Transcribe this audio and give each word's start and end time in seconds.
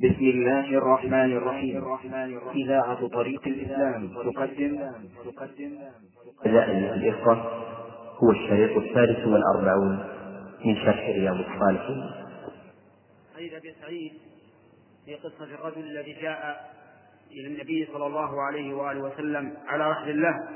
بسم 0.00 0.24
الله 0.24 0.78
الرحمن 0.78 1.36
الرحيم. 1.36 1.84
إذاعة 2.54 3.08
طريق 3.08 3.42
الإسلام 3.46 4.08
تقدم. 4.24 4.78
أعزائي 6.46 6.94
الإخوة 6.94 7.34
هو 8.22 8.30
الشريط 8.30 8.76
الثالث 8.76 9.26
والأربعون 9.26 9.98
من 10.64 10.76
شرح 10.76 11.08
رياض 11.08 11.36
الصالحين. 11.36 12.10
حديث 13.36 13.52
ابي 13.54 13.74
سعيد 13.82 14.12
في 15.06 15.14
قصة 15.14 15.44
الرجل 15.54 15.80
الذي 15.80 16.12
جاء 16.22 16.70
إلى 17.32 17.46
النبي 17.46 17.88
صلى 17.92 18.06
الله 18.06 18.42
عليه 18.42 18.74
وآله 18.74 19.00
وسلم 19.00 19.54
على 19.66 19.90
رحل 19.90 20.10
الله 20.10 20.48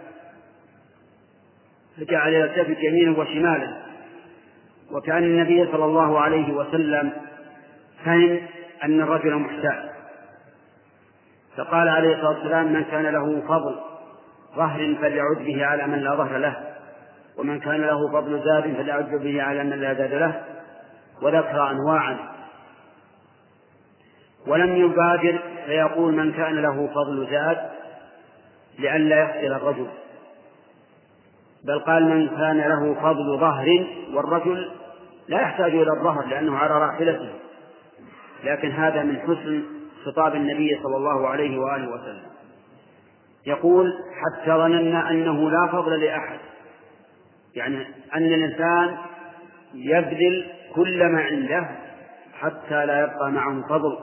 فجعل 1.97 2.33
يلتفت 2.33 2.83
يمينه 2.83 3.19
وشماله 3.19 3.83
وكأن 4.93 5.23
النبي 5.23 5.73
صلى 5.73 5.85
الله 5.85 6.21
عليه 6.21 6.53
وسلم 6.53 7.13
فهم 8.05 8.41
أن 8.85 9.01
الرجل 9.01 9.35
محتاج 9.35 9.91
فقال 11.57 11.89
عليه 11.89 12.14
الصلاة 12.14 12.29
والسلام 12.29 12.72
من 12.72 12.85
كان 12.85 13.03
له 13.03 13.43
فضل 13.49 13.81
ظهر 14.57 14.95
فليعد 15.00 15.36
به 15.39 15.67
على 15.67 15.86
من 15.86 15.99
لا 15.99 16.14
ظهر 16.14 16.39
له 16.39 16.57
ومن 17.39 17.61
كان 17.61 17.81
له 17.81 18.09
فضل 18.12 18.43
زاد 18.45 18.62
فليعد 18.76 19.11
به 19.11 19.43
على 19.43 19.64
من 19.64 19.81
لا 19.81 19.95
زاد 19.95 20.14
له. 20.14 20.43
وذكر 21.23 21.71
انواعا. 21.71 22.17
ولم 24.46 24.76
يبادر 24.76 25.39
فيقول 25.67 26.14
من 26.14 26.32
كان 26.32 26.62
له 26.62 26.87
فضل 26.87 27.29
زاد 27.31 27.59
لئلا 28.79 29.21
يخسر 29.21 29.57
الرجل. 29.57 29.87
بل 31.64 31.79
قال 31.79 32.05
من 32.05 32.28
كان 32.28 32.59
له 32.59 32.95
فضل 32.95 33.39
ظهر 33.39 33.87
والرجل 34.14 34.70
لا 35.28 35.41
يحتاج 35.41 35.70
إلى 35.70 35.91
الظهر 35.98 36.27
لأنه 36.27 36.59
على 36.59 36.75
راحلته. 36.75 37.44
لكن 38.44 38.70
هذا 38.70 39.03
من 39.03 39.20
حسن 39.20 39.62
خطاب 40.05 40.34
النبي 40.34 40.80
صلى 40.83 40.97
الله 40.97 41.28
عليه 41.28 41.58
وآله 41.58 41.89
وسلم. 41.89 42.22
يقول 43.47 43.92
حتى 43.92 44.51
ظننا 44.51 45.11
أنه 45.11 45.51
لا 45.51 45.67
فضل 45.73 46.01
لأحد. 46.01 46.39
يعني 47.55 47.86
أن 48.14 48.23
الإنسان 48.23 48.97
يبذل 49.75 50.47
كل 50.75 51.05
ما 51.05 51.20
عنده 51.20 51.70
حتى 52.41 52.86
لا 52.86 53.01
يبقى 53.01 53.33
معه 53.33 53.69
فضل. 53.69 53.98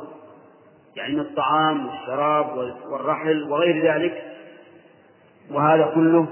يعني 0.96 1.14
من 1.14 1.20
الطعام 1.20 1.88
والشراب 1.88 2.74
والرحل 2.92 3.44
وغير 3.44 3.94
ذلك. 3.94 4.24
وهذا 5.52 5.92
كله 5.96 6.28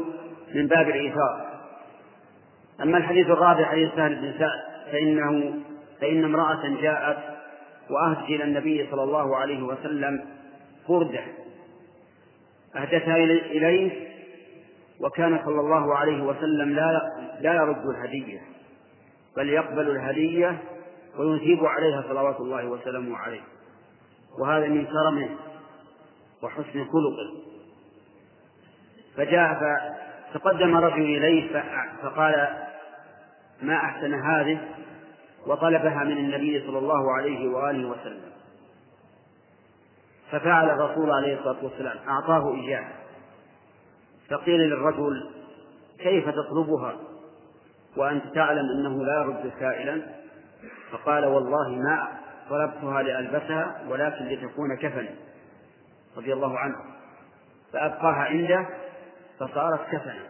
من 0.56 0.68
باب 0.68 0.90
الإيثار. 0.90 1.50
أما 2.84 2.98
الحديث 2.98 3.28
الرابع 3.28 3.66
حديث 3.66 3.90
سهل 3.96 4.16
بن 4.16 4.34
سعد 4.40 4.60
فإنه 4.92 5.54
فإن 6.02 6.24
امرأة 6.24 6.82
جاءت 6.82 7.39
وأهدت 7.90 8.24
إلى 8.24 8.44
النبي 8.44 8.88
صلى 8.92 9.04
الله 9.04 9.36
عليه 9.38 9.64
وسلم 9.64 10.26
بردة 10.90 11.24
أهدتها 12.76 13.16
إليه 13.16 14.10
وكان 15.02 15.40
صلى 15.46 15.60
الله 15.60 15.96
عليه 15.96 16.24
وسلم 16.24 16.70
لا 16.70 17.12
لا 17.42 17.54
يرد 17.54 17.86
الهدية 17.86 18.42
بل 19.38 19.50
يقبل 19.50 19.90
الهدية 19.90 20.58
ويثيب 21.18 21.66
عليها 21.66 22.04
صلوات 22.08 22.40
الله 22.40 22.66
وسلامه 22.66 23.18
عليه. 23.18 23.42
وهذا 24.40 24.68
من 24.68 24.86
كرمه 24.86 25.30
وحسن 26.44 26.86
خلقه. 26.86 27.44
فجاء 29.16 29.60
فتقدم 30.34 30.78
رجل 30.78 31.02
إليه 31.02 31.64
فقال 32.04 32.48
ما 33.62 33.76
أحسن 33.76 34.14
هذه؟ 34.14 34.60
وطلبها 35.48 36.04
من 36.04 36.18
النبي 36.18 36.68
صلى 36.68 36.78
الله 36.78 37.14
عليه 37.18 37.50
وآله 37.50 37.88
وسلم. 37.88 38.32
ففعل 40.32 40.70
الرسول 40.70 41.12
عليه 41.12 41.40
الصلاة 41.40 41.64
والسلام 41.64 41.98
أعطاه 42.08 42.56
إياه. 42.56 42.88
فقيل 44.30 44.60
للرجل 44.60 45.30
كيف 46.00 46.30
تطلبها؟ 46.30 46.96
وأنت 47.98 48.24
تعلم 48.36 48.66
أنه 48.80 49.06
لا 49.06 49.14
يرد 49.14 49.52
سائلا. 49.60 50.02
فقال 50.92 51.26
والله 51.26 51.70
ما 51.70 52.08
طلبتها 52.50 53.02
لألبسها 53.02 53.82
ولكن 53.90 54.26
لتكون 54.26 54.76
كفنا. 54.76 55.10
رضي 56.18 56.34
الله 56.34 56.60
عنه. 56.60 56.76
فأبقاها 57.74 58.24
عنده 58.24 58.66
فصارت 59.40 59.80
كفنا. 59.92 60.24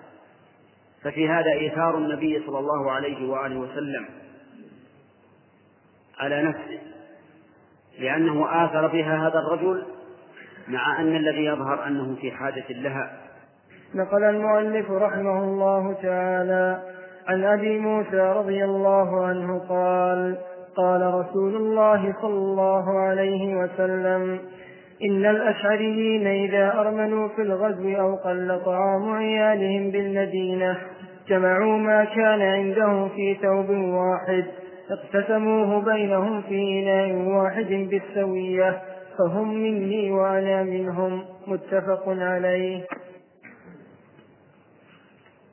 ففي 1.03 1.29
هذا 1.29 1.51
إيثار 1.51 1.97
النبي 1.97 2.43
صلى 2.47 2.59
الله 2.59 2.91
عليه 2.91 3.29
وآله 3.29 3.59
وسلم. 3.59 4.05
على 6.19 6.43
نفسه 6.43 6.79
لأنه 7.99 8.65
آثر 8.65 8.87
بها 8.87 9.27
هذا 9.27 9.39
الرجل 9.39 9.83
مع 10.67 11.01
أن 11.01 11.15
الذي 11.15 11.45
يظهر 11.45 11.87
أنه 11.87 12.15
في 12.15 12.31
حاجة 12.31 12.65
لها. 12.69 13.11
نقل 13.95 14.23
المؤلف 14.23 14.91
رحمه 14.91 15.43
الله 15.43 15.93
تعالى 15.93 16.81
عن 17.27 17.43
أبي 17.43 17.79
موسى 17.79 18.19
رضي 18.19 18.65
الله 18.65 19.25
عنه 19.25 19.59
قال 19.69 20.37
قال 20.77 21.13
رسول 21.13 21.55
الله 21.55 22.13
صلى 22.21 22.33
الله 22.33 22.99
عليه 22.99 23.55
وسلم 23.55 24.39
إن 25.03 25.25
الأشعريين 25.25 26.27
إذا 26.27 26.79
أرمنوا 26.79 27.27
في 27.27 27.41
الغزو 27.41 27.95
أو 27.95 28.15
قل 28.15 28.61
طعام 28.65 29.13
عيالهم 29.13 29.91
بالمدينة 29.91 30.77
جمعوا 31.27 31.77
ما 31.77 32.03
كان 32.03 32.41
عندهم 32.41 33.09
في 33.09 33.37
ثوب 33.41 33.69
واحد. 33.69 34.45
اقتسموه 34.91 35.81
بينهم 35.93 36.41
في 36.41 36.79
إناء 36.79 37.13
واحد 37.13 37.89
بالسوية 37.89 38.81
فهم 39.17 39.53
مني 39.53 40.11
وأنا 40.11 40.63
منهم. 40.63 41.25
متفق 41.47 42.03
عليه. 42.07 42.85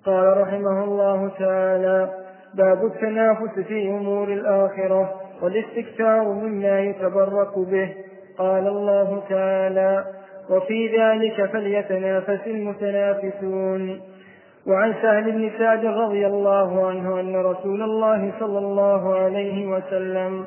قال 0.05 0.41
رحمه 0.41 0.85
الله 0.85 1.29
تعالى 1.29 2.15
باب 2.55 2.85
التنافس 2.85 3.59
في 3.69 3.89
أمور 3.89 4.29
الآخرة 4.29 5.21
والاستكثار 5.43 6.33
مما 6.33 6.81
يتبرك 6.81 7.59
به. 7.59 7.95
قال 8.39 8.67
الله 8.67 9.23
تعالى 9.29 10.05
وفي 10.51 10.99
ذلك 10.99 11.51
فليتنافس 11.53 12.47
المتنافسون. 12.47 14.01
وعن 14.69 14.94
سهل 15.03 15.32
بن 15.32 15.50
سعد 15.59 15.87
رضي 15.87 16.27
الله 16.27 16.87
عنه 16.87 17.21
أن 17.21 17.37
رسول 17.37 17.82
الله 17.82 18.32
صلى 18.41 18.59
الله 18.59 19.15
عليه 19.15 19.66
وسلم 19.66 20.44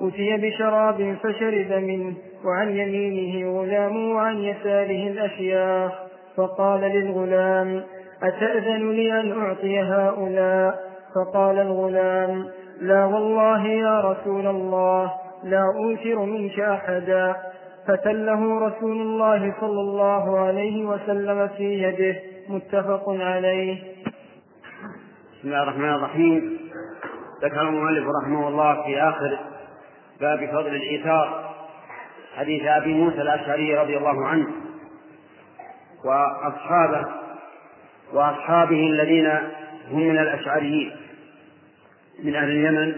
أتي 0.00 0.36
بشراب 0.36 1.16
فشرب 1.22 1.72
منه 1.72 2.14
وعن 2.44 2.76
يمينه 2.76 3.60
غلام 3.60 4.10
وعن 4.10 4.38
يساره 4.38 5.08
الأشياخ 5.08 5.92
فقال 6.36 6.80
للغلام 6.80 7.82
أتأذن 8.22 8.90
لي 8.90 9.20
أن 9.20 9.40
أعطي 9.40 9.80
هؤلاء؟ 9.80 10.94
فقال 11.14 11.58
الغلام 11.58 12.46
لا 12.80 13.04
والله 13.04 13.66
يا 13.66 14.00
رسول 14.00 14.46
الله 14.46 15.12
لا 15.44 15.62
أوثر 15.76 16.24
منك 16.24 16.60
أحدا. 16.60 17.36
فتله 17.88 18.58
رسول 18.58 19.00
الله 19.00 19.54
صلى 19.60 19.80
الله 19.80 20.38
عليه 20.38 20.84
وسلم 20.84 21.48
في 21.48 21.82
يده 21.82 22.33
متفق 22.48 23.04
عليه. 23.08 23.82
بسم 25.32 25.48
الله 25.48 25.62
الرحمن 25.62 25.94
الرحيم. 25.94 26.58
ذكر 27.42 27.60
المؤلف 27.60 28.04
رحمه 28.22 28.48
الله 28.48 28.82
في 28.82 29.02
آخر 29.02 29.38
باب 30.20 30.48
فضل 30.52 30.74
الإيثار 30.74 31.54
حديث 32.36 32.62
أبي 32.66 32.94
موسى 32.94 33.22
الأشعري 33.22 33.78
رضي 33.78 33.96
الله 33.96 34.26
عنه 34.26 34.46
وأصحابه 36.04 37.06
وأصحابه 38.12 38.86
الذين 38.86 39.26
هم 39.90 40.00
من 40.00 40.18
الأشعريين 40.18 40.96
من 42.24 42.36
أهل 42.36 42.48
اليمن 42.48 42.96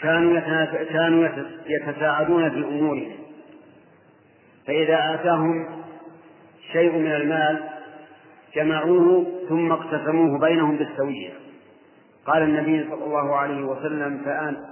كانوا 0.00 0.40
كانوا 0.84 1.28
يتساعدون 1.66 2.50
في 2.50 2.64
أمورهم. 2.64 3.12
فإذا 4.66 5.14
آتاهم 5.14 5.82
شيء 6.72 6.92
من 6.92 7.12
المال 7.12 7.77
جمعوه 8.54 9.26
ثم 9.48 9.72
اقتسموه 9.72 10.38
بينهم 10.38 10.76
بالسوية. 10.76 11.30
قال 12.26 12.42
النبي 12.42 12.84
صلى 12.90 13.04
الله 13.04 13.36
عليه 13.36 13.64
وسلم 13.64 14.20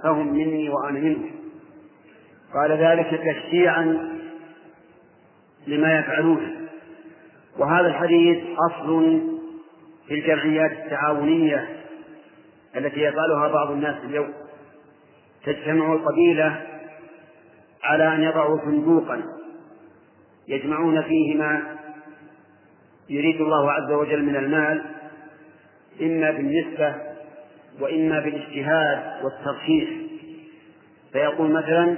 فهم 0.03 0.27
مني 0.27 0.69
وأنا 0.69 0.99
منهم. 0.99 1.31
قال 2.53 2.71
ذلك 2.71 3.21
تشجيعا 3.23 4.13
لما 5.67 5.99
يفعلونه 5.99 6.55
وهذا 7.57 7.87
الحديث 7.87 8.37
أصل 8.71 9.21
في 10.07 10.13
الجمعيات 10.13 10.71
التعاونية 10.71 11.67
التي 12.75 12.99
يفعلها 12.99 13.47
بعض 13.47 13.71
الناس 13.71 13.95
اليوم. 14.03 14.33
تجتمع 15.45 15.93
القبيلة 15.93 16.61
على 17.83 18.15
أن 18.15 18.21
يضعوا 18.23 18.59
صندوقا 18.65 19.23
يجمعون 20.47 21.01
فيه 21.01 21.35
ما 21.37 21.77
يريد 23.09 23.41
الله 23.41 23.71
عز 23.71 23.91
وجل 23.91 24.23
من 24.23 24.35
المال 24.35 24.83
إما 26.01 26.31
بالنسبة 26.31 26.95
وإما 27.79 28.19
بالاجتهاد 28.19 29.23
والترشيح 29.23 29.89
فيقول 31.13 31.51
مثلا 31.51 31.95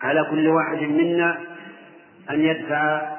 على 0.00 0.24
كل 0.30 0.48
واحد 0.48 0.82
منا 0.82 1.38
أن 2.30 2.40
يدفع 2.40 3.16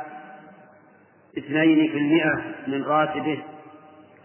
اثنين 1.38 1.92
في 1.92 1.98
المئة 1.98 2.42
من 2.68 2.84
راتبه 2.84 3.44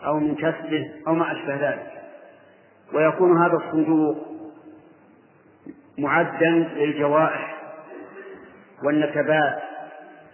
أو 0.05 0.21
من 0.21 0.35
كسبه 0.35 0.91
أو 1.09 1.15
ما 1.15 1.33
أشبه 1.33 1.55
ذلك. 1.55 1.93
ويكون 2.93 3.43
هذا 3.43 3.57
الصندوق 3.57 4.17
معدا 5.99 6.51
للجوائح 6.77 7.57
والنكبات 8.85 9.63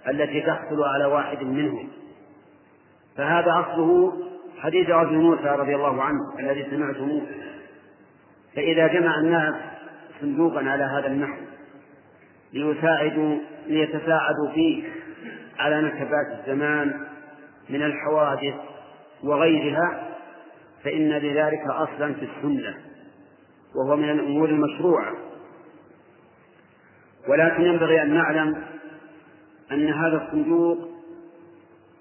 التي 0.09 0.41
تحصل 0.41 0.83
على 0.83 1.05
واحد 1.05 1.43
منهم. 1.43 1.89
فهذا 3.17 3.67
أصله 3.67 4.13
حديث 4.59 4.91
أبي 4.91 5.17
موسى 5.17 5.49
رضي 5.49 5.77
الله 5.77 6.03
عنه 6.03 6.39
الذي 6.39 6.67
سمعتموه. 6.71 7.23
فإذا 8.57 8.87
جمع 8.87 9.19
الناس 9.19 9.55
صندوقا 10.21 10.71
على 10.71 10.85
هذا 10.85 11.07
النحو 11.07 11.43
ليساعدوا 12.53 13.39
ليتساعدوا 13.67 14.53
فيه 14.55 14.85
على 15.59 15.81
نكبات 15.81 16.39
الزمان 16.39 17.07
من 17.71 17.83
الحوادث 17.83 18.55
وغيرها 19.25 20.09
فإن 20.85 21.09
لذلك 21.09 21.67
أصلا 21.67 22.15
في 22.15 22.29
السنة 22.37 22.75
وهو 23.75 23.97
من 23.97 24.11
الأمور 24.11 24.49
المشروعة. 24.49 25.13
ولكن 27.29 27.63
ينبغي 27.63 28.03
أن 28.03 28.15
نعلم 28.15 28.63
أن 29.75 29.89
هذا 29.89 30.27
الصندوق 30.27 30.79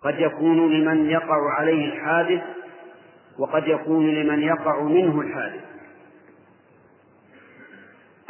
قد 0.01 0.19
يكون 0.19 0.73
لمن 0.73 1.09
يقع 1.09 1.53
عليه 1.53 1.85
الحادث 1.85 2.41
وقد 3.39 3.67
يكون 3.67 4.09
لمن 4.09 4.41
يقع 4.41 4.81
منه 4.83 5.21
الحادث. 5.21 5.61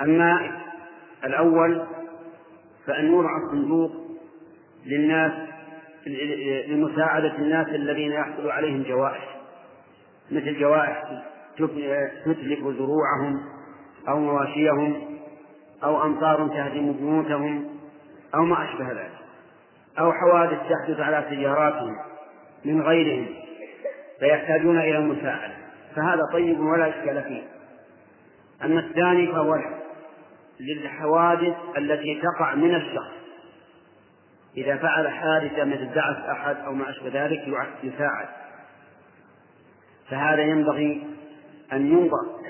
أما 0.02 0.62
الأول 1.24 1.86
فأن 2.86 3.06
يوضع 3.06 3.38
الصندوق 3.38 3.92
للناس 4.86 5.32
لمساعدة 6.68 7.36
الناس 7.36 7.68
الذين 7.68 8.12
يحصل 8.12 8.50
عليهم 8.50 8.84
جوائح 8.84 9.42
مثل 10.32 10.60
جوائح 10.60 11.04
تتلف 12.26 12.60
زروعهم 12.60 13.42
أو 14.08 14.20
مواشيهم 14.20 15.18
أو 15.84 16.04
أمطار 16.04 16.48
تهدم 16.48 16.94
بيوتهم 16.94 17.70
أو 18.36 18.46
ما 18.46 18.66
أشبه 18.66 18.92
ذلك. 18.92 19.21
أو 20.00 20.14
حوادث 20.14 20.60
تحدث 20.70 21.00
على 21.00 21.26
سياراتهم 21.30 21.96
من 22.66 22.82
غيرهم 22.82 23.28
فيحتاجون 24.20 24.80
إلى 24.80 24.98
المساعدة. 24.98 25.54
فهذا 25.96 26.22
طيب 26.34 26.60
ولا 26.60 26.90
إشكال 26.90 27.24
فيه. 27.24 27.44
أما 28.64 28.80
الثاني 28.80 29.28
فهو 29.28 29.56
للحوادث 30.60 31.56
التي 31.78 32.22
تقع 32.22 32.56
من 32.56 32.76
الشخص. 32.76 33.22
إذا 34.58 34.78
فعل 34.78 35.10
حادثة 35.10 35.64
مثل 35.64 35.94
دعس 35.94 36.18
أحد 36.32 36.56
أو 36.56 36.74
ما 36.74 36.90
أشبه 36.90 37.26
ذلك 37.26 37.42
يساعد. 37.84 38.28
فهذا 40.10 40.42
ينبغي 40.42 41.08
أن 41.74 41.88
ينظر 41.88 42.42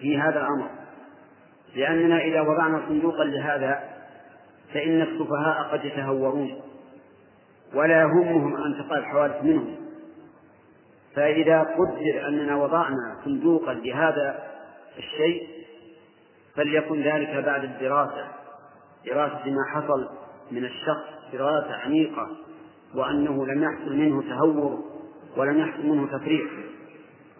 في 0.00 0.18
هذا 0.18 0.40
الأمر. 0.40 0.70
لأننا 1.74 2.20
إذا 2.20 2.40
وضعنا 2.40 2.82
صندوقا 2.88 3.24
لهذا 3.24 3.80
فإن 4.74 5.02
السفهاء 5.02 5.62
قد 5.72 5.84
يتهورون. 5.84 6.65
ولا 7.74 8.00
يهمهم 8.00 8.56
أن 8.56 8.74
تقع 8.78 8.98
الحوادث 8.98 9.42
منهم. 9.42 9.76
فإذا 11.14 11.60
قدر 11.60 12.28
أننا 12.28 12.56
وضعنا 12.56 13.16
صندوقا 13.24 13.74
لهذا 13.74 14.38
الشيء 14.98 15.48
فليكن 16.56 17.02
ذلك 17.02 17.44
بعد 17.44 17.64
الدراسة. 17.64 18.26
دراسة 19.06 19.50
ما 19.50 19.64
حصل 19.74 20.08
من 20.50 20.64
الشخص 20.64 21.32
دراسة 21.32 21.74
عميقة 21.74 22.28
وأنه 22.94 23.46
لم 23.46 23.62
يحصل 23.62 23.96
منه 23.96 24.22
تهور 24.22 24.84
ولم 25.36 25.58
يحصل 25.58 25.86
منه 25.86 26.18
تفريط 26.18 26.48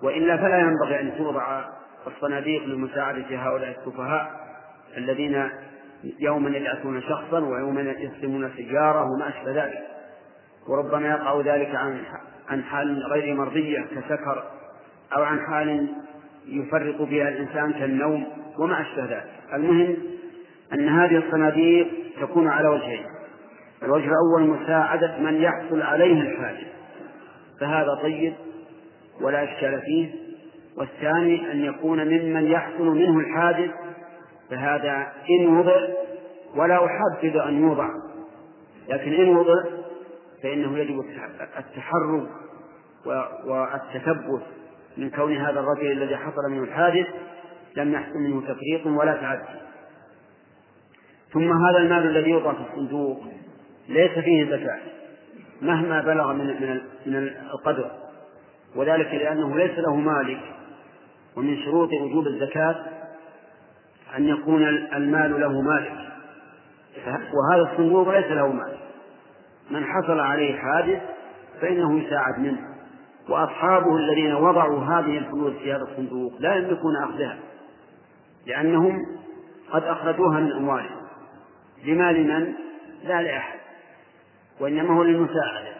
وإلا 0.03 0.37
فلا 0.37 0.59
ينبغي 0.59 1.01
أن 1.01 1.19
توضع 1.19 1.65
الصناديق 2.07 2.65
لمساعدة 2.65 3.27
هؤلاء 3.31 3.79
السفهاء 3.81 4.31
الذين 4.97 5.51
يوما 6.21 6.57
يدعسون 6.57 7.03
شخصا 7.03 7.39
ويوما 7.39 7.81
يسلمون 7.81 8.51
سيارة 8.57 9.05
وما 9.05 9.29
أشبه 9.29 9.65
ذلك. 9.65 9.96
وربما 10.69 11.09
يقع 11.09 11.41
ذلك 11.41 11.75
عن 11.75 11.99
عن 12.49 12.63
حال 12.63 13.03
غير 13.13 13.35
مرضية 13.35 13.81
كسكر 13.81 14.45
أو 15.17 15.23
عن 15.23 15.41
حال 15.41 15.89
يفرق 16.47 17.03
بها 17.03 17.29
الإنسان 17.29 17.73
كالنوم 17.73 18.27
وما 18.59 18.81
أشبه 18.81 19.05
ذلك. 19.05 19.31
المهم 19.55 19.97
أن 20.73 20.89
هذه 20.89 21.17
الصناديق 21.27 21.89
تكون 22.21 22.49
على 22.49 22.69
وجهين. 22.69 23.05
الوجه 23.83 24.09
الأول 24.09 24.61
مساعدة 24.61 25.19
من 25.19 25.35
يحصل 25.43 25.83
عليه 25.83 26.21
الحاجة 26.21 26.67
فهذا 27.61 27.99
طيب 28.03 28.35
ولا 29.21 29.45
إشكال 29.45 29.81
فيه. 29.81 30.11
والثاني 30.79 31.53
أن 31.53 31.65
يكون 31.65 32.05
ممن 32.05 32.47
يحصل 32.47 32.85
منه 32.85 33.19
الحادث 33.21 33.71
فهذا 34.51 35.13
إن 35.31 35.47
وضع 35.47 35.77
ولا 36.57 36.87
أحدد 36.87 37.37
أن 37.37 37.63
يوضع. 37.63 37.89
لكن 38.89 39.13
إن 39.13 39.29
وضع 39.29 39.65
فإنه 40.43 40.79
يجب 40.79 41.05
التحرك 41.59 42.29
والتثبت 43.47 44.43
من 44.97 45.11
كون 45.11 45.37
هذا 45.37 45.61
الرجل 45.61 45.93
الذي 45.93 46.17
حصل 46.17 46.51
منه 46.51 46.63
الحادث 46.63 47.07
لم 47.77 47.93
يحصل 47.93 48.19
منه 48.19 48.41
تفريط 48.41 48.87
ولا 48.87 49.13
تعدي. 49.13 49.61
ثم 51.33 51.53
هذا 51.53 51.79
المال 51.79 52.07
الذي 52.07 52.31
يوضع 52.31 52.53
في 52.53 52.61
الصندوق 52.61 53.25
ليس 53.89 54.11
فيه 54.11 54.45
زكاة 54.45 54.79
مهما 55.63 56.01
بلغ 56.01 56.33
من 56.33 56.47
من 56.47 56.81
من 57.07 57.29
القدر. 57.53 57.91
وذلك 58.77 59.15
لأنه 59.15 59.57
ليس 59.57 59.79
له 59.79 59.97
مالك. 59.97 60.41
ومن 61.37 61.57
شروط 61.57 61.89
وجوب 61.93 62.27
الزكاة 62.27 62.85
أن 64.17 64.29
يكون 64.29 64.63
المال 64.69 65.41
له 65.41 65.61
مالك. 65.61 66.07
وهذا 67.07 67.73
الصندوق 67.73 68.09
ليس 68.09 68.27
له 68.27 68.53
مالك. 68.53 68.86
من 69.71 69.85
حصل 69.85 70.21
عليه 70.21 70.59
حادث 70.59 71.03
فإنه 71.61 72.01
يساعد 72.01 72.39
منه. 72.39 72.77
وأصحابه 73.29 73.97
الذين 73.97 74.35
وضعوا 74.35 74.85
هذه 74.85 75.19
الفلوس 75.19 75.53
في 75.53 75.73
هذا 75.73 75.83
الصندوق 75.83 76.33
لا 76.39 76.55
يملكون 76.55 76.97
أخذها 77.05 77.39
لأنهم 78.47 79.07
قد 79.71 79.83
أخرجوها 79.83 80.41
من 80.41 80.53
أموالهم. 80.53 81.07
لمال 81.85 82.27
من؟ 82.29 82.55
لا 83.05 83.23
لأحد 83.23 83.59
وإنما 84.61 84.95
هو 84.95 85.03
للمساعدة 85.03 85.77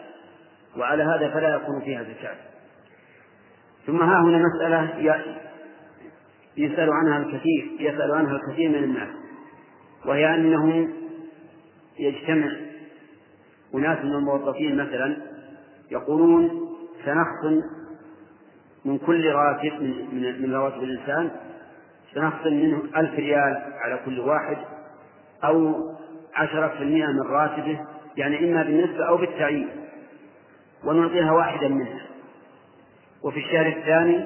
وعلى 0.77 1.03
هذا 1.03 1.29
فلا 1.33 1.55
يكون 1.55 1.81
فيها 1.81 2.03
زكاة. 2.03 2.35
ثم 3.87 4.01
ها 4.01 4.21
هنا 4.21 4.43
مسألة 4.47 4.99
يسأل 6.57 6.89
عنها 6.89 7.17
الكثير 7.17 7.71
يسأل 7.79 8.11
عنها 8.11 8.35
الكثير 8.35 8.69
من 8.69 8.83
الناس 8.83 9.09
وهي 10.05 10.35
أنهم 10.35 10.93
يجتمع 11.99 12.66
أناس 13.75 14.05
من 14.05 14.13
الموظفين 14.15 14.77
مثلا 14.77 15.17
يقولون 15.91 16.67
سنخصم 17.05 17.61
من 18.85 18.97
كل 18.97 19.31
راتب 19.31 19.81
من, 19.81 20.41
من 20.41 20.53
رواتب 20.53 20.83
الإنسان 20.83 21.31
سنخصم 22.13 22.53
منه 22.53 22.83
ألف 22.97 23.13
ريال 23.15 23.63
على 23.81 23.99
كل 24.05 24.19
واحد 24.19 24.57
أو 25.43 25.75
عشرة 26.35 26.67
في 26.67 26.83
المئة 26.83 27.07
من 27.07 27.21
راتبه 27.21 27.79
يعني 28.17 28.39
إما 28.39 28.63
بالنسبة 28.63 29.07
أو 29.07 29.17
بالتعيين 29.17 29.69
ونعطيها 30.83 31.31
واحدا 31.31 31.67
منها. 31.67 32.01
وفي 33.23 33.39
الشهر 33.39 33.67
الثاني 33.67 34.25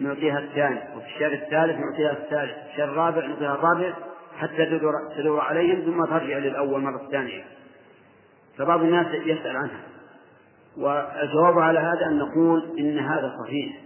نعطيها 0.00 0.38
الثاني 0.38 0.80
وفي 0.96 1.06
الشهر 1.06 1.32
الثالث 1.32 1.80
نعطيها 1.80 2.12
الثالث 2.12 2.52
في 2.52 2.72
الشهر 2.72 2.88
الرابع 2.88 3.26
نعطيها 3.26 3.54
الرابع 3.54 3.92
حتى 4.38 4.66
تدور, 4.66 4.92
تدور 5.16 5.40
عليهم 5.40 5.80
ثم 5.80 6.04
ترجع 6.04 6.38
للأول 6.38 6.80
مرة 6.80 7.08
ثانية. 7.10 7.44
فبعض 8.58 8.80
الناس 8.80 9.06
يسأل 9.06 9.56
عنها. 9.56 9.80
والجواب 10.76 11.58
على 11.58 11.78
هذا 11.78 12.06
أن 12.06 12.18
نقول 12.18 12.78
إن 12.78 12.98
هذا 12.98 13.36
صحيح 13.44 13.80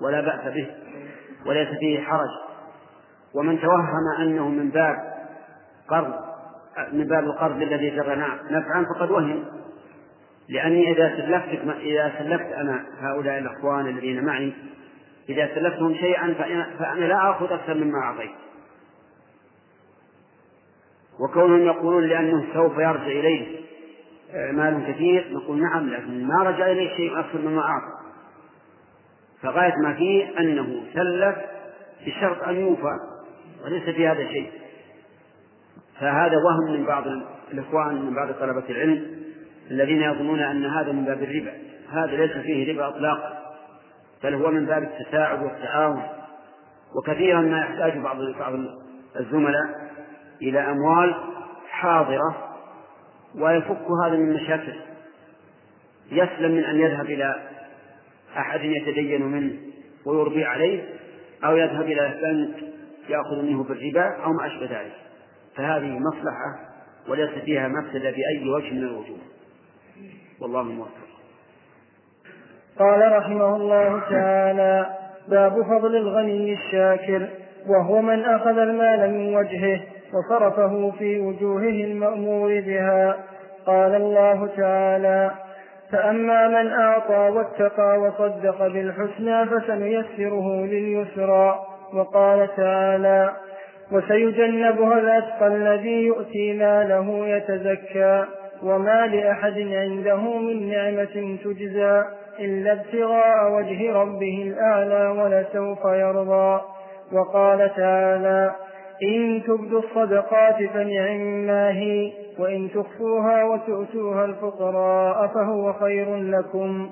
ولا 0.00 0.20
بأس 0.20 0.54
به 0.54 0.66
وليس 1.46 1.68
فيه 1.80 2.00
حرج. 2.00 2.30
ومن 3.34 3.60
توهم 3.60 4.20
أنه 4.20 4.48
من 4.48 4.70
باب 4.70 4.96
قرض 5.88 6.14
من 6.92 7.04
باب 7.06 7.24
القرض 7.24 7.62
الذي 7.62 7.90
جرى 7.90 8.16
نفعا 8.50 8.86
فقد 8.94 9.10
وهم. 9.10 9.44
لأني 10.48 10.92
إذا 10.92 11.16
سلفت 11.16 11.78
إذا 11.80 12.12
سلفت 12.18 12.52
أنا 12.52 12.84
هؤلاء 13.00 13.38
الأخوان 13.38 13.86
الذين 13.86 14.24
معي 14.24 14.52
إذا 15.28 15.54
سلفتهم 15.54 15.94
شيئا 15.94 16.34
فأنا 16.78 17.04
لا 17.04 17.30
آخذ 17.30 17.52
أكثر 17.52 17.74
مما 17.74 17.98
أعطيت. 17.98 18.30
وكونهم 21.20 21.66
يقولون 21.66 22.04
لأنه 22.04 22.44
سوف 22.54 22.72
يرجع 22.72 23.06
إليه 23.06 23.63
مال 24.34 24.84
كثير 24.88 25.32
نقول 25.32 25.62
نعم 25.62 25.90
لكن 25.90 26.26
ما 26.26 26.42
رجع 26.42 26.66
إليه 26.70 26.96
شيء 26.96 27.20
أكثر 27.20 27.38
مما 27.38 27.62
أعطى. 27.62 27.92
فغاية 29.42 29.74
ما 29.82 29.94
فيه 29.94 30.38
أنه 30.38 30.82
سلف 30.94 31.36
بشرط 32.06 32.48
أن 32.48 32.54
يوفى 32.54 32.98
وليس 33.64 33.82
في 33.82 34.08
هذا 34.08 34.28
شيء. 34.28 34.50
فهذا 36.00 36.36
وهم 36.36 36.80
من 36.80 36.86
بعض 36.86 37.04
الإخوان 37.52 38.02
من 38.02 38.14
بعض 38.14 38.32
طلبة 38.32 38.64
العلم 38.70 39.24
الذين 39.70 40.02
يظنون 40.02 40.40
أن 40.40 40.64
هذا 40.64 40.92
من 40.92 41.04
باب 41.04 41.22
الربا. 41.22 41.52
هذا 41.92 42.16
ليس 42.16 42.32
فيه 42.32 42.72
ربا 42.72 42.88
إطلاقا 42.88 43.38
بل 44.24 44.34
هو 44.34 44.50
من 44.50 44.66
باب 44.66 44.82
التساعد 44.82 45.42
والتعاون. 45.42 46.02
وكثيرا 46.96 47.40
ما 47.40 47.58
يحتاج 47.58 47.98
بعض 47.98 48.16
بعض 48.38 48.52
الزملاء 49.20 49.90
إلى 50.42 50.60
أموال 50.60 51.14
حاضرة 51.68 52.53
ويفك 53.38 53.86
هذا 54.04 54.16
من 54.16 54.32
مشاكل 54.32 54.74
يسلم 56.12 56.50
من 56.50 56.64
أن 56.64 56.80
يذهب 56.80 57.04
إلى 57.04 57.34
أحد 58.36 58.60
يتدين 58.64 59.22
منه 59.22 59.52
ويربي 60.06 60.44
عليه 60.44 60.82
أو 61.44 61.56
يذهب 61.56 61.82
إلى 61.82 62.14
بنك 62.22 62.74
يأخذ 63.08 63.42
منه 63.42 63.64
بالربا 63.64 64.24
أو 64.24 64.32
ما 64.32 64.46
أشبه 64.46 64.80
ذلك. 64.80 64.92
فهذه 65.56 65.98
مصلحة 65.98 66.74
وليس 67.08 67.30
فيها 67.30 67.68
مفسدة 67.68 68.10
بأي 68.10 68.48
وجه 68.48 68.72
من 68.72 68.82
الوجوه. 68.82 69.18
والله 70.40 70.62
موفق. 70.62 70.90
قال 72.78 73.12
رحمه 73.12 73.56
الله 73.56 74.00
تعالى 74.10 74.96
باب 75.28 75.52
فضل 75.52 75.96
الغني 75.96 76.52
الشاكر 76.52 77.28
وهو 77.66 78.02
من 78.02 78.24
أخذ 78.24 78.58
المال 78.58 79.10
من 79.10 79.36
وجهه. 79.36 79.80
وصرفه 80.12 80.92
في 80.98 81.20
وجوهه 81.20 81.84
المأمور 81.84 82.60
بها. 82.60 83.16
قال 83.66 83.94
الله 83.94 84.48
تعالى 84.56 85.30
فأما 85.92 86.48
من 86.48 86.72
أعطى 86.72 87.14
واتقى 87.14 87.98
وصدق 87.98 88.66
بالحسنى 88.66 89.46
فسنيسره 89.46 90.64
لليسرى. 90.64 91.58
وقال 91.94 92.48
تعالى 92.56 93.32
وسيجنبها 93.92 94.98
الأتقى 94.98 95.46
الذي 95.46 96.02
يؤتي 96.06 96.52
ماله 96.52 97.26
يتزكى 97.26 98.24
وما 98.62 99.06
لأحد 99.06 99.58
عنده 99.58 100.38
من 100.38 100.70
نعمة 100.70 101.38
تجزى 101.44 102.02
إلا 102.40 102.72
ابتغاء 102.72 103.52
وجه 103.52 103.92
ربه 103.92 104.42
الأعلى 104.46 105.08
ولسوف 105.08 105.84
يرضى. 105.84 106.60
وقال 107.12 107.74
تعالى 107.76 108.52
إن 109.02 109.42
تبدوا 109.46 109.80
الصدقات 109.80 110.56
فنعما 110.74 111.70
هي 111.70 112.12
وإن 112.38 112.68
تخفوها 112.74 113.44
وتؤتوها 113.44 114.24
الفقراء 114.24 115.26
فهو 115.26 115.72
خير 115.72 116.16
لكم. 116.16 116.90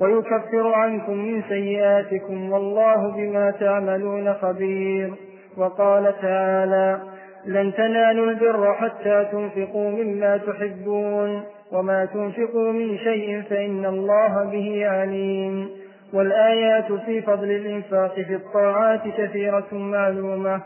ويكفر 0.00 0.74
عنكم 0.74 1.12
من 1.12 1.42
سيئاتكم 1.48 2.52
والله 2.52 3.12
بما 3.16 3.50
تعملون 3.50 4.34
خبير. 4.34 5.10
وقال 5.56 6.14
تعالى 6.22 7.00
لن 7.46 7.74
تنالوا 7.74 8.30
البر 8.30 8.74
حتى 8.74 9.26
تنفقوا 9.32 9.90
مما 9.90 10.36
تحبون 10.36 11.42
وما 11.72 12.04
تنفقوا 12.04 12.72
من 12.72 12.98
شيء 12.98 13.42
فإن 13.42 13.84
الله 13.86 14.44
به 14.44 14.86
عليم. 14.86 15.68
والآيات 16.12 16.92
في 16.92 17.22
فضل 17.22 17.50
الإنفاق 17.50 18.14
في 18.14 18.34
الطاعات 18.34 19.00
كثيرة 19.18 19.68
معلومة 19.72 20.60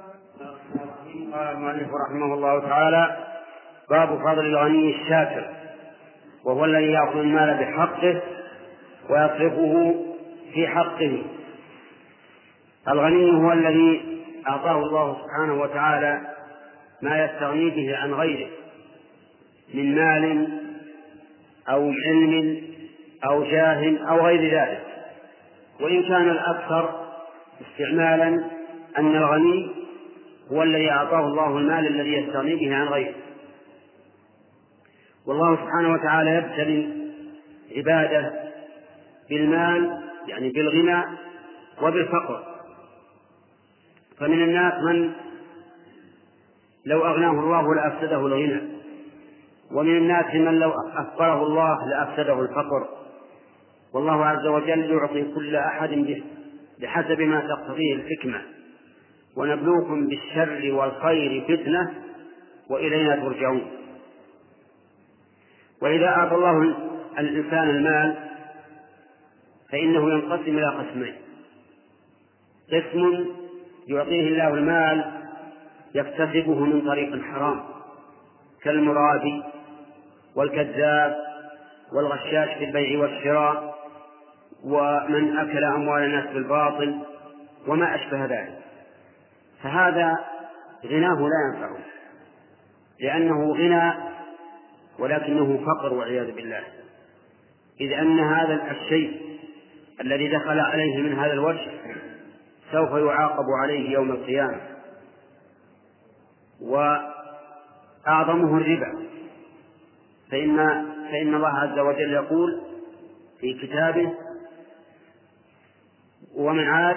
قال 1.34 1.56
المؤلف 1.56 1.88
رحمه 2.08 2.34
الله 2.34 2.60
تعالى 2.60 3.16
باب 3.90 4.08
فضل 4.08 4.46
الغني 4.46 4.90
الشاكر 4.90 5.46
وهو 6.44 6.64
الذي 6.64 6.92
يأخذ 6.92 7.18
المال 7.18 7.56
بحقه 7.56 8.20
ويصرفه 9.10 9.94
في 10.54 10.68
حقه. 10.68 11.22
الغني 12.88 13.32
هو 13.32 13.52
الذي 13.52 14.20
أعطاه 14.48 14.78
الله 14.78 15.16
سبحانه 15.22 15.62
وتعالى 15.62 16.20
ما 17.02 17.24
يستغني 17.24 17.70
به 17.70 17.96
عن 17.96 18.14
غيره 18.14 18.48
من 19.74 19.94
مال 19.94 20.48
أو 21.68 21.92
علم 22.06 22.62
أو 23.24 23.44
جاه 23.44 23.96
أو 24.10 24.26
غير 24.26 24.54
ذلك. 24.54 24.84
وإن 25.80 26.02
كان 26.02 26.30
الأكثر 26.30 27.04
استعمالا 27.60 28.44
أن 28.98 29.16
الغني 29.16 29.83
هو 30.52 30.62
الذي 30.62 30.90
أعطاه 30.90 31.26
الله 31.26 31.58
المال 31.58 31.86
الذي 31.86 32.12
يستغني 32.12 32.54
به 32.54 32.74
عن 32.74 32.86
غيره. 32.86 33.14
والله 35.26 35.56
سبحانه 35.56 35.92
وتعالى 35.92 36.30
يبتلي 36.30 36.88
عباده 37.76 38.32
بالمال 39.30 40.02
يعني 40.28 40.50
بالغنى 40.50 41.04
وبالفقر. 41.82 42.44
فمن 44.18 44.42
الناس 44.42 44.74
من 44.82 45.12
لو 46.86 47.06
أغناه 47.06 47.30
الله 47.30 47.74
لأفسده 47.74 48.26
الغنى 48.26 48.60
ومن 49.72 49.96
الناس 49.96 50.34
من 50.34 50.58
لو 50.58 50.70
أفقره 50.70 51.42
الله 51.42 51.88
لأفسده 51.88 52.40
الفقر. 52.40 52.88
والله 53.94 54.26
عز 54.26 54.46
وجل 54.46 54.90
يعطي 54.90 55.34
كل 55.34 55.56
أحد 55.56 56.22
بحسب 56.80 57.20
ما 57.20 57.40
تقتضيه 57.40 57.94
الحكمة. 57.94 58.53
ونبلوكم 59.36 60.08
بالشر 60.08 60.72
والخير 60.72 61.44
فتنة 61.48 61.94
وإلينا 62.70 63.16
ترجعون. 63.16 63.70
وإذا 65.82 66.06
أعطى 66.06 66.34
الله 66.34 66.74
الإنسان 67.18 67.70
المال 67.70 68.16
فإنه 69.72 70.12
ينقسم 70.12 70.58
إلى 70.58 70.68
قسمين. 70.68 71.14
قسم 72.72 73.26
يعطيه 73.88 74.28
الله 74.28 74.48
المال 74.48 75.04
يكتسبه 75.94 76.64
من 76.64 76.80
طريق 76.86 77.22
حرام 77.22 77.60
كالمرابي 78.62 79.42
والكذاب 80.36 81.16
والغشاش 81.92 82.58
في 82.58 82.64
البيع 82.64 83.00
والشراء 83.00 83.74
ومن 84.64 85.36
أكل 85.36 85.64
أموال 85.64 86.02
الناس 86.02 86.34
بالباطل 86.34 86.98
وما 87.66 87.94
أشبه 87.94 88.24
ذلك. 88.24 88.58
فهذا 89.64 90.18
غناه 90.86 91.20
لا 91.20 91.54
ينفعه 91.54 91.78
لأنه 93.00 93.52
غنى 93.52 93.92
ولكنه 94.98 95.60
فقر 95.66 95.94
والعياذ 95.94 96.34
بالله. 96.34 96.62
إذ 97.80 97.92
أن 97.92 98.18
هذا 98.20 98.70
الشيء 98.70 99.38
الذي 100.00 100.28
دخل 100.28 100.60
عليه 100.60 100.98
من 100.98 101.18
هذا 101.18 101.32
الوجه 101.32 101.70
سوف 102.72 102.90
يعاقب 102.90 103.44
عليه 103.62 103.90
يوم 103.90 104.10
القيامة. 104.10 104.60
وأعظمه 106.60 108.58
الربا. 108.58 109.04
فإن 110.30 110.56
فإن 111.10 111.34
الله 111.34 111.58
عز 111.58 111.78
وجل 111.78 112.12
يقول 112.12 112.62
في 113.40 113.54
كتابه 113.54 114.14
ومن 116.34 116.68
عاد 116.68 116.96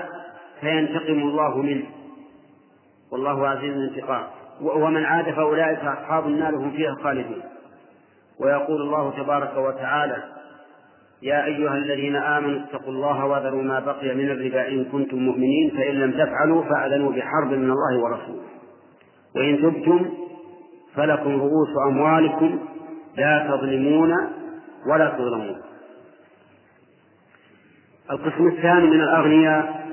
فينتقم 0.61 1.19
الله 1.19 1.57
منه. 1.57 1.96
والله 3.11 3.47
عزيز 3.47 3.73
الانتقام 3.73 4.23
ومن 4.61 5.05
عاد 5.05 5.31
فأولئك 5.31 5.79
أصحاب 5.79 6.27
النار 6.27 6.55
هم 6.55 6.71
فيها 6.71 6.95
خالدون. 7.03 7.41
ويقول 8.41 8.81
الله 8.81 9.11
تبارك 9.17 9.57
وتعالى 9.57 10.23
يا 11.21 11.45
أيها 11.45 11.73
الذين 11.77 12.15
آمنوا 12.15 12.59
اتقوا 12.59 12.93
الله 12.93 13.25
وذروا 13.25 13.63
ما 13.63 13.79
بقي 13.79 14.15
من 14.15 14.29
الربا 14.29 14.67
إن 14.67 14.85
كنتم 14.85 15.17
مؤمنين 15.17 15.71
فإن 15.77 15.95
لم 15.95 16.11
تفعلوا 16.11 16.63
فأذنوا 16.63 17.11
بحرب 17.11 17.47
من 17.47 17.71
الله 17.71 18.03
ورسوله. 18.03 18.43
وإن 19.35 19.61
تبتم 19.61 20.09
فلكم 20.95 21.41
رؤوس 21.41 21.69
أموالكم 21.87 22.59
لا 23.17 23.47
تظلمون 23.47 24.13
ولا 24.91 25.09
تظلمون. 25.09 25.61
القسم 28.11 28.47
الثاني 28.47 28.87
من 28.87 29.01
الأغنياء 29.01 29.87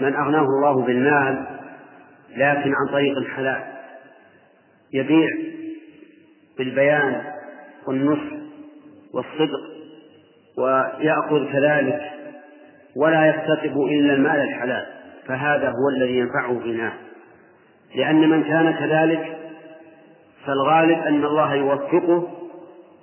من 0.00 0.14
أغناه 0.14 0.44
الله 0.44 0.82
بالمال 0.84 1.59
لكن 2.36 2.74
عن 2.74 2.92
طريق 2.92 3.28
حلال 3.36 3.62
يبيع 4.92 5.28
بالبيان 6.58 7.22
والنصح 7.86 8.32
والصدق 9.14 9.60
ويأخذ 10.58 11.52
كذلك 11.52 12.10
ولا 12.96 13.26
يكتسب 13.26 13.80
إلا 13.80 14.14
المال 14.14 14.40
الحلال 14.40 14.86
فهذا 15.26 15.68
هو 15.68 15.88
الذي 15.96 16.18
ينفعه 16.18 16.52
غناه 16.52 16.92
لأن 17.94 18.30
من 18.30 18.44
كان 18.44 18.72
كذلك 18.72 19.36
فالغالب 20.46 20.98
أن 20.98 21.24
الله 21.24 21.54
يوفقه 21.54 22.28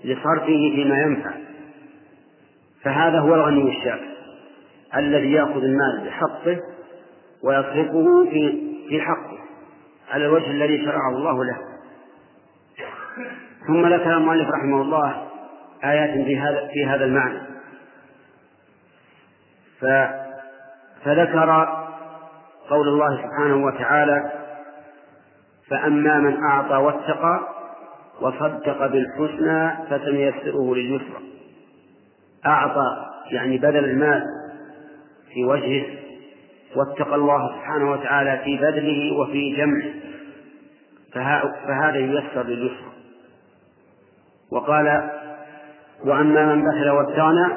لصرفه 0.03 0.72
فيما 0.75 1.01
ينفع. 1.01 1.31
فهذا 2.84 3.19
هو 3.19 3.36
الغني 3.36 3.77
الشاكر 3.77 4.07
الذي 4.96 5.31
يأخذ 5.31 5.63
المال 5.63 6.01
بحقه 6.05 6.60
ويصرفه 7.43 8.29
في 8.31 8.66
في 8.89 9.01
حقه 9.01 9.38
على 10.12 10.25
الوجه 10.25 10.51
الذي 10.51 10.86
شرعه 10.86 11.10
الله 11.10 11.46
له. 11.46 11.58
ثم 13.67 13.88
ذكر 13.94 14.17
المؤلف 14.17 14.50
رحمه 14.50 14.82
الله 14.82 15.27
آيات 15.84 16.25
في 16.25 16.39
هذا 16.39 16.67
في 16.74 16.86
هذا 16.86 17.06
المعنى. 17.06 17.39
ف 19.79 19.86
فذكر 21.06 21.67
قول 22.70 22.88
الله 22.88 23.17
سبحانه 23.24 23.65
وتعالى 23.65 24.32
فأما 25.70 26.20
من 26.20 26.44
أعطى 26.44 26.75
واتقى 26.75 27.39
وصدق 28.22 28.88
بالحسنى 28.88 29.88
فسنيسره 29.89 30.75
لليسرى. 30.75 31.22
أعطى 32.46 33.06
يعني 33.32 33.58
بذل 33.58 33.86
المال 33.86 34.24
في 35.34 35.46
وجهه 35.46 36.06
واتقى 36.75 37.15
الله 37.15 37.57
سبحانه 37.57 37.91
وتعالى 37.91 38.41
في 38.43 38.57
بذله 38.57 39.19
وفي 39.19 39.55
جمعه. 39.55 39.93
فهذا 41.67 41.97
ييسر 41.97 42.43
لليسرى 42.43 42.91
وقال 44.51 45.09
وأما 46.05 46.55
من 46.55 46.62
بخل 46.62 46.89
واستغنى 46.89 47.47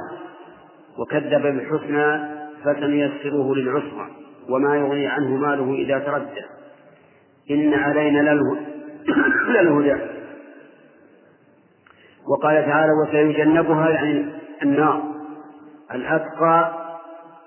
وكذب 0.98 1.42
بالحسنى 1.42 2.20
فسنيسره 2.64 3.54
للعسرى 3.54 4.06
وما 4.48 4.76
يغني 4.76 5.06
عنه 5.06 5.36
ماله 5.36 5.74
إذا 5.74 5.98
تردى. 5.98 6.44
إن 7.50 7.74
علينا 7.74 8.34
للهدى. 9.54 9.96
وقال 12.28 12.64
تعالى 12.64 12.92
وسيجنبها 13.02 13.90
يعني 13.90 14.26
النار. 14.62 15.02
الأتقى 15.94 16.79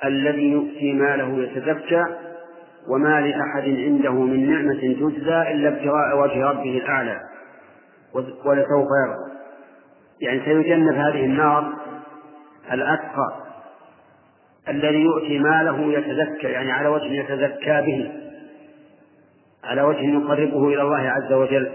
الذي 0.05 0.51
يؤتي 0.51 0.93
ماله 0.93 1.43
يتزكى 1.43 2.05
وما 2.88 3.22
لأحد 3.22 3.63
عنده 3.63 4.12
من 4.12 4.50
نعمة 4.51 4.79
تجزى 4.81 5.51
إلا 5.51 5.69
ابتغاء 5.69 6.17
وجه 6.17 6.45
ربه 6.45 6.77
الأعلى. 6.77 7.19
ولسوف 8.45 8.88
يرضى 9.05 9.33
يعني 10.22 10.41
سيجنب 10.45 10.93
هذه 10.93 11.25
النار 11.25 11.74
الأتقى 12.72 13.43
الذي 14.69 15.01
يؤتي 15.01 15.39
ماله 15.39 15.93
يتزكى 15.93 16.48
يعني 16.48 16.72
على 16.72 16.88
وجه 16.88 17.12
يتزكى 17.12 17.81
به 17.81 18.12
على 19.63 19.81
وجه 19.81 20.01
يقربه 20.01 20.67
إلى 20.67 20.81
الله 20.81 21.10
عز 21.10 21.33
وجل. 21.33 21.72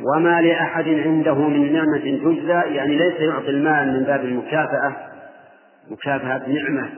وما 0.00 0.40
لأحد 0.40 0.88
عنده 0.88 1.34
من 1.34 1.72
نعمة 1.72 1.98
تجزى 1.98 2.74
يعني 2.76 2.96
ليس 2.96 3.20
يعطي 3.20 3.50
المال 3.50 3.98
من 3.98 4.04
باب 4.04 4.24
المكافأة 4.24 5.05
مكافأة 5.90 6.48
نعمة 6.48 6.90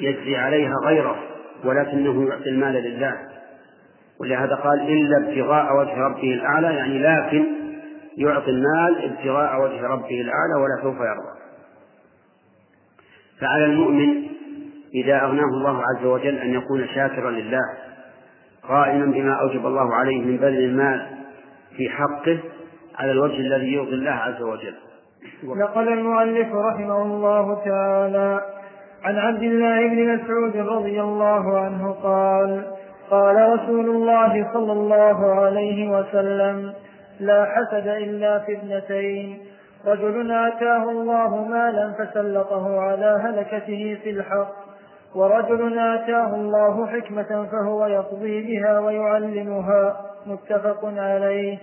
يجزي 0.00 0.36
عليها 0.36 0.74
غيره 0.86 1.16
ولكنه 1.64 2.28
يعطي 2.28 2.48
المال 2.48 2.74
لله. 2.74 3.14
ولهذا 4.20 4.54
قال 4.54 4.80
إلا 4.80 5.28
ابتغاء 5.28 5.76
وجه 5.76 5.96
ربه 5.96 6.34
الأعلى 6.34 6.66
يعني 6.66 6.98
لكن 6.98 7.44
يعطي 8.16 8.50
المال 8.50 9.04
ابتغاء 9.04 9.62
وجه 9.62 9.86
ربه 9.86 10.20
الأعلى 10.20 10.54
ولا 10.54 10.82
سوف 10.82 10.96
يرضى. 10.96 11.40
فعلى 13.40 13.64
المؤمن 13.64 14.26
إذا 14.94 15.22
أغناه 15.22 15.44
الله 15.44 15.82
عز 15.82 16.06
وجل 16.06 16.38
أن 16.38 16.54
يكون 16.54 16.86
شاكرا 16.94 17.30
لله 17.30 17.74
قائما 18.68 19.06
بما 19.06 19.32
أوجب 19.40 19.66
الله 19.66 19.94
عليه 19.94 20.20
من 20.20 20.36
بذل 20.36 20.64
المال 20.64 21.06
في 21.76 21.90
حقه 21.90 22.38
على 22.98 23.12
الوجه 23.12 23.36
الذي 23.36 23.72
يرضي 23.72 23.94
الله 23.94 24.10
عز 24.10 24.42
وجل. 24.42 24.74
نقل 25.44 25.88
المؤلف 25.88 26.54
رحمه 26.54 27.02
الله 27.02 27.64
تعالى 27.64 28.40
عن 29.04 29.18
عبد 29.18 29.42
الله 29.42 29.88
بن 29.88 30.14
مسعود 30.14 30.56
رضي 30.56 31.00
الله 31.00 31.58
عنه 31.58 31.92
قال 31.92 32.66
قال 33.10 33.52
رسول 33.52 33.90
الله 33.90 34.52
صلى 34.52 34.72
الله 34.72 35.34
عليه 35.34 35.90
وسلم 35.90 36.72
لا 37.20 37.44
حسد 37.44 37.86
إلا 37.88 38.38
في 38.38 38.52
اثنتين 38.52 39.38
رجل 39.86 40.32
آتاه 40.32 40.90
الله 40.90 41.44
مالا 41.44 41.92
فسلطه 41.98 42.80
على 42.80 43.20
هلكته 43.24 43.98
في 44.02 44.10
الحق. 44.10 44.52
ورجل 45.14 45.78
آتاه 45.78 46.34
الله 46.34 46.86
حكمة 46.86 47.46
فهو 47.52 47.86
يقضي 47.86 48.42
بها 48.46 48.78
ويعلمها. 48.80 49.96
متفق 50.26 50.84
عليه. 50.84 51.58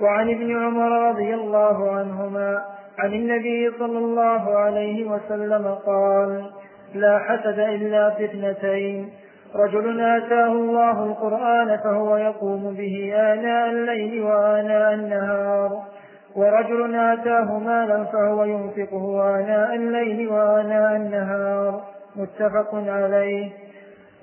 وعن 0.00 0.30
ابن 0.30 0.64
عمر 0.64 1.08
رضي 1.08 1.34
الله 1.34 1.90
عنهما 1.90 2.64
عن 3.02 3.12
النبي 3.12 3.70
صلى 3.78 3.98
الله 3.98 4.58
عليه 4.58 5.10
وسلم 5.10 5.74
قال 5.86 6.50
لا 6.94 7.18
حسد 7.18 7.58
إلا 7.58 8.10
في 8.10 8.24
اثنتين. 8.24 9.10
رجل 9.54 10.00
آتاه 10.00 10.52
الله 10.52 11.04
القرآن 11.04 11.76
فهو 11.76 12.16
يقوم 12.16 12.74
به 12.74 13.12
آناء 13.16 13.70
الليل 13.70 14.22
وآناء 14.22 14.94
النهار. 14.94 15.82
ورجل 16.36 16.94
آتاه 16.94 17.58
مالا 17.58 18.04
فهو 18.04 18.44
ينفقه 18.44 19.36
آناء 19.40 19.74
الليل 19.74 20.28
وآناء 20.28 20.96
النهار. 20.96 21.80
متفق 22.16 22.74
عليه. 22.74 23.50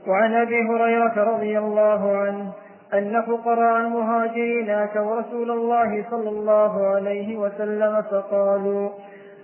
وعن 0.08 0.34
أبي 0.34 0.62
هريرة 0.70 1.24
رضي 1.24 1.60
الله 1.60 2.18
عنه 2.18 2.52
أن 2.94 3.22
فقراء 3.22 3.82
المهاجرين 3.82 4.70
أتوا 4.70 5.16
رسول 5.16 5.52
الله 5.52 6.06
صلى 6.12 6.30
الله 6.30 6.88
عليه 6.88 7.38
وسلم 7.38 8.02
فقالوا 8.02 8.90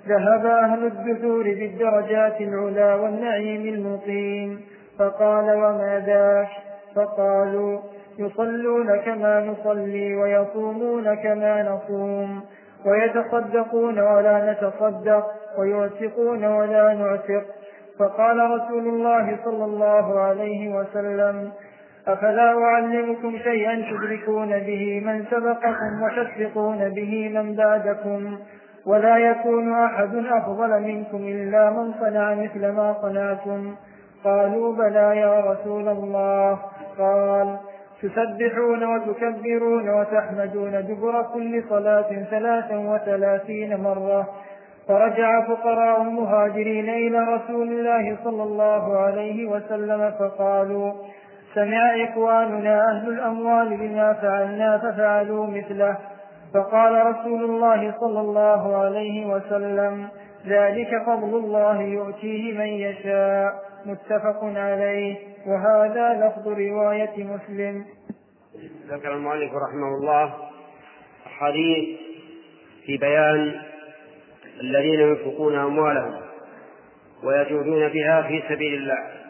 ذهب 0.08 0.46
أهل 0.46 0.86
الدثور 0.86 1.44
بالدرجات 1.44 2.42
العلا 2.42 2.96
والنعيم 2.96 3.74
المقيم. 3.74 4.62
فقال 5.00 5.44
وما 5.44 6.04
ذاك 6.06 6.50
فقالوا 6.96 7.80
يصلون 8.20 8.96
كما 8.98 9.40
نصلي 9.40 10.16
ويصومون 10.16 11.16
كما 11.16 11.64
نصوم 11.64 12.42
ويتصدقون 12.86 14.00
ولا 14.00 14.52
نتصدق 14.52 15.26
ويعتقون 15.58 16.46
ولا 16.46 16.94
نعتق 16.94 17.44
فقال 18.00 18.38
رسول 18.52 18.88
الله 18.88 19.38
صلى 19.46 19.66
الله 19.66 20.20
عليه 20.20 20.76
وسلم 20.76 21.52
أفلا 22.08 22.64
أعلمكم 22.64 23.38
شيئا 23.38 23.76
تدركون 23.76 24.60
به 24.60 25.02
من 25.06 25.26
سبقكم 25.32 26.02
وتسبقون 26.04 26.90
به 26.90 27.30
من 27.30 27.56
بعدكم 27.56 28.38
ولا 28.86 29.18
يكون 29.18 29.74
أحد 29.74 30.16
أفضل 30.16 30.82
منكم 30.82 31.18
إلا 31.18 31.70
من 31.70 31.94
صنع 32.00 32.34
مثل 32.34 32.72
ما 32.72 32.96
صنعتم. 33.02 33.76
قالوا 34.24 34.76
بلى 34.76 35.18
يا 35.18 35.40
رسول 35.40 35.88
الله. 35.90 36.60
قال 37.00 37.58
تسبحون 38.02 38.84
وتكبرون 38.84 39.90
وتحمدون 39.90 40.72
دبر 40.72 41.24
كل 41.34 41.64
صلاة 41.70 42.24
ثلاثا 42.32 42.78
وثلاثين 42.78 43.82
مرة. 43.82 44.28
فرجع 44.88 45.42
فقراء 45.42 46.02
المهاجرين 46.02 46.90
إلى 46.90 47.20
رسول 47.20 47.68
الله 47.68 48.18
صلى 48.24 48.44
الله 48.44 48.98
عليه 48.98 49.48
وسلم 49.48 50.12
فقالوا 50.20 50.94
سمع 51.56 52.04
إخواننا 52.10 52.92
أهل 52.92 53.10
الأموال 53.10 53.78
بما 53.78 54.14
فعلنا 54.14 54.78
ففعلوا 54.78 55.48
مثله. 55.48 55.98
فقال 56.54 57.06
رسول 57.06 57.44
الله 57.44 57.94
صلى 58.00 58.20
الله 58.20 58.78
عليه 58.78 59.26
وسلم 59.26 60.08
ذلك 60.48 61.04
فضل 61.06 61.38
الله 61.38 61.82
يؤتيه 61.82 62.58
من 62.58 62.68
يشاء. 62.68 63.54
متفق 63.86 64.44
عليه. 64.44 65.16
وهذا 65.48 66.28
لفظ 66.28 66.48
رواية 66.48 67.24
مسلم. 67.24 67.86
ذكر 68.88 69.14
المؤلف 69.14 69.52
رحمه 69.54 69.88
الله 69.88 70.34
حديث 71.26 72.00
في 72.86 72.98
بيان 72.98 73.62
الذين 74.62 75.00
ينفقون 75.00 75.56
أموالهم 75.56 76.14
ويجودون 77.24 77.88
بها 77.88 78.22
في 78.22 78.44
سبيل 78.50 78.74
الله. 78.74 79.23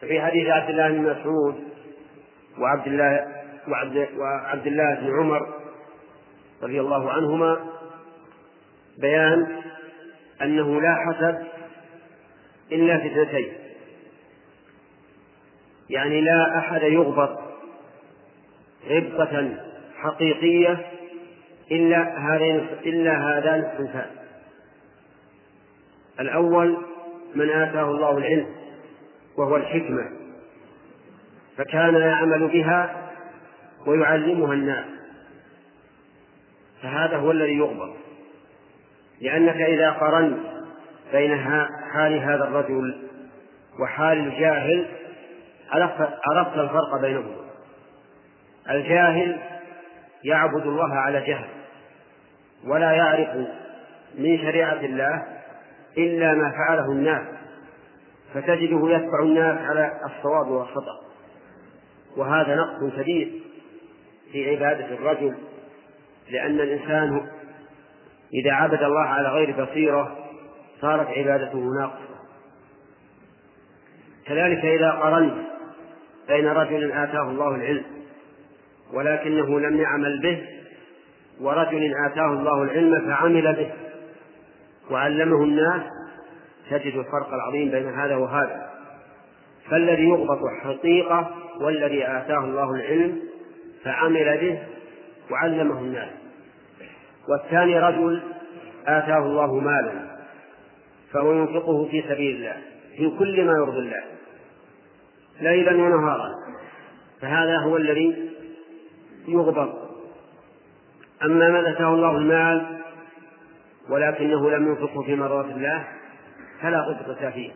ففي 0.00 0.20
حديث 0.20 0.48
عبد 0.48 0.70
الله 0.70 0.88
بن 0.88 1.02
مسعود 1.02 1.64
وعبد 2.58 2.86
الله 2.86 3.26
وعبد, 3.68 4.08
وعبد 4.18 4.66
الله 4.66 4.94
بن 4.94 5.18
عمر 5.18 5.54
رضي 6.62 6.80
الله 6.80 7.12
عنهما 7.12 7.66
بيان 8.98 9.62
أنه 10.42 10.80
لا 10.80 10.94
حسد 10.94 11.46
إلا 12.72 12.98
في 12.98 13.06
اثنتين. 13.06 13.52
يعني 15.90 16.20
لا 16.20 16.58
أحد 16.58 16.82
يغبط 16.82 17.38
غبطة 18.88 19.56
حقيقية 19.96 20.86
إلا 21.70 22.18
هذين 22.18 22.66
إلا 22.84 23.12
هذان 23.12 23.60
الصنفان 23.60 24.10
الأول 26.20 26.76
من 27.34 27.50
آتاه 27.50 27.90
الله 27.90 28.18
العلم 28.18 28.59
وهو 29.36 29.56
الحكمة 29.56 30.10
فكان 31.56 31.94
يعمل 31.94 32.48
بها 32.48 33.10
ويعلمها 33.86 34.54
الناس. 34.54 34.86
فهذا 36.82 37.16
هو 37.16 37.30
الذي 37.30 37.58
يغبط 37.58 37.96
لأنك 39.20 39.56
إذا 39.56 39.90
قرنت 39.90 40.38
بين 41.12 41.38
حال 41.92 42.18
هذا 42.18 42.44
الرجل 42.44 43.08
وحال 43.80 44.18
الجاهل 44.18 44.86
عرفت 46.26 46.58
الفرق 46.58 47.00
بينهما 47.00 47.36
الجاهل 48.70 49.38
يعبد 50.24 50.66
الله 50.66 50.94
على 50.94 51.20
جهل 51.20 51.48
ولا 52.66 52.92
يعرف 52.92 53.28
من 54.18 54.38
شريعة 54.38 54.80
الله 54.80 55.22
إلا 55.98 56.34
ما 56.34 56.50
فعله 56.50 56.92
الناس. 56.92 57.39
فتجده 58.34 58.90
يتبع 58.90 59.22
الناس 59.22 59.58
على 59.58 60.00
الصواب 60.04 60.48
والخطأ. 60.48 61.00
وهذا 62.16 62.54
نقص 62.54 62.94
كبير 62.96 63.32
في 64.32 64.50
عبادة 64.50 64.94
الرجل 64.94 65.34
لأن 66.30 66.60
الإنسان 66.60 67.26
إذا 68.34 68.52
عبد 68.52 68.82
الله 68.82 69.00
على 69.00 69.28
غير 69.28 69.64
بصيرة 69.64 70.16
صارت 70.80 71.06
عبادته 71.08 71.58
ناقصة 71.80 72.20
كذلك 74.26 74.64
إذا 74.64 74.90
قرنت 74.90 75.34
بين 76.28 76.46
رجل 76.46 76.92
آتاه 76.92 77.30
الله 77.30 77.54
العلم 77.54 77.84
ولكنه 78.92 79.60
لم 79.60 79.80
يعمل 79.80 80.20
به 80.22 80.46
ورجل 81.40 81.94
آتاه 82.06 82.32
الله 82.32 82.62
العلم 82.62 83.10
فعمل 83.10 83.56
به 83.56 83.72
وعلمه 84.90 85.44
الناس 85.44 85.82
تجد 86.70 86.96
الفرق 86.96 87.34
العظيم 87.34 87.70
بين 87.70 87.88
هذا 87.88 88.16
وهذا. 88.16 88.70
فالذي 89.70 90.08
يضبط 90.08 90.38
حقيقة 90.62 91.30
والذي 91.60 92.04
آتاه 92.04 92.38
الله 92.38 92.74
العلم 92.74 93.18
فعمل 93.84 94.38
به 94.38 94.62
وعلمه 95.30 95.78
الناس. 95.78 96.10
والثاني 97.28 97.78
رجل 97.78 98.22
آتاه 98.86 99.18
الله 99.18 99.54
مالا 99.54 99.92
فهو 101.12 101.32
ينفقه 101.32 101.88
في 101.90 102.02
سبيل 102.02 102.36
الله 102.36 102.56
في 102.96 103.18
كل 103.18 103.44
ما 103.44 103.52
يرضي 103.52 103.78
الله 103.78 104.02
ليلا 105.40 105.72
ونهارا. 105.72 106.28
فهذا 107.20 107.58
هو 107.58 107.76
الذي 107.76 108.30
يغبط. 109.28 109.90
أما 111.24 111.48
من 111.48 111.66
أتاه 111.66 111.94
الله 111.94 112.16
المال 112.16 112.80
ولكنه 113.90 114.50
لم 114.50 114.68
ينفقه 114.68 115.02
في 115.02 115.14
مرضات 115.14 115.44
الله 115.44 115.84
فلا 116.62 116.80
غبطة 116.80 117.30
فيه. 117.30 117.50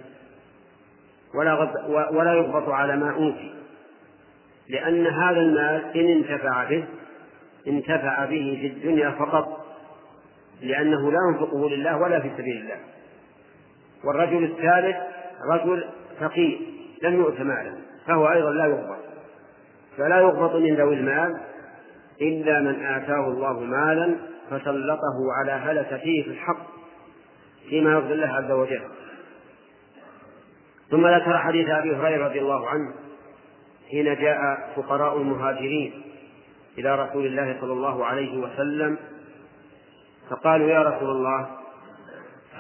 ولا 1.35 1.55
غب 1.55 1.91
ولا 2.15 2.33
يغبط 2.35 2.69
على 2.69 2.97
ما 2.97 3.15
أوتي. 3.15 3.55
لأن 4.69 5.07
هذا 5.07 5.41
المال 5.41 5.97
إن 5.97 6.07
انتفع 6.07 6.65
به 6.65 6.85
انتفع 7.67 8.25
به 8.25 8.59
في 8.61 8.67
الدنيا 8.67 9.11
فقط 9.11 9.65
لأنه 10.63 11.11
لا 11.11 11.19
ينفقه 11.29 11.71
لله 11.71 11.97
ولا 11.97 12.21
في 12.21 12.31
سبيل 12.39 12.57
الله. 12.57 12.79
والرجل 14.05 14.45
الثالث 14.45 14.97
رجل 15.51 15.85
فقير 16.21 16.61
لم 17.03 17.15
يؤت 17.15 17.41
مالا 17.41 17.75
فهو 18.07 18.33
أيضا 18.33 18.51
لا 18.51 18.65
يغبط. 18.65 18.99
فلا 19.97 20.21
يغبط 20.21 20.55
من 20.55 20.75
ذوي 20.75 20.95
المال 20.95 21.41
إلا 22.21 22.61
من 22.61 22.85
آتاه 22.85 23.29
الله 23.29 23.61
مالا 23.61 24.17
فسلطه 24.51 25.33
على 25.39 25.53
هلك 25.53 26.01
فيه 26.01 26.23
في 26.23 26.31
الحق. 26.31 26.74
فيما 27.69 27.91
يرضي 27.91 28.13
الله 28.13 28.27
عز 28.29 28.51
وجل. 28.51 28.83
ثم 30.91 31.07
ذكر 31.07 31.39
حديث 31.39 31.69
أبي 31.69 31.97
هريرة 31.97 32.27
رضي 32.27 32.41
الله 32.41 32.69
عنه 32.69 32.95
حين 33.91 34.05
جاء 34.05 34.73
فقراء 34.77 35.17
المهاجرين 35.17 36.03
إلى 36.79 36.95
رسول 37.03 37.27
الله 37.27 37.61
صلى 37.61 37.73
الله 37.73 38.05
عليه 38.05 38.39
وسلم 38.39 38.99
فقالوا 40.31 40.69
يا 40.69 40.83
رسول 40.83 41.11
الله 41.11 41.51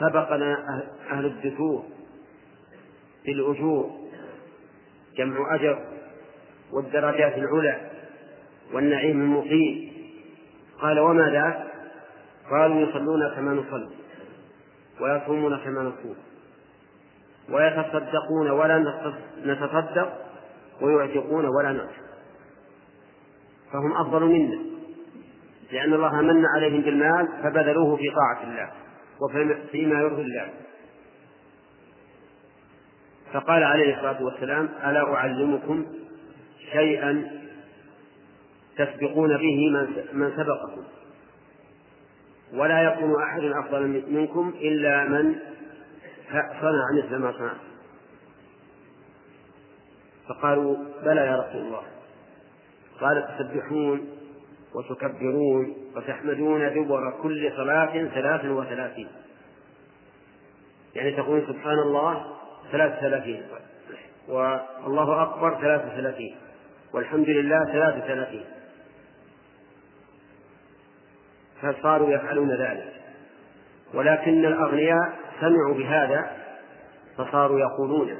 سبقنا 0.00 0.64
أهل 1.10 1.26
الدثور 1.26 1.84
بالأجور 3.26 3.90
جمع 5.16 5.54
أجر 5.54 5.78
والدرجات 6.72 7.38
العلى 7.38 7.90
والنعيم 8.72 9.20
المقيم. 9.20 9.92
قال 10.80 10.98
وما 10.98 11.30
ذاك 11.30 11.66
قالوا 12.50 12.80
يصلون 12.80 13.34
كما 13.34 13.52
نصلي. 13.54 14.03
ويصومون 15.00 15.58
كما 15.58 15.82
نصوم. 15.82 16.16
ويتصدقون 17.50 18.50
ولا 18.50 19.02
نتصدق 19.44 20.12
ويعتقون 20.80 21.46
ولا 21.46 21.72
نعتق. 21.72 22.04
فهم 23.72 23.92
أفضل 23.92 24.22
منا. 24.22 24.58
لأن 25.72 25.94
الله 25.94 26.20
من 26.20 26.46
عليهم 26.46 26.80
بالمال 26.80 27.28
فبذلوه 27.42 27.96
في 27.96 28.10
طاعة 28.10 28.42
الله 28.42 28.70
وفيما 29.20 30.00
يرضي 30.00 30.22
الله. 30.22 30.50
فقال 33.32 33.64
عليه 33.64 33.94
الصلاة 33.94 34.22
والسلام 34.24 34.68
ألا 34.84 35.14
أعلمكم 35.14 35.86
شيئا 36.72 37.30
تسبقون 38.76 39.36
به 39.36 39.70
من 40.12 40.32
سبقكم؟ 40.36 40.82
ولا 42.54 42.82
يكون 42.82 43.22
أحد 43.22 43.42
أفضل 43.44 44.02
منكم 44.08 44.54
إلا 44.60 45.04
من 45.04 45.34
صنع 46.60 47.04
مثل 47.04 47.16
ما 47.16 47.32
صنعت 47.32 47.56
فقالوا 50.28 50.76
بلى 51.04 51.20
يا 51.20 51.36
رسول 51.36 51.60
الله. 51.60 51.82
قال 53.00 53.28
تسبحون 53.38 54.08
وتكبرون 54.74 55.76
وتحمدون 55.96 56.74
دبر 56.74 57.10
كل 57.22 57.52
صلاة 57.56 58.08
ثلاث 58.08 58.44
وثلاثين. 58.44 59.08
يعني 60.94 61.12
تقول 61.12 61.42
سبحان 61.48 61.78
الله 61.78 62.24
ثلاث 62.72 63.00
ثلاثين. 63.00 63.42
والله 64.28 65.22
أكبر 65.22 65.60
ثلاث 65.60 65.80
ثلاثين. 65.96 66.36
والحمد 66.92 67.28
لله 67.28 67.64
ثلاث 67.64 68.04
ثلاثين. 68.06 68.44
فصاروا 71.62 72.10
يفعلون 72.10 72.50
ذلك؟ 72.50 72.92
ولكن 73.94 74.44
الأغنياء 74.44 75.18
سمعوا 75.40 75.74
بهذا 75.74 76.36
فصاروا 77.16 77.60
يقولون 77.60 78.16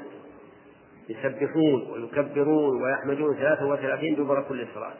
يسبحون 1.09 1.91
ويكبرون 1.91 2.83
ويحمدون 2.83 3.35
ثلاثة 3.35 3.65
وثلاثين 3.65 4.15
دبر 4.15 4.41
كل 4.41 4.67
صلاة. 4.73 4.93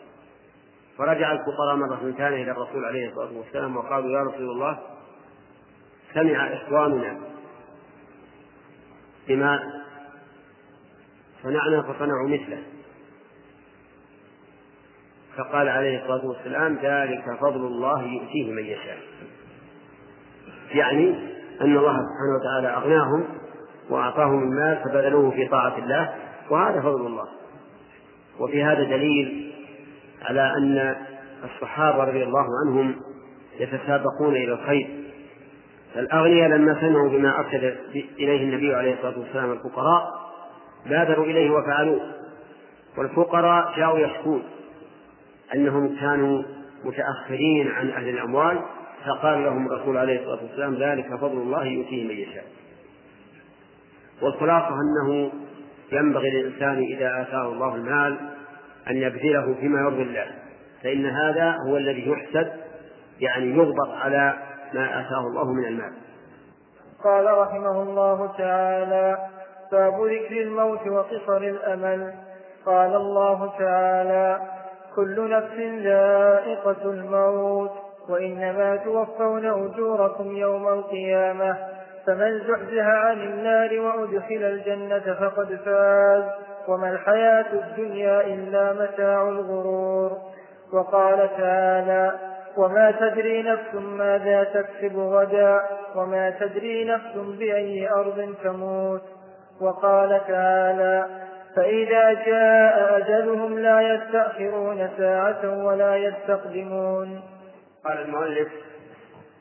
فرجع 0.98 1.32
الفقراء 1.32 1.76
مرة 1.76 2.12
ثانية 2.18 2.44
إلى 2.44 2.52
الرسول 2.52 2.86
عليه 2.86 3.10
الصلاة 3.10 3.38
والسلام 3.38 3.78
وقالوا 3.78 4.12
يا 4.12 4.24
رسول 4.24 4.52
الله 4.52 4.80
سمع 6.14 6.54
إخواننا 6.54 7.18
بما 9.28 9.60
صنعنا 11.44 11.82
فصنعوا 11.82 12.30
مثله. 12.30 12.64
فقال 15.38 15.70
عليه 15.70 16.02
الصلاة 16.02 16.26
والسلام 16.26 16.78
ذلك 16.84 17.24
فضل 17.42 17.68
الله 17.68 18.02
يؤتيه 18.04 18.52
من 18.52 18.66
يشاء. 18.66 18.98
يعني 20.72 21.10
أن 21.62 21.78
الله 21.78 21.94
سبحانه 21.94 22.36
وتعالى 22.42 22.78
أغناهم 22.78 23.26
وأعطاهم 23.90 24.44
المال 24.44 24.78
فبذلوه 24.86 25.32
في 25.32 25.48
طاعة 25.48 25.78
الله 25.78 26.14
وهذا 26.50 26.82
فضل 26.82 27.08
الله. 27.08 27.26
وفي 28.40 28.64
هذا 28.64 28.84
دليل 28.84 29.54
على 30.22 30.54
أن 30.58 30.96
الصحابة 31.44 32.04
رضي 32.04 32.24
الله 32.24 32.46
عنهم 32.66 32.96
يتسابقون 33.60 34.36
إلى 34.36 34.54
الخير. 34.54 34.88
الأغنياء 35.96 36.50
لما 36.50 36.82
سمعوا 36.82 37.10
بما 37.10 37.40
أرشد 37.40 37.78
إليه 38.20 38.44
النبي 38.44 38.76
عليه 38.76 38.94
الصلاة 38.94 39.20
والسلام 39.20 39.52
الفقراء 39.52 40.12
بادروا 40.86 41.26
إليه 41.26 41.52
وفعلوه. 41.52 42.02
والفقراء 42.98 43.74
جاءوا 43.78 44.00
يشكون. 44.00 44.44
أنهم 45.54 45.96
كانوا 45.96 46.44
متأخرين 46.84 47.72
عن 47.72 47.90
أهل 47.90 48.10
الأموال 48.10 48.62
فقال 49.06 49.44
لهم 49.44 49.68
الرسول 49.68 49.98
عليه 49.98 50.20
الصلاة 50.20 50.44
والسلام 50.44 50.76
ذلك 50.76 51.16
فضل 51.16 51.38
الله 51.38 51.66
يؤتيه 51.66 52.04
من 52.04 52.16
يشاء. 52.16 52.44
والخلاصة 54.22 54.70
أنه 54.70 55.32
ينبغي 55.92 56.30
للإنسان 56.30 56.78
إذا 56.78 57.22
آتاه 57.22 57.48
الله 57.48 57.76
المال 57.76 58.18
أن 58.90 58.98
يبذله 58.98 59.54
فيما 59.60 59.80
يرضي 59.80 60.02
الله 60.02 60.28
فإن 60.84 61.06
هذا 61.06 61.56
هو 61.68 61.78
الذي 61.78 62.10
يحسد 62.10 62.52
يعني 63.20 63.46
يضبط 63.46 63.90
على 63.90 64.34
ما 64.74 65.00
آتاه 65.00 65.28
الله 65.28 65.54
من 65.54 65.66
المال. 65.66 65.94
قال 67.04 67.38
رحمه 67.38 67.84
الله 67.84 68.38
تعالى 68.38 69.18
باب 69.72 69.94
ذكر 69.94 70.42
الموت 70.42 70.88
وقصر 70.88 71.38
الأمل. 71.38 72.14
قال 72.66 72.96
الله 72.96 73.54
تعالى 73.60 74.55
كل 74.96 75.30
نفس 75.30 75.56
ذائقة 75.84 76.92
الموت 76.92 77.72
وإنما 78.10 78.76
توفون 78.76 79.46
أجوركم 79.46 80.36
يوم 80.38 80.68
القيامة 80.68 81.58
فمن 82.06 82.40
زحزح 82.40 82.86
عن 82.86 83.22
النار 83.22 83.80
وأدخل 83.80 84.44
الجنة 84.44 85.14
فقد 85.20 85.60
فاز 85.66 86.24
وما 86.68 86.90
الحياة 86.90 87.46
الدنيا 87.54 88.22
إلا 88.22 88.74
متاع 88.74 89.30
الغرور. 89.30 90.18
وقال 90.74 91.30
تعالى 91.38 92.12
وما 92.58 92.92
تدري 92.92 93.44
نفس 93.44 93.74
ماذا 93.74 94.44
تكسب 94.44 94.98
غدا 94.98 95.62
وما 95.96 96.30
تدري 96.30 96.86
نفس 96.86 97.16
بأي 97.16 97.90
أرض 97.90 98.36
تموت. 98.44 99.02
وقال 99.62 100.22
تعالى 100.28 101.25
فإذا 101.56 102.14
جاء 102.14 102.98
أجلهم 102.98 103.60
لا 103.60 103.82
يستأخرون 103.82 104.90
ساعة 104.98 105.66
ولا 105.66 105.96
يستقدمون. 105.96 107.22
قال 107.86 108.02
المؤلف 108.02 108.48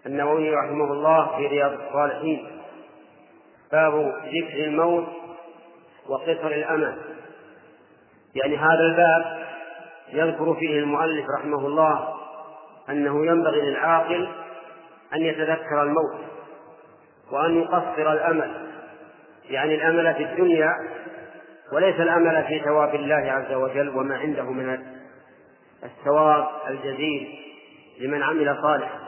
النووي 0.07 0.51
رحمه 0.51 0.93
الله 0.93 1.37
في 1.37 1.47
رياض 1.47 1.73
الصالحين 1.73 2.47
باب 3.73 3.95
ذكر 4.25 4.65
الموت 4.65 5.07
وقصر 6.09 6.47
الأمل. 6.47 6.99
يعني 8.35 8.57
هذا 8.57 8.81
الباب 8.81 9.45
يذكر 10.13 10.55
فيه 10.55 10.79
المؤلف 10.79 11.27
رحمه 11.39 11.67
الله 11.67 12.15
أنه 12.89 13.27
ينبغي 13.27 13.61
للعاقل 13.61 14.29
أن 15.15 15.23
يتذكر 15.23 15.83
الموت 15.83 16.21
وأن 17.33 17.61
يقصر 17.61 18.13
الأمل. 18.13 18.51
يعني 19.51 19.75
الأمل 19.75 20.15
في 20.15 20.23
الدنيا 20.23 20.71
وليس 21.75 22.01
الأمل 22.01 22.45
في 22.45 22.61
ثواب 22.61 22.95
الله 22.95 23.33
عز 23.33 23.53
وجل 23.53 23.89
وما 23.89 24.17
عنده 24.17 24.51
من 24.51 24.79
الثواب 25.85 26.49
الجزيل 26.69 27.39
لمن 28.01 28.23
عمل 28.23 28.57
صالحا. 28.63 28.99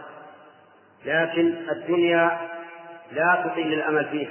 لكن 1.05 1.55
الدنيا 1.71 2.39
لا 3.13 3.45
تطيل 3.47 3.73
الأمل 3.73 4.05
فيها. 4.05 4.31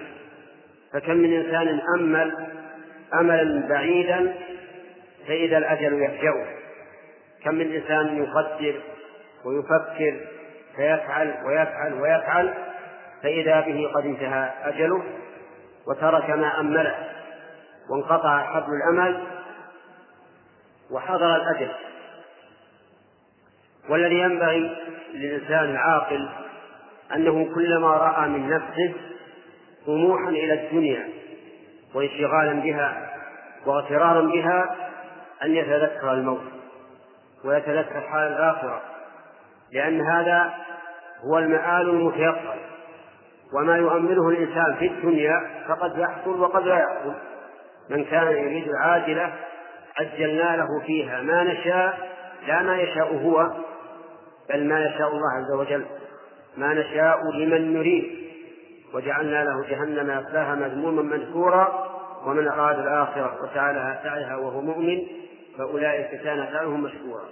فكم 0.93 1.13
من 1.13 1.33
إنسان 1.33 1.81
أمل 1.97 2.47
أملا 3.13 3.67
بعيدا 3.69 4.33
فإذا 5.27 5.57
الأجل 5.57 6.03
يفجأه 6.03 6.45
كم 7.43 7.55
من 7.55 7.73
إنسان 7.73 8.17
يقدر 8.17 8.81
ويفكر 9.45 10.19
فيفعل 10.75 11.33
ويفعل 11.45 11.93
ويفعل 11.93 12.53
فإذا 13.23 13.61
به 13.61 13.91
قد 13.95 14.05
انتهى 14.05 14.51
أجله 14.63 15.03
وترك 15.87 16.29
ما 16.29 16.59
أمله. 16.59 16.95
وانقطع 17.89 18.53
حبل 18.53 18.73
الأمل 18.73 19.23
وحضر 20.91 21.35
الأجل. 21.35 21.71
والذي 23.89 24.19
ينبغي 24.19 24.77
للإنسان 25.13 25.65
العاقل 25.65 26.29
أنه 27.15 27.55
كلما 27.55 27.87
رأى 27.87 28.29
من 28.29 28.49
نفسه 28.49 28.93
طموحا 29.85 30.29
إلى 30.29 30.53
الدنيا 30.53 31.09
وانشغالا 31.93 32.53
بها 32.53 33.15
واغترارا 33.65 34.21
بها 34.21 34.75
أن 35.43 35.55
يتذكر 35.55 36.13
الموت 36.13 36.43
ويتذكر 37.45 38.01
حال 38.01 38.27
الآخرة 38.31 38.81
لأن 39.71 40.01
هذا 40.01 40.53
هو 41.23 41.37
المآل 41.37 41.89
المتيقن. 41.89 42.59
وما 43.53 43.77
يؤمله 43.77 44.29
الإنسان 44.29 44.75
في 44.79 44.87
الدنيا 44.87 45.63
فقد 45.67 45.97
يحصل 45.97 46.39
وقد 46.39 46.63
لا 46.63 46.79
يحصل. 46.79 47.13
من 47.89 48.05
كان 48.05 48.27
يريد 48.27 48.67
العاجلة 48.67 49.33
عجلنا 49.97 50.55
له 50.57 50.67
فيها 50.85 51.21
ما 51.21 51.43
نشاء 51.43 52.15
لا 52.47 52.61
ما 52.61 52.77
يشاء 52.77 53.15
هو 53.15 53.51
بل 54.49 54.67
ما 54.67 54.85
يشاء 54.85 55.07
الله 55.07 55.31
عز 55.37 55.51
وجل. 55.51 55.85
ما 56.57 56.73
نشاء 56.73 57.19
لمن 57.33 57.73
نريد. 57.73 58.25
وجعلنا 58.93 59.43
له 59.43 59.69
جهنم 59.69 60.19
يصلاها 60.19 60.55
مذموما 60.55 61.01
مدحورا 61.01 61.89
ومن 62.25 62.47
أراد 62.47 62.79
الآخرة 62.79 63.37
وسعى 63.43 63.73
لها 63.73 63.99
سعيها 64.03 64.35
وهو 64.35 64.61
مؤمن 64.61 65.01
فأولئك 65.57 66.21
كان 66.21 66.47
سعيهم 66.53 66.83
مشكورا. 66.83 67.23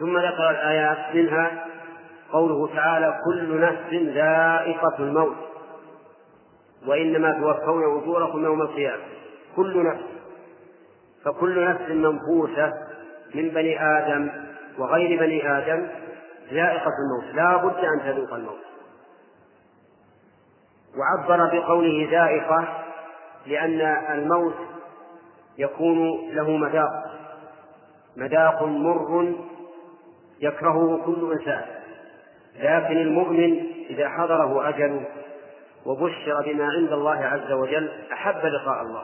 ثم 0.00 0.18
ذكر 0.18 0.50
الآيات 0.50 1.14
منها 1.14 1.64
قوله 2.32 2.74
تعالى 2.74 3.20
كل 3.24 3.60
نفس 3.60 4.14
ذائقة 4.14 4.94
الموت 4.98 5.47
وإنما 6.86 7.32
توفون 7.32 8.02
أجوركم 8.02 8.44
يوم 8.44 8.62
القيامة. 8.62 9.02
كل 9.56 9.86
نفس 9.86 10.04
فكل 11.24 11.64
نفس 11.70 11.90
منفوسة 11.90 12.72
من 13.34 13.48
بني 13.48 13.82
آدم 13.98 14.30
وغير 14.78 15.20
بني 15.20 15.58
آدم 15.58 15.88
ذائقة 16.52 16.92
الموت. 17.04 17.34
لا 17.34 17.56
بد 17.56 17.84
أن 17.84 18.00
تذوق 18.00 18.34
الموت. 18.34 18.64
وعبر 20.96 21.58
بقوله 21.58 22.08
ذائقة 22.10 22.84
لأن 23.46 23.80
الموت 24.18 24.54
يكون 25.58 26.28
له 26.32 26.50
مذاق. 26.50 27.18
مذاق 28.16 28.62
مر 28.62 29.34
يكرهه 30.40 31.02
كل 31.06 31.32
إنسان. 31.32 31.64
لكن 32.60 32.96
المؤمن 32.96 33.66
إذا 33.90 34.08
حضره 34.08 34.68
أجله 34.68 35.04
وبشر 35.86 36.42
بما 36.46 36.64
عند 36.64 36.92
الله 36.92 37.24
عز 37.24 37.52
وجل 37.52 37.90
أحب 38.12 38.46
لقاء 38.46 38.82
الله 38.82 39.02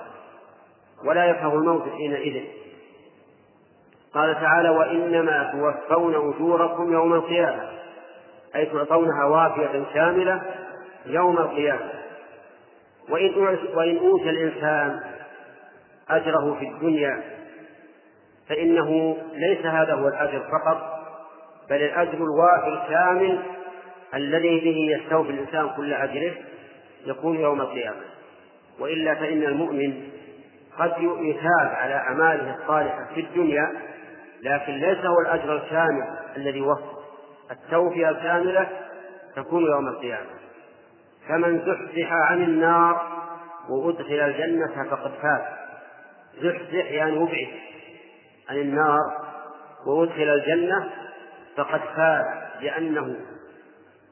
ولا 1.04 1.24
يكره 1.24 1.54
الموت 1.54 1.88
حينئذ. 1.96 2.44
قال 4.14 4.34
تعالى 4.34 4.68
وإنما 4.68 5.52
توفون 5.52 6.14
أجوركم 6.14 6.92
يوم 6.92 7.14
القيامة 7.14 7.68
أي 8.56 8.66
تعطونها 8.66 9.24
وافية 9.24 9.84
كاملة 9.94 10.42
يوم 11.06 11.38
القيامة. 11.38 11.92
وإن 13.08 13.58
وإن 13.74 13.98
أوتي 13.98 14.30
الإنسان 14.30 15.00
أجره 16.10 16.56
في 16.58 16.68
الدنيا 16.68 17.22
فإنه 18.48 19.16
ليس 19.32 19.66
هذا 19.66 19.94
هو 19.94 20.08
الأجر 20.08 20.40
فقط 20.40 20.94
بل 21.70 21.76
الأجر 21.76 22.18
الوافي 22.18 22.68
الكامل 22.68 23.42
الذي 24.14 24.60
به 24.60 24.96
يستوفي 24.96 25.30
الإنسان 25.30 25.70
كل 25.76 25.92
أجره. 25.92 26.34
يكون 27.06 27.40
يوم 27.40 27.60
القيامة. 27.60 28.00
وإلا 28.80 29.14
فإن 29.14 29.42
المؤمن 29.42 30.08
قد 30.78 30.92
يثاب 31.00 31.74
على 31.74 31.94
أعماله 31.94 32.56
الصالحة 32.62 33.14
في 33.14 33.20
الدنيا 33.20 33.72
لكن 34.42 34.72
ليس 34.72 34.98
هو 35.04 35.20
الأجر 35.20 35.56
الكامل 35.56 36.18
الذي 36.36 36.60
وفق 36.60 37.04
التوفية 37.50 38.08
الكاملة 38.08 38.68
تكون 39.36 39.64
يوم 39.64 39.88
القيامة. 39.88 40.30
فمن 41.28 41.58
زحزح 41.58 42.12
عن 42.12 42.42
النار 42.42 43.24
وأدخل 43.68 44.14
الجنة 44.20 44.84
فقد 44.90 45.10
فاز. 45.10 45.42
زحزح 46.42 46.90
يعني 46.90 47.18
وبعد 47.18 47.48
عن 48.50 48.56
النار 48.56 49.24
وأدخل 49.86 50.28
الجنة 50.28 50.90
فقد 51.56 51.80
فاز 51.96 52.24
لأنه 52.60 53.16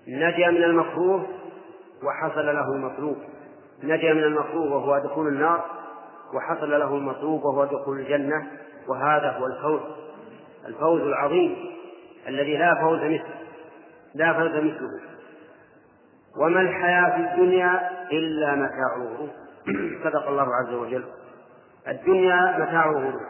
نجا 0.08 0.50
من 0.50 0.64
المكروه 0.64 1.26
وحصل 2.04 2.46
له 2.46 2.72
المطلوب. 2.72 3.16
نجا 3.82 4.12
من 4.12 4.24
المكروه 4.24 4.74
وهو 4.74 4.98
دخول 4.98 5.28
النار 5.28 5.64
وحصل 6.34 6.70
له 6.70 6.94
المطلوب 6.94 7.44
وهو 7.44 7.64
دخول 7.64 8.00
الجنة 8.00 8.46
وهذا 8.88 9.30
هو 9.30 9.46
الفوز. 9.46 9.80
الفوز 10.66 11.00
العظيم 11.00 11.56
الذي 12.28 12.56
لا 12.56 12.74
فوز 12.74 12.98
مثله 12.98 13.34
لا 14.14 14.32
فوز 14.32 14.56
مثله. 14.56 15.00
وما 16.36 16.60
الحياة 16.60 17.16
الدنيا 17.16 17.90
إلا 18.12 18.54
متاع 18.54 18.96
الغرور 18.96 19.28
صدق 20.04 20.28
الله 20.28 20.46
عز 20.54 20.74
وجل. 20.74 21.04
الدنيا 21.88 22.58
متاع 22.58 22.90
الغرور 22.90 23.20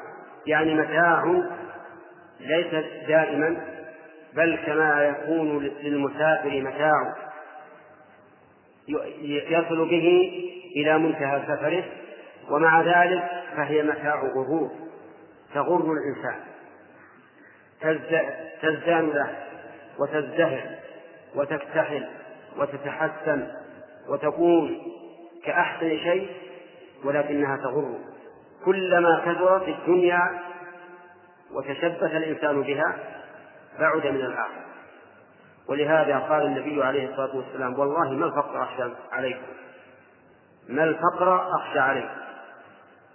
يعني 0.47 0.75
متاع 0.75 1.43
ليس 2.41 2.85
دائما 3.09 3.57
بل 4.35 4.59
كما 4.67 5.03
يكون 5.03 5.59
للمسافر 5.59 6.61
متاع 6.61 7.15
يصل 9.49 9.89
به 9.89 10.33
إلى 10.77 10.99
منتهى 10.99 11.43
سفره 11.49 11.85
ومع 12.51 12.81
ذلك 12.81 13.31
فهي 13.57 13.83
متاع 13.83 14.23
غرور 14.35 14.71
تغر 15.55 15.93
الإنسان. 15.93 16.41
تزدان 18.63 19.11
له 19.11 19.37
وتزدهر 19.99 20.63
وتكتحل 21.35 22.07
وتتحسن 22.59 23.49
وتكون 24.09 24.83
كأحسن 25.45 25.99
شيء 25.99 26.29
ولكنها 27.05 27.57
تغر. 27.57 27.99
كلما 28.65 29.23
كثرت 29.27 29.69
الدنيا 29.69 30.41
وتشبث 31.53 32.15
الإنسان 32.15 32.63
بها 32.63 32.99
بعد 33.81 34.07
من 34.07 34.21
الآخر. 34.21 34.72
ولهذا 35.69 36.19
قال 36.19 36.47
النبي 36.47 36.85
عليه 36.85 37.11
الصلاة 37.11 37.37
والسلام 37.37 37.79
والله 37.79 38.11
ما 38.11 38.27
الفقر 38.27 38.63
أخشى 38.63 38.83
عليكم؟ 39.13 39.47
ما 40.69 40.85
الفقر 40.85 41.55
أخشى 41.57 41.79
عليكم 41.79 42.23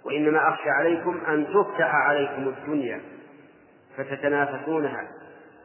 وإنما 0.04 0.48
أخشى 0.48 0.70
عليكم 0.70 1.20
أن 1.28 1.46
تفتح 1.46 1.94
عليكم 1.94 2.48
الدنيا 2.48 3.00
فتتنافسونها 3.96 5.08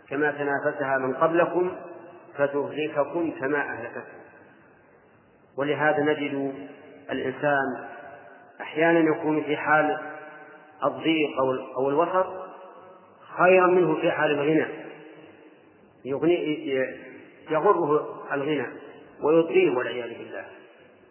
كما 0.09 0.31
تنافسها 0.31 0.97
من 0.97 1.13
قبلكم 1.13 1.71
فتهلككم 2.37 3.31
كما 3.39 3.57
أهلكتكم 3.57 4.23
ولهذا 5.57 5.99
نجد 5.99 6.53
الإنسان 7.11 7.85
أحيانا 8.61 8.99
يكون 8.99 9.43
في 9.43 9.57
حال 9.57 9.99
الضيق 10.85 11.29
أو 11.77 11.89
الوسط 11.89 12.25
خيرا 13.37 13.67
منه 13.67 13.95
في 14.01 14.11
حال 14.11 14.31
الغنى. 14.31 14.65
يغني 16.05 16.69
يغره 17.49 18.23
الغنى 18.33 18.67
ويطغيه 19.23 19.77
والعياذ 19.77 20.17
بالله. 20.17 20.45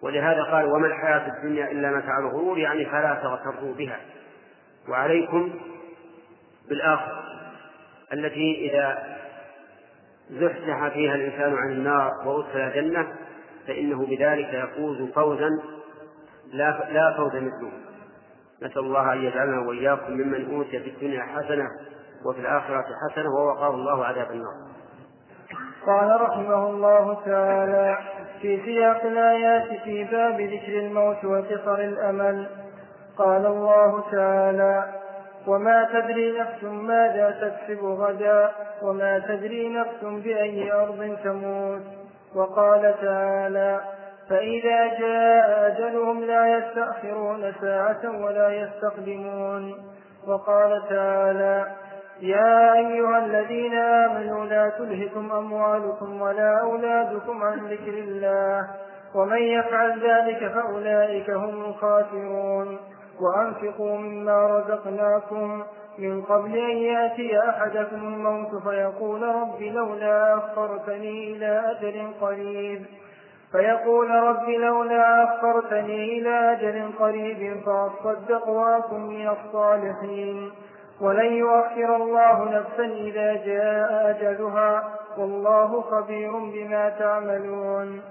ولهذا 0.02 0.42
قال 0.42 0.64
وما 0.64 0.86
الحياة 0.86 1.26
الدنيا 1.36 1.70
إلا 1.70 1.90
متاع 1.90 2.18
الغرور. 2.18 2.58
يعني 2.58 2.84
فلا 2.84 3.20
تغتروا 3.22 3.74
بها. 3.74 4.00
وعليكم 4.88 5.52
بالآخرة 6.68 7.22
التي 8.12 8.70
إذا 8.70 9.16
زحزح 10.30 10.88
فيها 10.88 11.14
الإنسان 11.14 11.54
عن 11.54 11.72
النار 11.72 12.10
وأدخل 12.28 12.58
الجنة 12.58 13.14
فإنه 13.66 14.06
بذلك 14.06 14.54
يفوز 14.54 15.10
فوزا 15.10 15.48
لا 16.52 16.88
لا 16.92 17.16
فوز 17.16 17.34
مثله. 17.34 17.72
نسأل 18.62 18.78
الله 18.78 19.12
أن 19.12 19.24
يجعلنا 19.24 19.68
وإياكم 19.68 20.12
ممن 20.12 20.54
أوتي 20.54 20.80
في 20.80 20.90
الدنيا 20.90 21.22
حسنة 21.22 21.68
وفي 22.26 22.40
الآخرة 22.40 22.84
حسنة 23.10 23.28
ووقاه 23.38 23.74
الله 23.74 24.04
عذاب 24.04 24.30
النار. 24.30 24.71
قال 25.86 26.20
رحمه 26.20 26.66
الله 26.66 27.16
تعالى 27.26 27.98
في 28.42 28.62
سياق 28.64 29.04
الآيات 29.04 29.80
في 29.84 30.04
باب 30.04 30.40
ذكر 30.40 30.78
الموت 30.78 31.24
وقصر 31.24 31.74
الأمل. 31.74 32.46
قال 33.18 33.46
الله 33.46 34.04
تعالى 34.12 34.84
وما 35.46 35.88
تدري 35.92 36.38
نفس 36.38 36.64
ماذا 36.64 37.30
تكسب 37.30 37.84
غدا 37.84 38.50
وما 38.82 39.18
تدري 39.18 39.68
نفس 39.68 40.24
بأي 40.24 40.72
أرض 40.72 41.16
تموت. 41.24 41.82
وقال 42.34 42.94
تعالى 43.02 43.80
فإذا 44.28 44.86
جاء 44.98 45.66
أجلهم 45.66 46.24
لا 46.24 46.58
يستأخرون 46.58 47.52
ساعة 47.60 48.24
ولا 48.24 48.48
يستقدمون. 48.48 49.74
وقال 50.28 50.82
تعالى 50.88 51.66
يا 52.22 52.72
أيها 52.72 53.18
الذين 53.18 53.74
آمنوا 53.74 54.44
لا 54.44 54.68
تلهكم 54.68 55.32
أموالكم 55.32 56.20
ولا 56.22 56.60
أولادكم 56.60 57.42
عن 57.42 57.58
ذكر 57.58 57.98
الله 57.98 58.68
ومن 59.14 59.42
يفعل 59.42 60.00
ذلك 60.00 60.52
فأولئك 60.52 61.30
هم 61.30 61.64
الخاسرون. 61.64 62.78
وأنفقوا 63.20 63.98
مما 63.98 64.46
رزقناكم 64.46 65.62
من 65.98 66.22
قبل 66.22 66.56
أن 66.56 66.76
يأتي 66.76 67.48
أحدكم 67.48 67.96
الموت 67.96 68.62
فيقول 68.62 69.22
رب 69.22 69.62
لولا 69.62 70.34
أخرتني 70.34 71.32
إلى 71.32 71.62
أجل 71.70 72.10
قريب. 72.20 72.82
فيقول 73.52 74.10
رب 74.10 74.48
لولا 74.48 75.24
أخرتني 75.24 76.18
إلى 76.18 76.52
أجل 76.52 76.90
قريب 76.98 77.60
فأصدق 77.66 78.48
وأكن 78.48 79.00
من 79.00 79.28
الصالحين. 79.28 80.52
ولن 81.02 81.32
يؤخر 81.32 81.96
الله 81.96 82.44
نفسا 82.44 82.84
إذا 82.84 83.32
جاء 83.46 84.10
أجلها 84.10 84.98
والله 85.16 85.80
خبير 85.82 86.30
بما 86.38 86.88
تعملون. 86.88 88.02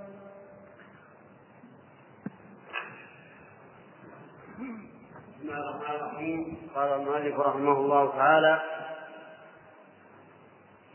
بسم 5.39 5.49
الله 5.49 5.69
الرحمن 5.69 5.95
الرحيم 5.95 6.57
قال 6.75 6.93
المؤلف 6.93 7.39
رحمه 7.39 7.71
الله 7.71 8.11
تعالى 8.15 8.61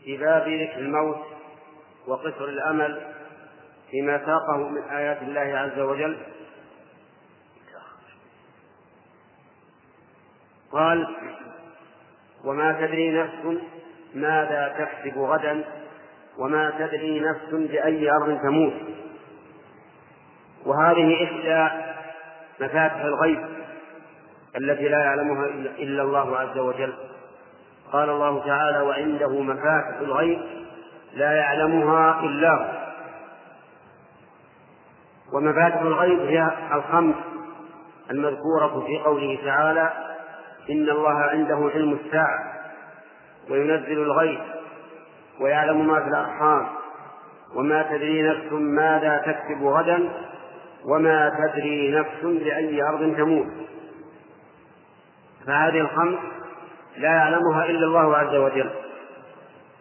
في 0.03 0.17
باب 0.17 0.41
ذكر 0.41 0.79
الموت 0.79 1.21
وقصر 2.07 2.45
الأمل 2.45 3.13
فيما 3.91 4.25
ساقه 4.25 4.57
من 4.57 4.83
آيات 4.83 5.21
الله 5.21 5.57
عز 5.57 5.79
وجل. 5.79 6.17
قال 10.71 11.07
وما 12.47 12.71
تدري 12.71 13.11
نفس 13.11 13.61
ماذا 14.15 14.75
تكسب 14.77 15.17
غدا 15.17 15.63
وما 16.37 16.73
تدري 16.79 17.19
نفس 17.19 17.69
بأي 17.71 18.11
أرض 18.11 18.39
تموت. 18.41 18.73
وهذه 20.65 21.23
إحدى 21.23 21.69
مفاتح 22.61 22.95
الغيب 22.95 23.45
التي 24.57 24.87
لا 24.89 25.03
يعلمها 25.03 25.45
إلا 25.79 26.03
الله 26.03 26.37
عز 26.37 26.57
وجل. 26.57 26.93
قال 27.91 28.09
الله 28.09 28.45
تعالى 28.45 28.81
وعنده 28.81 29.41
مفاتح 29.41 29.97
الغيب 30.01 30.39
لا 31.13 31.31
يعلمها 31.33 32.19
إلا 32.23 32.51
هو. 32.51 32.77
ومفاتح 35.33 35.81
الغيب 35.81 36.19
هي 36.19 36.51
الخمس 36.73 37.15
المذكورة 38.11 38.85
في 38.87 38.97
قوله 38.97 39.39
تعالى 39.45 40.16
إن 40.69 40.89
الله 40.89 41.13
عنده 41.13 41.71
علم 41.73 41.99
الساعة 42.05 42.53
وينزل 43.49 44.01
الغيث 44.01 44.39
ويعلم 45.41 45.87
ما 45.87 45.99
في 45.99 46.07
الأرحام 46.07 46.67
وما 47.55 47.83
تدري 47.83 48.21
نفس 48.21 48.51
ماذا 48.51 49.17
تكسب 49.17 49.63
غدا 49.63 50.09
وما 50.85 51.31
تدري 51.39 51.91
نفس 51.91 52.21
بأي 52.23 52.81
أرض 52.81 53.15
تموت. 53.17 53.47
فهذه 55.47 55.79
الخمس 55.79 56.19
لا 56.97 57.09
يعلمها 57.09 57.65
إلا 57.65 57.85
الله 57.85 58.17
عز 58.17 58.35
وجل. 58.35 58.69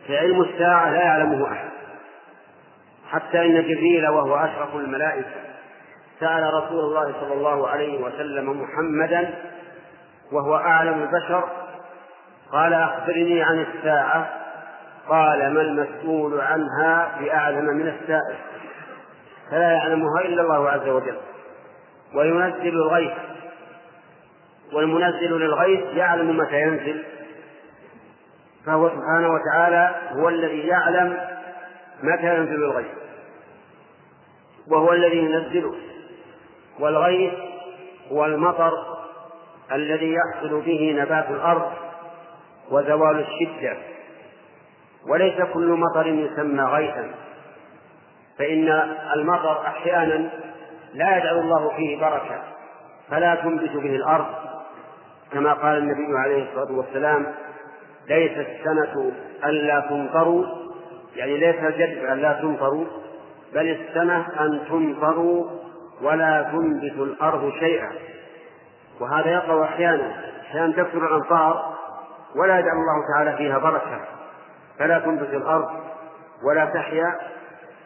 فعلم 0.09 0.42
الساعة 0.42 0.90
لا 0.90 1.01
يعلمه 1.03 1.53
أحد. 1.53 1.70
حتى 3.11 3.46
إن 3.46 3.62
جبريل 3.62 4.09
وهو 4.09 4.37
أشرف 4.37 4.77
الملائكة 4.77 5.46
سأل 6.20 6.55
رسول 6.55 6.81
الله 6.81 7.12
صلى 7.20 7.35
الله 7.35 7.68
عليه 7.68 8.05
وسلم 8.05 8.62
محمدا 8.62 9.35
وهو 10.32 10.56
أعلم 10.56 11.02
البشر. 11.02 11.48
قال 12.52 12.74
أخبرني 12.74 13.42
عن 13.42 13.60
الساعة. 13.60 14.30
قال 15.08 15.54
ما 15.54 15.60
المسؤول 15.60 16.40
عنها 16.40 17.18
بأعلم 17.20 17.64
من 17.64 17.88
السائل. 17.88 18.36
فلا 19.50 19.72
يعلمها 19.72 20.20
إلا 20.20 20.42
الله 20.42 20.70
عز 20.70 20.88
وجل. 20.88 21.16
وينزل 22.14 22.68
الغيث. 22.68 23.12
والمنزل 24.72 25.38
للغيث 25.38 25.96
يعلم 25.96 26.36
متى 26.36 26.60
ينزل. 26.60 27.04
فهو 28.66 28.88
سبحانه 28.88 29.28
وتعالى 29.28 29.94
هو 30.12 30.28
الذي 30.28 30.66
يعلم 30.66 31.18
متى 32.02 32.36
ينزل 32.36 32.64
الغيث. 32.64 32.86
وهو 34.68 34.92
الذي 34.92 35.18
ينزله. 35.18 35.74
والغيث 36.80 37.32
هو 38.12 38.24
المطر 38.24 38.95
الذي 39.72 40.14
يحصل 40.14 40.61
به 40.61 40.96
نبات 41.02 41.31
الأرض 41.31 41.72
وزوال 42.70 43.20
الشدة. 43.20 43.76
وليس 45.09 45.42
كل 45.55 45.68
مطر 45.68 46.07
يسمى 46.07 46.62
غيثا. 46.62 47.11
فإن 48.38 48.68
المطر 49.14 49.66
أحيانا 49.66 50.31
لا 50.94 51.16
يجعل 51.16 51.38
الله 51.38 51.76
فيه 51.76 52.00
بركة 52.00 52.42
فلا 53.11 53.35
تنبت 53.35 53.70
به 53.70 53.96
الأرض. 53.96 54.26
كما 55.33 55.52
قال 55.52 55.79
النبي 55.79 56.18
عليه 56.18 56.48
الصلاة 56.48 56.76
والسلام 56.76 57.26
ليس 58.09 58.33
السنة 58.33 59.12
ألا 59.44 59.81
تمطروا 59.81 60.44
يعني 61.16 61.37
ليس 61.37 61.57
الجدب 61.57 62.05
ألا 62.05 62.33
تمطروا 62.33 62.85
بل 63.55 63.70
السنة 63.70 64.26
أن 64.40 64.61
تمطروا 64.68 65.50
ولا 66.02 66.42
تنبت 66.52 66.98
الأرض 66.98 67.52
شيئا. 67.61 67.92
وهذا 69.00 69.30
يقع 69.30 69.64
أحيانا 69.64 70.12
أحيانا 70.40 70.72
تكثر 70.72 71.06
الأمطار 71.06 71.74
ولا 72.37 72.59
يجعل 72.59 72.72
الله 72.72 73.14
تعالى 73.14 73.37
فيها 73.37 73.59
بركة. 73.59 74.00
فلا 74.78 74.98
تنبت 74.98 75.35
الأرض 75.35 75.68
ولا 76.44 76.64
تحيا. 76.64 77.20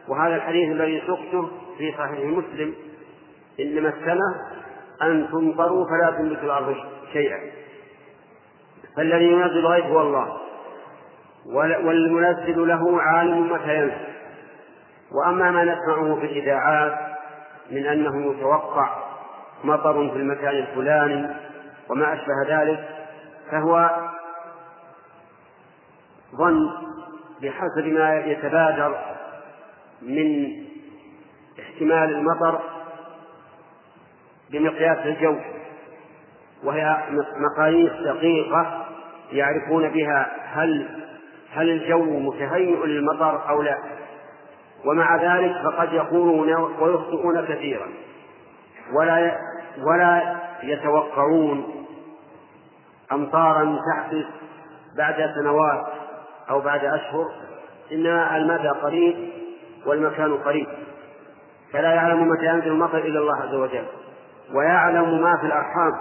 وهذا 0.08 0.36
الحديث 0.36 0.70
الذي 0.70 1.02
سقته 1.06 1.50
في 1.78 1.92
صحيح 1.98 2.20
مسلم. 2.20 2.74
إنما 3.60 3.88
السنة 3.88 4.36
أن 5.02 5.28
تمطروا 5.32 5.86
فلا 5.86 6.16
تنبت 6.18 6.38
الأرض 6.42 6.76
شيئا. 7.12 7.38
فالذي 8.96 9.24
ينزل 9.24 9.58
الغيث 9.58 9.84
هو 9.84 10.00
الله. 10.00 10.36
والمنزل 11.46 12.68
له 12.68 13.02
عالم 13.02 13.52
متى 13.52 13.76
ينزل 13.76 14.10
وأما 15.12 15.50
ما 15.50 15.64
نسمعه 15.64 16.14
في 16.20 16.26
الإذاعات 16.26 16.98
من 17.70 17.86
أنه 17.86 18.32
يتوقع 18.32 19.09
مطر 19.64 20.10
في 20.10 20.16
المكان 20.16 20.56
الفلاني 20.56 21.26
وما 21.90 22.12
أشبه 22.14 22.34
ذلك 22.48 22.88
فهو 23.50 23.90
ظن 26.36 26.70
بحسب 27.42 27.86
ما 27.86 28.16
يتبادر 28.18 28.98
من 30.02 30.52
احتمال 31.60 32.14
المطر 32.14 32.60
بمقياس 34.50 34.98
الجو 34.98 35.36
وهي 36.64 36.96
مقاييس 37.36 37.92
دقيقة 37.92 38.86
يعرفون 39.32 39.88
بها 39.88 40.26
هل 40.44 40.88
هل 41.52 41.70
الجو 41.70 42.20
متهيئ 42.20 42.86
للمطر 42.86 43.48
أو 43.48 43.62
لا. 43.62 43.78
ومع 44.84 45.16
ذلك 45.16 45.52
فقد 45.64 45.92
يقولون 45.92 46.54
ويخطئون 46.54 47.44
كثيرا 47.44 47.88
ولا 48.92 49.38
ولا 49.78 50.36
يتوقعون 50.62 51.86
أمطارا 53.12 53.78
تحدث 53.92 54.26
بعد 54.96 55.30
سنوات 55.34 55.86
أو 56.50 56.60
بعد 56.60 56.84
أشهر 56.84 57.30
إنما 57.92 58.36
المدى 58.36 58.68
قريب 58.68 59.30
والمكان 59.86 60.34
قريب. 60.34 60.68
فلا 61.72 61.94
يعلم 61.94 62.28
متى 62.28 62.46
ينزل 62.46 62.68
المطر 62.68 62.98
إلا 62.98 63.18
الله 63.20 63.36
عز 63.36 63.54
وجل. 63.54 63.86
ويعلم 64.54 65.22
ما 65.22 65.36
في 65.36 65.46
الأرحام. 65.46 65.92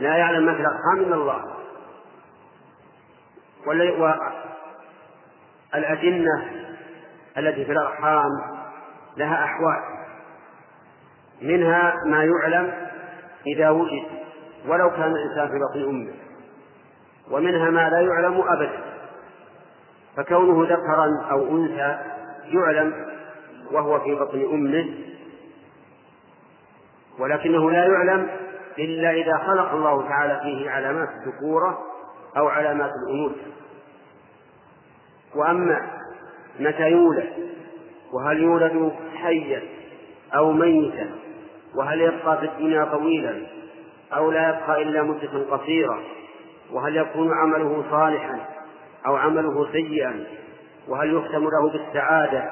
لا 0.00 0.16
يعلم 0.16 0.46
ما 0.46 0.54
في 0.54 0.60
الأرحام 0.60 0.98
إلا 0.98 1.14
الله. 1.14 1.44
والأجنة 5.74 6.44
التي 7.38 7.64
في 7.64 7.72
الأرحام 7.72 8.30
لها 9.16 9.44
أحوال. 9.44 9.91
منها 11.42 11.94
ما 12.06 12.24
يعلم 12.24 12.72
إذا 13.46 13.70
وجد 13.70 14.02
ولو 14.68 14.90
كان 14.90 15.12
الإنسان 15.12 15.48
في 15.48 15.58
بطن 15.58 15.88
أمه. 15.88 16.12
ومنها 17.30 17.70
ما 17.70 17.90
لا 17.90 18.00
يعلم 18.00 18.40
أبدا. 18.40 18.80
فكونه 20.16 20.64
ذكرا 20.64 21.26
أو 21.30 21.56
أنثى 21.56 21.98
يعلم 22.46 23.06
وهو 23.72 24.00
في 24.00 24.14
بطن 24.14 24.40
أمه. 24.52 24.94
ولكنه 27.18 27.70
لا 27.70 27.84
يعلم 27.84 28.28
إلا 28.78 29.10
إذا 29.10 29.36
خلق 29.36 29.72
الله 29.72 30.08
تعالى 30.08 30.40
فيه 30.42 30.70
علامات 30.70 31.08
الذكورة 31.08 31.78
أو 32.36 32.48
علامات 32.48 32.90
الأنوثة. 33.06 33.52
وأما 35.34 35.90
متى 36.60 36.90
يولد 36.90 37.32
وهل 38.12 38.42
يولد 38.42 38.92
حيا 39.14 39.62
أو 40.34 40.52
ميتا 40.52 41.10
وهل 41.74 42.00
يبقى 42.00 42.38
في 42.38 42.44
الدنيا 42.44 42.84
طويلا 42.84 43.46
أو 44.12 44.30
لا 44.30 44.48
يبقى 44.48 44.82
إلا 44.82 45.02
مدة 45.02 45.56
قصيرة 45.56 46.00
وهل 46.72 46.96
يكون 46.96 47.32
عمله 47.32 47.84
صالحا 47.90 48.40
أو 49.06 49.16
عمله 49.16 49.72
سيئا 49.72 50.24
وهل 50.88 51.14
يختم 51.14 51.44
له 51.44 51.70
بالسعادة 51.70 52.50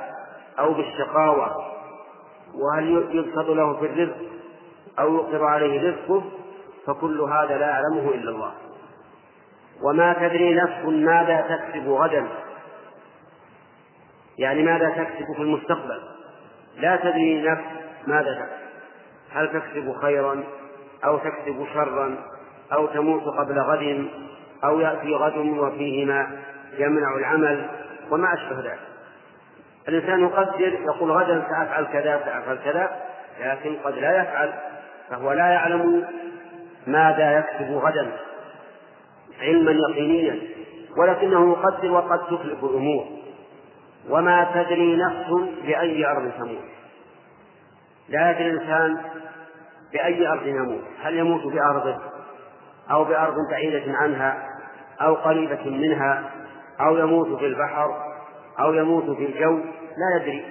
أو 0.59 0.75
بالشقاوة 0.75 1.57
وهل 2.55 3.09
يبسط 3.11 3.49
له 3.49 3.77
في 3.77 3.87
الرزق 3.87 4.17
أو 4.99 5.15
يقدر 5.15 5.45
عليه 5.45 5.91
رزقه 5.91 6.23
فكل 6.87 7.21
هذا 7.21 7.59
لا 7.59 7.67
يعلمه 7.67 8.15
إلا 8.15 8.31
الله. 8.31 8.53
وما 9.83 10.13
تدري 10.13 10.55
نفس 10.55 10.85
ماذا 10.85 11.41
تكسب 11.41 11.89
غدا 11.89 12.27
يعني 14.39 14.63
ماذا 14.63 14.91
تكسب 14.91 15.27
في 15.37 15.43
المستقبل. 15.43 16.01
لا 16.77 16.97
تدري 16.97 17.43
نفس 17.43 17.63
ماذا 18.07 18.35
تكسب. 18.35 18.61
هل 19.33 19.49
تكسب 19.49 19.93
خيرا 20.03 20.45
أو 21.05 21.19
تكسب 21.19 21.67
شرا 21.75 22.17
أو 22.73 22.87
تموت 22.87 23.23
قبل 23.23 23.61
غد 23.61 24.09
أو 24.65 24.81
يأتي 24.81 25.15
غد 25.15 25.37
وفيه 25.37 26.07
ما 26.07 26.31
يمنع 26.79 27.17
العمل 27.17 27.67
وما 28.11 28.35
أشبه 28.35 28.61
ذلك. 28.61 28.81
الإنسان 29.89 30.21
يقدر 30.21 30.73
يقول 30.73 31.11
غدا 31.11 31.43
سأفعل 31.51 31.85
كذا 31.85 32.21
سأفعل 32.25 32.59
كذا 32.65 32.91
لكن 33.41 33.77
قد 33.85 33.95
لا 33.95 34.23
يفعل 34.23 34.53
فهو 35.11 35.33
لا 35.33 35.47
يعلم 35.47 36.05
ماذا 36.87 37.39
يكسب 37.39 37.73
غدا 37.73 38.13
علما 39.41 39.71
يقينيا 39.71 40.39
ولكنه 40.97 41.51
يقدر 41.53 41.91
وقد 41.91 42.19
تخلف 42.19 42.65
الأمور. 42.65 43.20
وما 44.09 44.51
تدري 44.55 44.97
نفس 44.97 45.51
بأي 45.67 46.07
أرض 46.07 46.33
تموت. 46.39 46.65
لا 48.09 48.31
يدري 48.31 48.51
الإنسان 48.51 48.99
بأي 49.93 50.29
أرض 50.29 50.47
يموت. 50.47 50.85
هل 51.03 51.17
يموت 51.17 51.53
بأرضه 51.53 51.99
أو 52.91 53.05
بأرض 53.05 53.35
بعيدة 53.51 53.93
عنها 53.93 54.43
أو 55.01 55.15
قريبة 55.15 55.71
منها 55.71 56.31
أو 56.81 56.97
يموت 56.97 57.39
في 57.39 57.47
البحر 57.47 57.91
أو 58.61 58.75
يموت 58.75 59.17
في 59.17 59.27
الجو 59.27 59.59
لا 59.97 60.21
يدري. 60.21 60.45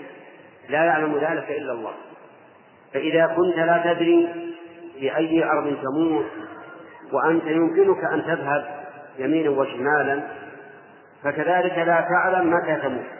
لا 0.69 0.83
يعلم 0.83 1.17
ذلك 1.17 1.49
إلا 1.49 1.71
الله. 1.71 1.91
فإذا 2.93 3.27
كنت 3.27 3.57
لا 3.57 3.93
تدري 3.93 4.29
بأي 5.01 5.43
أرض 5.43 5.77
تموت 5.83 6.25
وأنت 7.11 7.43
يمكنك 7.45 8.03
أن 8.03 8.23
تذهب 8.23 8.65
يمينا 9.17 9.49
وشمالا 9.49 10.23
فكذلك 11.23 11.77
لا 11.77 12.07
تعلم 12.09 12.53
متى 12.53 12.75
تموت. 12.75 13.18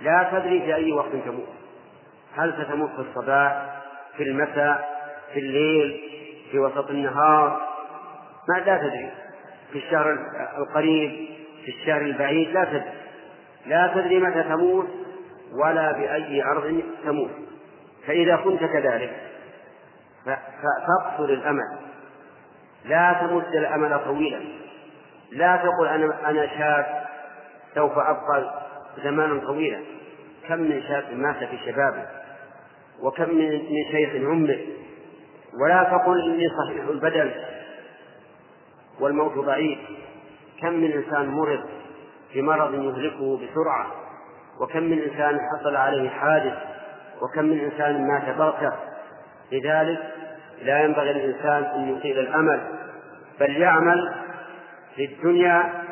لا 0.00 0.28
تدري 0.32 0.60
في 0.60 0.74
أي 0.74 0.92
وقت 0.92 1.12
تموت. 1.24 1.48
هل 2.36 2.64
ستموت 2.64 2.90
في 2.90 2.98
الصباح 2.98 3.82
في 4.16 4.22
المساء 4.22 4.94
في 5.32 5.38
الليل 5.40 6.00
في 6.50 6.58
وسط 6.58 6.90
النهار؟ 6.90 7.68
ما 8.48 8.58
لا 8.58 8.76
تدري. 8.76 9.10
في 9.72 9.78
الشهر 9.78 10.18
القريب 10.58 11.28
في 11.64 11.70
الشهر 11.70 12.00
البعيد 12.00 12.48
لا 12.48 12.64
تدري. 12.64 12.92
لا 13.66 13.92
تدري 13.94 14.20
متى 14.20 14.42
تموت 14.42 14.88
ولا 15.52 15.92
بأي 15.92 16.42
أرض 16.42 16.82
تموت. 17.04 17.30
فإذا 18.06 18.36
كنت 18.36 18.60
كذلك 18.60 19.16
فاقصر 20.86 21.24
الأمل. 21.24 21.78
لا 22.84 23.12
تمد 23.20 23.54
الأمل 23.54 24.00
طويلا. 24.04 24.40
لا 25.32 25.56
تقل 25.56 25.86
أنا 25.88 26.30
أنا 26.30 26.46
شاب 26.46 27.04
سوف 27.74 27.98
أبقى 27.98 28.63
زمانا 29.04 29.40
طويلا. 29.46 29.80
كم 30.48 30.58
من 30.60 30.82
شاب 30.88 31.04
مات 31.12 31.36
في 31.36 31.58
شبابه 31.66 32.06
وكم 33.00 33.34
من 33.34 33.60
شيخ 33.90 34.10
عمر 34.14 34.58
ولا 35.62 35.82
تقل 35.84 36.30
إني 36.30 36.48
صحيح 36.48 36.88
البدن. 36.88 37.30
والموت 39.00 39.38
بعيد. 39.38 39.78
كم 40.60 40.72
من 40.72 40.92
إنسان 40.92 41.28
مرض 41.28 41.64
بمرض 42.34 42.74
يهلكه 42.74 43.36
بسرعة. 43.36 43.86
وكم 44.60 44.82
من 44.82 44.98
إنسان 44.98 45.38
حصل 45.40 45.76
عليه 45.76 46.10
حادث. 46.10 46.54
وكم 47.22 47.44
من 47.44 47.60
إنسان 47.60 48.08
مات 48.08 48.36
بغتة 48.36 48.72
لذلك 49.52 49.98
لا 50.62 50.84
ينبغي 50.84 51.12
للإنسان 51.12 51.64
أن 51.64 51.96
يطيل 51.96 52.18
الأمل 52.18 52.60
بل 53.40 53.56
يعمل 53.56 54.14
للدنيا 54.98 55.82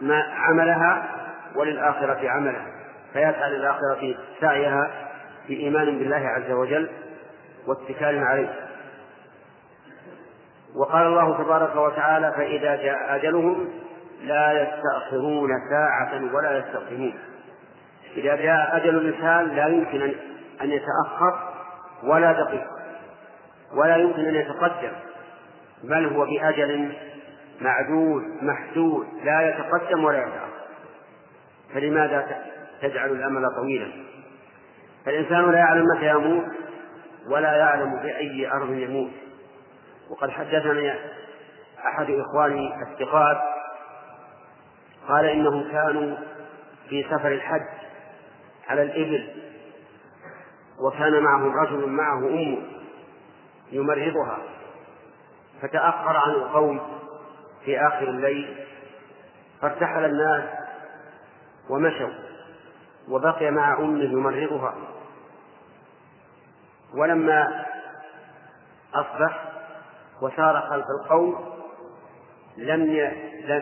ما 0.00 0.22
عملها 0.22 1.13
وللآخرة 1.56 2.28
عملها 2.30 2.66
فيسعى 3.12 3.50
للآخرة 3.50 4.14
سعيها 4.40 4.90
بإيمان 5.48 5.98
بالله 5.98 6.28
عز 6.28 6.50
وجل 6.50 6.90
واتكال 7.66 8.18
عليه. 8.18 8.68
وقال 10.76 11.06
الله 11.06 11.44
تبارك 11.44 11.76
وتعالى 11.76 12.32
فإذا 12.32 12.76
جاء 12.76 13.16
أجلهم 13.16 13.68
لا 14.22 14.62
يستأخرون 14.62 15.50
ساعة 15.70 16.34
ولا 16.34 16.58
يستقدمون. 16.58 17.14
إذا 18.16 18.36
جاء 18.36 18.76
أجل 18.76 18.98
الإنسان 18.98 19.56
لا 19.56 19.66
يمكن 19.66 20.02
أن 20.62 20.70
يتأخر 20.70 21.52
ولا 22.02 22.32
دقيقة 22.32 22.70
ولا 23.76 23.96
يمكن 23.96 24.24
أن 24.24 24.34
يتقدم. 24.34 24.92
بل 25.84 26.06
هو 26.06 26.24
بأجل 26.24 26.92
معدود 27.60 28.22
محدود 28.42 29.06
لا 29.24 29.48
يتقدم 29.48 30.04
ولا 30.04 30.18
يتأخر. 30.18 30.53
فلماذا 31.72 32.44
تجعل 32.82 33.10
الأمل 33.10 33.56
طويلا؟ 33.56 33.88
فالإنسان 35.06 35.50
لا 35.50 35.58
يعلم 35.58 35.84
متى 35.96 36.08
يموت 36.08 36.44
ولا 37.28 37.56
يعلم 37.56 37.96
بأي 38.02 38.50
أرض 38.52 38.72
يموت. 38.72 39.10
وقد 40.10 40.30
حدثني 40.30 40.94
أحد 41.86 42.10
إخواني 42.10 42.82
الثقات 42.82 43.40
قال 45.08 45.24
إنهم 45.24 45.70
كانوا 45.70 46.16
في 46.88 47.04
سفر 47.10 47.28
الحج 47.28 47.66
على 48.68 48.82
الإبل 48.82 49.28
وكان 50.86 51.22
معهم 51.22 51.58
رجل 51.58 51.88
معه 51.88 52.18
أمه 52.18 52.58
يمرضها. 53.72 54.38
فتأخر 55.62 56.16
عن 56.16 56.30
القوم 56.30 56.80
في 57.64 57.80
آخر 57.80 58.08
الليل 58.08 58.56
فارتحل 59.60 60.04
الناس 60.04 60.63
ومشوا 61.70 62.10
وبقي 63.08 63.50
مع 63.50 63.78
أمه 63.78 64.04
يمرضها. 64.04 64.74
ولما 66.94 67.64
أصبح 68.94 69.52
وسار 70.22 70.60
خلف 70.60 70.84
القوم 71.00 71.54
لم 72.56 72.80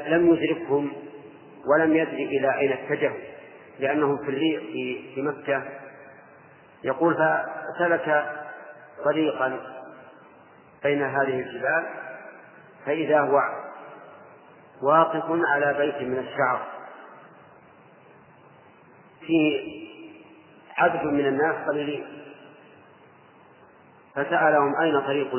لم 0.07 0.35
يدركهم 0.35 0.93
ولم 1.67 1.97
يدري 1.97 2.25
إلى 2.39 2.59
أين 2.59 2.73
اتجهوا 2.73 3.21
لأنهم 3.79 4.17
في 4.17 4.29
الريح 4.29 4.61
في 4.61 5.15
في 5.15 5.23
مكة. 5.23 5.63
يقول 6.85 7.15
فسلك 7.15 8.33
طريقا 9.05 9.59
بين 10.83 11.03
هذه 11.03 11.41
الجبال 11.41 11.87
فإذا 12.87 13.21
هو 13.21 13.41
واقف 14.83 15.25
على 15.31 15.75
بيت 15.79 16.09
من 16.09 16.19
الشعر 16.19 16.67
فيه 19.27 19.83
عدد 20.77 21.05
من 21.05 21.27
الناس 21.27 21.69
قليلين 21.69 22.07
فسألهم 24.15 24.81
أين 24.81 25.01
طريق 25.01 25.31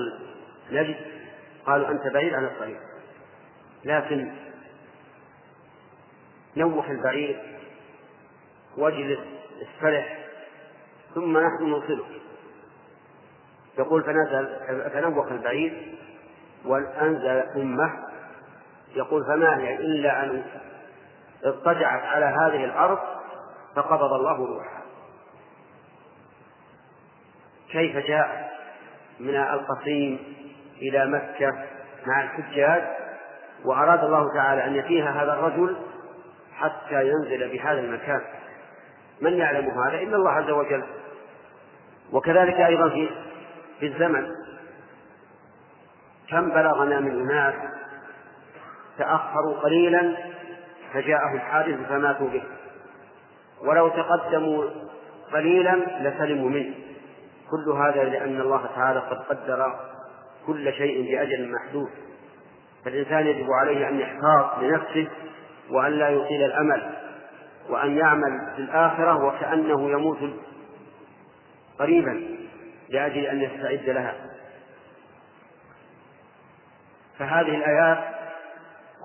نجد 0.72 0.96
قالوا 1.66 1.90
أنت 1.90 2.14
بعيد 2.14 2.34
عن 2.34 2.46
الطريق. 2.46 2.80
لكن 3.86 4.32
نوح 6.58 6.90
البعير 6.90 7.42
واجلس 8.78 9.20
استرح 9.62 10.18
ثم 11.16 11.38
نحن 11.38 11.64
نوصلك 11.64 12.06
يقول 13.80 14.04
فنزل 14.04 14.60
فنوح 14.90 15.32
البعير 15.32 15.96
وأنزل 16.66 17.44
أمه. 17.56 18.14
يقول 18.96 19.26
فما 19.26 19.58
هي 19.58 19.76
إلا 19.76 20.24
أن 20.24 20.44
اضطجعت 21.44 22.04
على 22.04 22.26
هذه 22.26 22.66
الأرض 22.66 23.00
فقبض 23.76 24.14
الله 24.14 24.38
روحها 24.38 24.84
كيف 27.72 27.98
جاء 27.98 28.54
من 29.20 29.36
القصيم 29.36 30.20
إلى 30.82 31.06
مكة 31.06 31.66
مع 32.08 32.24
الحجاج 32.24 32.84
وأراد 33.66 34.04
الله 34.04 34.34
تعالى 34.34 34.66
أن 34.66 34.76
يفيها 34.76 35.24
هذا 35.24 35.34
الرجل 35.34 35.78
حتى 36.56 37.08
ينزل 37.08 37.50
بهذا 37.50 37.80
المكان؟ 37.80 38.22
من 39.22 39.34
يعلم 39.34 39.70
هذا؟ 39.70 39.98
إلا 39.98 40.16
الله 40.16 40.32
عز 40.32 40.50
وجل. 40.50 40.84
وكذلك 42.12 42.54
أيضا 42.54 42.90
في 42.90 43.10
في 43.80 43.86
الزمن. 43.86 44.28
كم 46.30 46.50
بلغنا 46.50 47.00
من 47.00 47.30
أناس 47.30 47.56
تأخروا 48.98 49.60
قليلا 49.60 50.18
فجاءهم 50.94 51.40
حادث 51.40 51.88
فماتوا 51.90 52.30
به. 52.30 52.44
ولو 53.64 53.90
تقدموا 53.90 54.66
قليلا 55.34 55.76
لسلموا 56.02 56.50
منه. 56.50 56.74
كل 57.52 57.72
هذا 57.72 58.04
لأن 58.04 58.42
الله 58.42 58.66
تعالى 58.76 59.00
قد 59.00 59.18
قدر 59.18 59.76
كل 60.48 60.74
شيء 60.74 61.12
بأجل 61.12 61.52
محدود. 61.52 61.90
فالإنسان 62.86 63.28
يجب 63.28 63.48
عليه 63.62 63.90
أن 63.90 64.00
يحتاط 64.00 64.60
لنفسه 64.60 65.08
وأن 65.70 65.92
لا 65.92 66.10
يطيل 66.10 66.44
الأمل 66.44 66.94
وأن 67.70 67.98
يعمل 67.98 68.52
في 68.56 68.62
الآخرة 68.62 69.26
وكأنه 69.26 69.90
يموت 69.90 70.20
قريبا 71.80 72.22
لأجل 72.90 73.26
أن 73.26 73.42
يستعد 73.42 73.90
لها. 73.90 74.14
فهذه 77.20 77.56
الآيات 77.56 77.98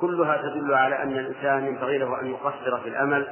كلها 0.00 0.36
تدل 0.36 0.74
على 0.74 1.02
أن 1.02 1.12
الإنسان 1.12 1.66
ينبغي 1.66 1.98
له 1.98 2.20
أن 2.20 2.26
يقصر 2.26 2.80
في 2.80 2.88
الأمل 2.88 3.28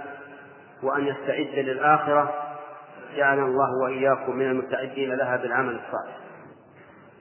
وأن 0.82 1.06
يستعد 1.06 1.64
للآخرة. 1.64 2.34
جعلنا 3.16 3.44
الله 3.46 3.82
وإياكم 3.82 4.36
من 4.36 4.50
المستعدين 4.50 5.14
لها 5.14 5.36
بالعمل 5.36 5.78
الصالح. 5.86 6.16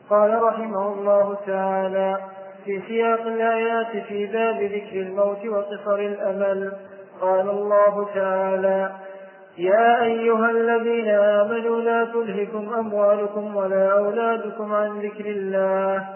قال 0.10 0.44
رحمه 0.44 0.94
الله 0.94 1.38
تعالى 1.48 2.18
في 2.66 2.82
سياق 2.88 3.22
الآيات 3.22 4.04
في 4.08 4.26
باب 4.26 4.56
ذكر 4.56 5.02
الموت 5.02 5.46
وقصر 5.46 5.96
الأمل. 5.96 6.74
قال 7.22 7.50
الله 7.50 8.08
تعالى 8.16 8.92
يا 9.58 10.04
أيها 10.04 10.52
الذين 10.52 11.10
آمنوا 11.10 11.82
لا 11.82 12.06
تلهكم 12.06 12.74
أموالكم 12.74 13.56
ولا 13.56 13.98
أولادكم 13.98 14.74
عن 14.74 15.00
ذكر 15.00 15.26
الله. 15.26 16.08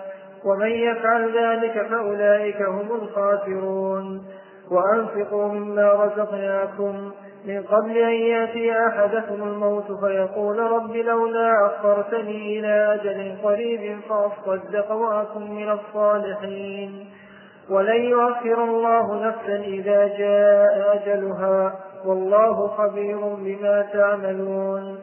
ومن 0.46 0.72
يفعل 0.72 1.38
ذلك 1.38 1.88
فأولئك 1.90 2.62
هم 2.62 2.92
الخاسرون. 2.92 4.26
وأنفقوا 4.72 5.48
مما 5.54 5.94
رزقناكم. 5.94 7.12
من 7.50 7.64
قبل 7.64 7.97
أن 7.97 8.14
يأتي 8.14 8.72
أحدكم 8.88 9.43
الموت 9.43 9.91
فيقول 10.06 10.60
رب 10.60 10.95
لولا 10.95 11.66
أخرتني 11.66 12.60
إلى 12.60 12.93
أجل 12.93 13.38
قريب 13.43 14.00
فأصدق 14.10 14.91
وأكن 14.91 15.52
من 15.52 15.70
الصالحين. 15.70 17.10
ولن 17.70 18.02
يؤخر 18.04 18.64
الله 18.64 19.28
نفسا 19.28 19.56
إذا 19.56 20.08
جاء 20.08 20.95
أجلها. 20.95 21.80
والله 22.06 22.68
خبير 22.68 23.18
بما 23.18 23.86
تعملون. 23.93 25.00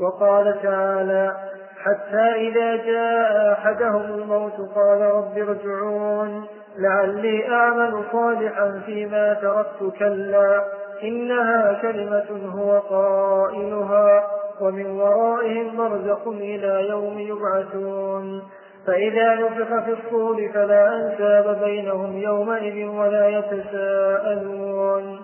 وقال 0.00 0.62
تعالى 0.62 1.36
حتى 1.84 2.48
إذا 2.48 2.76
جاء 2.76 3.52
أحدهم 3.52 4.02
الموت 4.02 4.56
قال 4.74 5.00
رب 5.00 5.38
ارجعون. 5.38 6.46
لعلي 6.78 7.48
أعمل 7.52 8.04
صالحا 8.12 8.82
فيما 8.86 9.34
تركت 9.34 9.98
كلا. 9.98 10.79
إنها 11.02 11.78
كلمة 11.82 12.52
هو 12.54 12.78
قائلها 12.78 14.26
ومن 14.60 14.86
ورائهم 14.86 15.76
برزق 15.76 16.28
إلى 16.28 16.88
يوم 16.88 17.18
يبعثون. 17.18 18.42
فإذا 18.86 19.34
نفخ 19.34 19.84
في 19.84 19.92
الصور 19.92 20.50
فلا 20.54 20.96
أنساب 20.96 21.60
بينهم 21.64 22.16
يومئذ 22.16 22.88
ولا 22.88 23.28
يتساءلون. 23.28 25.20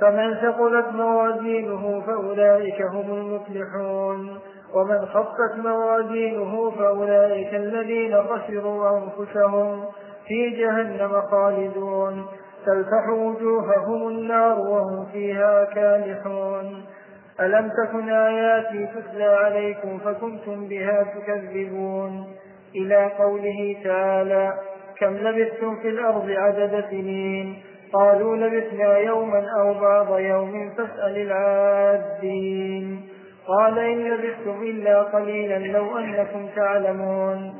فمن 0.00 0.34
ثقلت 0.34 0.86
موازينه 0.94 2.02
فأولئك 2.06 2.82
هم 2.82 3.14
المفلحون. 3.14 4.38
ومن 4.74 5.06
خفت 5.06 5.58
موازينه 5.64 6.70
فأولئك 6.70 7.54
الذين 7.54 8.22
خسروا 8.22 8.98
أنفسهم 8.98 9.84
في 10.26 10.50
جهنم 10.50 11.22
خالدون. 11.30 12.26
تلفح 12.66 13.08
وجوههم 13.08 14.08
النار 14.08 14.58
وهم 14.58 15.06
فيها 15.12 15.64
كالحون. 15.64 16.84
ألم 17.40 17.70
تكن 17.84 18.08
آياتي 18.08 18.86
تتلى 18.86 19.24
عليكم 19.24 19.98
فكنتم 19.98 20.68
بها 20.68 21.02
تكذبون؟ 21.02 22.26
إلى 22.76 23.10
قوله 23.18 23.76
تعالى 23.84 24.54
كم 24.98 25.16
لبثتم 25.16 25.76
في 25.76 25.88
الأرض 25.88 26.30
عدد 26.30 26.84
سنين؟ 26.90 27.62
قالوا 27.92 28.36
لبثنا 28.36 28.98
يوما 28.98 29.44
أو 29.60 29.74
بعض 29.74 30.18
يوم 30.18 30.70
فاسأل 30.76 31.16
العادين. 31.16 33.00
قال 33.46 33.78
إن 33.78 33.98
لبثتم 33.98 34.62
إلا 34.62 35.02
قليلا 35.02 35.58
لو 35.58 35.98
أنكم 35.98 36.48
تعلمون. 36.56 37.54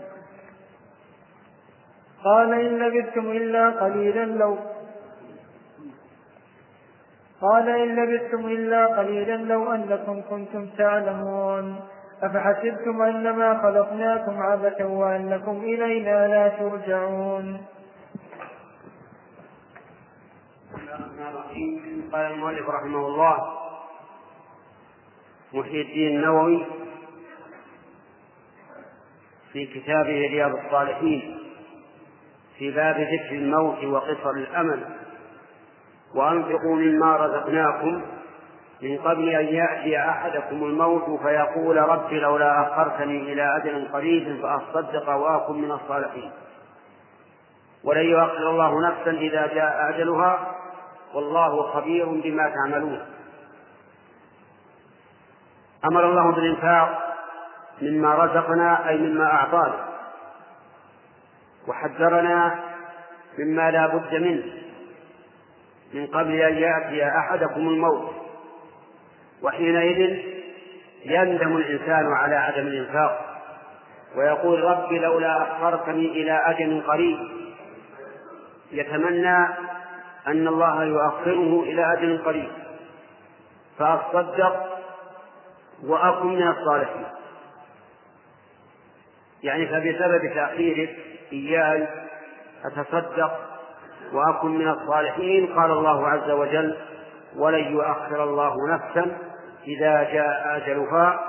قال 2.25 2.53
إن 2.53 2.79
لبثتم 2.79 3.31
إلا 3.31 3.71
قليلا 3.71 4.25
لو 4.25 4.57
قال 7.41 7.69
إن 7.69 7.97
لبثتم 7.97 8.47
إلا 8.47 8.87
قليلا 8.87 9.37
لو 9.37 9.73
أنكم 9.73 10.23
كنتم 10.31 10.67
تعلمون. 10.79 11.81
أفحسبتم 12.23 13.03
أنما 13.03 13.63
خلقناكم 13.63 14.43
عبثا 14.43 14.85
وأنكم 14.85 15.57
إلينا 15.57 16.29
لا 16.29 16.49
ترجعون. 16.49 17.67
قال 22.13 22.33
المؤلف 22.33 22.69
رحمه 22.69 23.07
الله 23.07 23.37
محي 25.53 25.81
الدين 25.81 26.17
النووي 26.17 26.67
في 29.53 29.67
كتابه 29.67 30.29
رياض 30.31 30.55
الصالحين 30.57 31.39
في 32.59 32.71
باب 32.71 32.97
ذكر 33.01 33.33
الموت 33.33 33.85
وقصر 33.85 34.31
الأمل. 34.31 35.00
وأنفقوا 36.15 36.77
مما 36.77 37.17
رزقناكم 37.17 38.03
من 38.83 38.99
قبل 38.99 39.29
أن 39.29 39.45
يأتي 39.45 39.99
أحدكم 39.99 40.65
الموت 40.65 41.21
فيقول 41.23 41.77
رب 41.77 42.13
لولا 42.13 42.63
أخرتني 42.63 43.33
إلى 43.33 43.57
أجل 43.57 43.89
قريب 43.93 44.43
فأصدق 44.43 45.09
وأكن 45.09 45.55
من 45.55 45.71
الصالحين. 45.71 46.31
ولن 47.85 48.05
يؤخر 48.05 48.51
الله 48.51 48.89
نفسا 48.89 49.11
إذا 49.11 49.47
جاء 49.47 49.89
أجلها 49.89 50.57
والله 51.15 51.63
خبير 51.63 52.07
بما 52.07 52.53
تعملون. 52.55 53.03
أمر 55.85 56.05
الله 56.11 56.33
بالإنفاق 56.33 57.17
مما 57.83 58.15
رزقنا 58.15 58.89
أي 58.89 58.99
مما 58.99 59.33
أعطانا. 59.33 59.87
وحذرنا 61.69 62.61
مما 63.39 63.71
لا 63.71 63.87
بد 63.87 64.15
منه. 64.15 64.70
من 65.95 66.07
قبل 66.07 66.41
أن 66.41 66.55
يأتي 66.55 67.09
أحدكم 67.09 67.61
الموت 67.61 68.11
وحينئذ 69.43 70.19
يندم 71.05 71.57
الإنسان 71.57 72.13
على 72.13 72.37
عدم 72.37 72.67
الإنفاق 72.67 73.27
ويقول 74.17 74.65
رب 74.65 74.93
لولا 74.93 75.43
أخرتني 75.43 76.07
إلى 76.07 76.33
أجل 76.47 76.83
قريب. 76.87 77.19
يتمنى 78.73 79.37
أن 80.27 80.49
الله 80.49 80.85
يؤخره 80.85 81.63
إلى 81.63 81.93
أجل 81.93 82.23
قريب. 82.25 82.51
فأصدق 83.79 84.81
وأكن 85.85 86.27
من 86.27 86.49
الصالحين. 86.49 87.07
يعني 89.43 89.67
فبسبب 89.67 90.35
تأخيرك 90.35 90.97
إياي 91.33 91.89
أتصدق 92.65 93.60
وأكن 94.13 94.49
من 94.49 94.69
الصالحين 94.69 95.47
قال 95.47 95.71
الله 95.71 96.09
عز 96.09 96.31
وجل 96.31 96.77
ولن 97.37 97.73
يؤخر 97.73 98.25
الله 98.25 98.55
نفسا 98.69 99.17
إذا 99.67 100.03
جاء 100.03 100.57
أجلها 100.57 101.21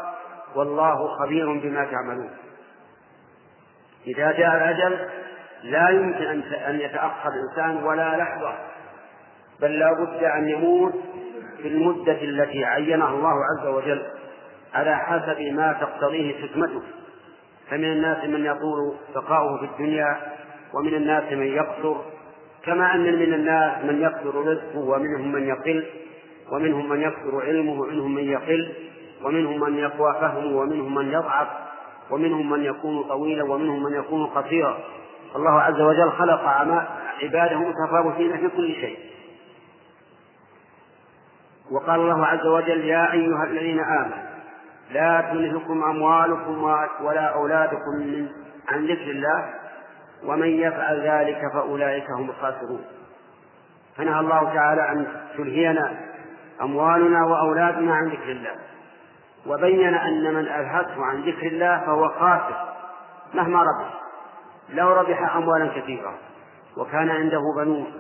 والله 0.56 1.08
خبير 1.08 1.54
بما 1.54 1.86
تعملون. 1.86 2.30
إذا 4.08 4.32
جاء 4.32 4.56
الأجل 4.58 5.08
لا 5.64 5.90
يمكن 5.90 6.44
أن 6.54 6.80
يتأخر 6.82 7.30
الإنسان 7.30 7.84
ولا 7.84 8.18
لحظة 8.18 8.54
بل 9.62 9.80
لا 9.80 9.94
بد 9.94 10.24
أن 10.24 10.50
يموت 10.50 10.94
في 11.58 11.68
المدة 11.68 12.22
التي 12.22 12.66
عينها 12.66 13.10
الله 13.10 13.34
عز 13.34 13.68
وجل 13.68 14.04
على 14.74 14.96
حسب 14.96 15.42
ما 15.42 15.74
تقتضيه 15.74 16.48
حكمته. 16.48 16.82
فمن 17.70 17.92
الناس 17.92 18.24
من 18.26 18.46
يطول 18.46 18.96
بقاؤه 19.16 19.58
في 19.60 19.66
الدنيا 19.66 20.18
ومن 20.74 20.94
الناس 20.94 21.32
من 21.32 21.48
يقصر 21.48 21.96
كما 22.66 22.96
أن 22.96 23.04
من 23.04 23.34
الناس 23.34 23.86
من 23.86 24.02
يكثر 24.02 24.36
رزقه 24.36 24.80
ومنهم 24.80 25.32
من 25.32 25.48
يقل 25.48 25.86
ومنهم 26.52 26.90
من 26.90 27.02
يكثر 27.02 27.42
علمه 27.46 27.72
ومنهم 27.72 28.16
من 28.16 28.24
يقل 28.24 28.74
ومنهم 29.24 29.60
من 29.60 29.78
يقوى 29.78 30.14
فهمه 30.14 30.58
ومنهم 30.58 30.96
من 30.96 31.12
يضعف 31.12 31.48
ومنهم 32.12 32.50
من 32.50 32.64
يكون 32.64 33.04
طويلا 33.04 33.44
ومنهم 33.44 33.84
من 33.84 33.94
يكون 33.94 34.26
قصيرا. 34.26 34.78
الله 35.36 35.62
عز 35.62 35.82
وجل 35.82 36.12
خلق 36.12 36.42
عباده 37.24 37.60
متفاوتين 37.60 38.38
في 38.38 38.48
كل 38.58 38.74
شيء. 38.74 38.98
وقال 41.72 42.00
الله 42.00 42.26
عز 42.26 42.46
وجل 42.46 42.86
يا 42.86 43.12
أيها 43.12 43.44
الذين 43.44 43.80
آمنوا 43.80 44.32
لا 44.92 45.22
تلهكم 45.34 45.84
أموالكم 45.84 46.64
ولا 47.02 47.26
أولادكم 47.26 47.92
من 48.00 48.28
عن 48.68 48.86
ذكر 48.86 49.12
الله 49.12 49.54
ومن 50.26 50.48
يفعل 50.48 51.02
ذلك 51.02 51.42
فأولئك 51.54 52.06
هم 52.12 52.30
الخاسرون. 52.30 52.86
فنهى 53.98 54.20
الله 54.20 54.54
تعالى 54.54 54.92
أن 54.92 55.08
تلهينا 55.38 55.98
أموالنا 56.62 57.26
وأولادنا 57.26 57.96
عن 57.96 58.08
ذكر 58.08 58.32
الله. 58.32 58.56
وبين 59.48 59.94
أن 59.94 60.34
من 60.34 60.48
ألهته 60.48 61.06
عن 61.06 61.22
ذكر 61.22 61.48
الله 61.48 61.80
فهو 61.86 62.10
خاسر 62.10 62.74
مهما 63.34 63.60
ربح. 63.60 64.02
لو 64.70 64.94
ربح 64.94 65.36
أموالا 65.36 65.68
كثيرة 65.68 66.14
وكان 66.78 67.10
عنده 67.10 67.42
بنون 67.58 67.94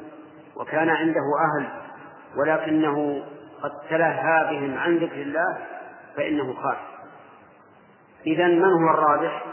وكان 0.56 0.90
عنده 0.90 1.22
أهل 1.40 1.68
ولكنه 2.38 3.24
قد 3.64 3.72
تلهى 3.90 4.48
بهم 4.50 4.78
عن 4.78 4.98
ذكر 4.98 5.22
الله 5.22 5.58
فإنه 6.16 6.54
خاسر. 6.54 6.92
إذا 8.28 8.48
من 8.48 8.64
هو 8.64 8.90
الرابح؟ 8.90 9.44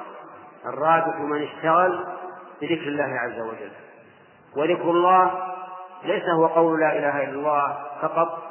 الرابح 0.67 1.21
من 1.21 1.43
اشتغل 1.43 2.05
بذكر 2.63 2.89
الله 2.89 3.19
عز 3.21 3.41
وجل. 3.41 3.71
وذكر 4.57 4.91
الله 4.91 5.31
ليس 6.05 6.25
هو 6.39 6.47
قول 6.47 6.81
لا 6.81 6.99
إله 6.99 7.25
إلا 7.25 7.33
الله 7.33 7.77
فقط 8.03 8.43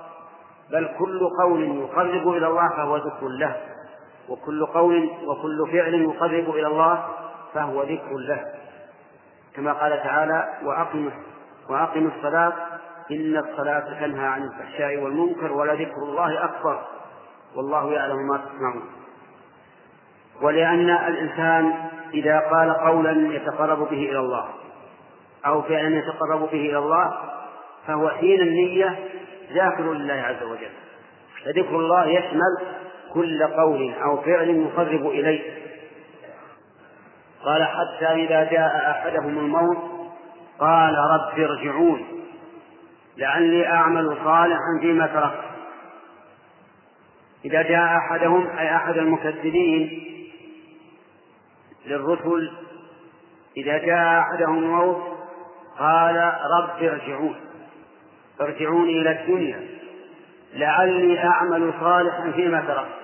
بل 0.72 0.90
كل 1.00 1.30
قول 1.42 1.64
يقرب 1.64 2.30
إلى 2.30 2.48
الله 2.48 2.70
فهو 2.70 2.98
ذكر 2.98 3.28
له. 3.28 3.56
وكل 4.30 4.66
قول 4.66 5.10
وكل 5.26 5.70
فعل 5.72 5.94
يقرب 5.94 6.56
إلى 6.56 6.68
الله 6.68 7.08
فهو 7.54 7.84
ذكر 7.84 8.18
له. 8.18 8.46
كما 9.56 9.74
قال 9.74 10.04
تعالى 10.04 10.54
وأقم 10.64 11.12
وأقم 11.70 12.08
الصلاة 12.08 12.54
إن 13.12 13.38
الصلاة 13.38 14.00
تنهى 14.00 14.26
عن 14.26 14.44
الفحشاء 14.44 14.98
والمنكر 14.98 15.52
ولذكر 15.52 16.04
الله 16.04 16.44
أكبر. 16.44 16.82
والله 17.56 17.94
يعلم 17.94 18.28
ما 18.28 18.38
تصنعون. 18.38 18.90
ولأن 20.42 20.90
الإنسان 20.90 21.74
إذا 22.14 22.40
قال 22.40 22.74
قولا 22.74 23.36
يتقرب 23.36 23.80
به 23.80 24.10
إلى 24.10 24.20
الله 24.20 24.46
أو 25.46 25.62
فعلا 25.62 25.98
يتقرب 25.98 26.42
به 26.42 26.70
إلى 26.70 26.78
الله 26.78 27.14
فهو 27.88 28.10
حين 28.10 28.42
النية 28.42 29.00
ذاكر 29.54 29.94
لله 29.94 30.14
عز 30.14 30.44
وجل. 30.44 30.70
فذكر 31.46 31.76
الله 31.76 32.08
يشمل 32.08 32.58
كل 33.14 33.44
قول 33.44 33.94
أو 33.94 34.22
فعل 34.22 34.50
يقرب 34.50 35.08
إليه. 35.08 35.58
قال 37.44 37.64
حتى 37.64 38.06
إذا 38.06 38.44
جاء 38.44 38.92
أحدهم 38.92 39.40
الموت 39.40 39.78
قال 40.60 40.96
رب 40.96 41.40
ارجعون 41.40 42.08
لعلي 43.18 43.68
أعمل 43.68 44.18
صالحا 44.24 44.80
فيما 44.82 45.08
تركت. 45.08 45.48
إذا 47.46 47.62
جاء 47.62 47.98
أحدهم 47.98 48.48
أي 48.58 48.76
أحد 48.76 48.98
المكذبين 48.98 50.17
للرسل 51.88 52.52
إذا 53.58 53.78
جاء 53.78 54.20
أحدهم 54.20 54.58
الموت 54.58 55.18
قال 55.80 56.34
رب 56.60 56.84
ارجعون 56.84 57.36
ارجعوني 58.42 59.02
إلى 59.02 59.12
الدنيا 59.12 59.68
لعلي 60.54 61.20
أعمل 61.20 61.74
صالحا 61.80 62.32
فيما 62.32 62.62
تركت. 62.62 62.98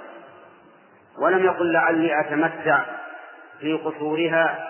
ولم 1.17 1.45
يقل 1.45 1.73
لعلي 1.73 2.19
أتمتع 2.19 2.85
في 3.59 3.73
قصورها 3.73 4.69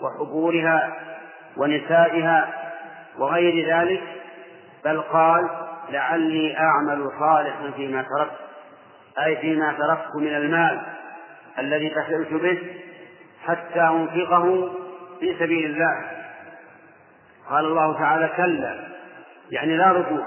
وحبورها 0.00 0.96
ونسائها 1.56 2.48
وغير 3.18 3.76
ذلك 3.76 4.02
بل 4.84 5.00
قال 5.00 5.48
لعلي 5.90 6.56
أعمل 6.56 7.10
صالحا 7.18 7.70
فيما 7.76 8.02
تركت 8.02 8.36
أي 9.24 9.36
فيما 9.36 9.72
تركت 9.72 10.16
من 10.16 10.36
المال 10.36 10.80
الذي 11.58 11.88
بخلت 11.88 12.32
به 12.32 12.58
حتى 13.46 13.80
أنفقه 13.80 14.70
في 15.20 15.36
سبيل 15.38 15.70
الله. 15.70 16.10
قال 17.50 17.64
الله 17.64 17.98
تعالى 17.98 18.28
كلا 18.36 18.80
يعني 19.50 19.76
لا 19.76 19.92
رجوع 19.92 20.26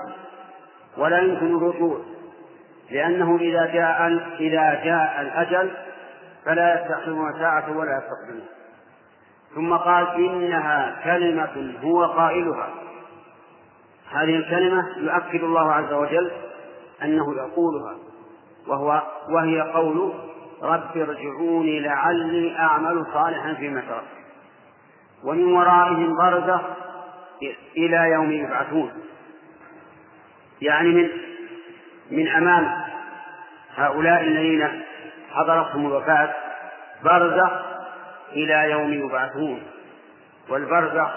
ولا 0.98 1.20
يمكن 1.22 1.56
الرجوع 1.56 2.00
لأنه 2.92 3.38
إذا 3.42 3.66
جاء 3.66 4.08
إذا 4.40 4.84
جاء 4.84 5.22
الأجل 5.22 5.72
فلا 6.46 6.82
يستأخرون 6.82 7.34
ساعة 7.40 7.78
ولا 7.78 7.98
يستقدمون. 7.98 8.48
ثم 9.56 9.74
قال 9.74 10.08
إنها 10.16 10.96
كلمة 11.04 11.74
هو 11.84 12.06
قائلها. 12.06 12.70
هذه 14.12 14.36
الكلمة 14.36 14.98
يؤكد 14.98 15.44
الله 15.44 15.72
عز 15.72 15.94
وجل 15.94 16.32
أنه 17.04 17.36
يقولها 17.36 17.96
وهو 18.68 19.02
وهي 19.30 19.62
قول 19.62 20.14
رب 20.64 20.98
ارجعوني 20.98 21.80
لعلي 21.80 22.58
أعمل 22.60 23.06
صالحا 23.14 23.54
فيما 23.54 23.82
ترك. 23.82 24.04
ومن 25.24 25.54
ورائهم 25.54 26.18
برزخ 26.18 26.62
إلى 27.78 27.98
يوم 28.12 28.32
يبعثون. 28.32 28.92
يعني 30.62 30.90
من 30.90 31.10
من 32.12 32.28
أمام 32.28 32.84
هؤلاء 33.76 34.22
الذين 34.22 34.82
حضرتهم 35.32 35.88
الوفاة 35.88 36.34
برزخ 37.04 37.52
إلى 38.32 38.72
يوم 38.72 38.94
يبعثون. 38.94 39.64
والبرزخ 40.50 41.10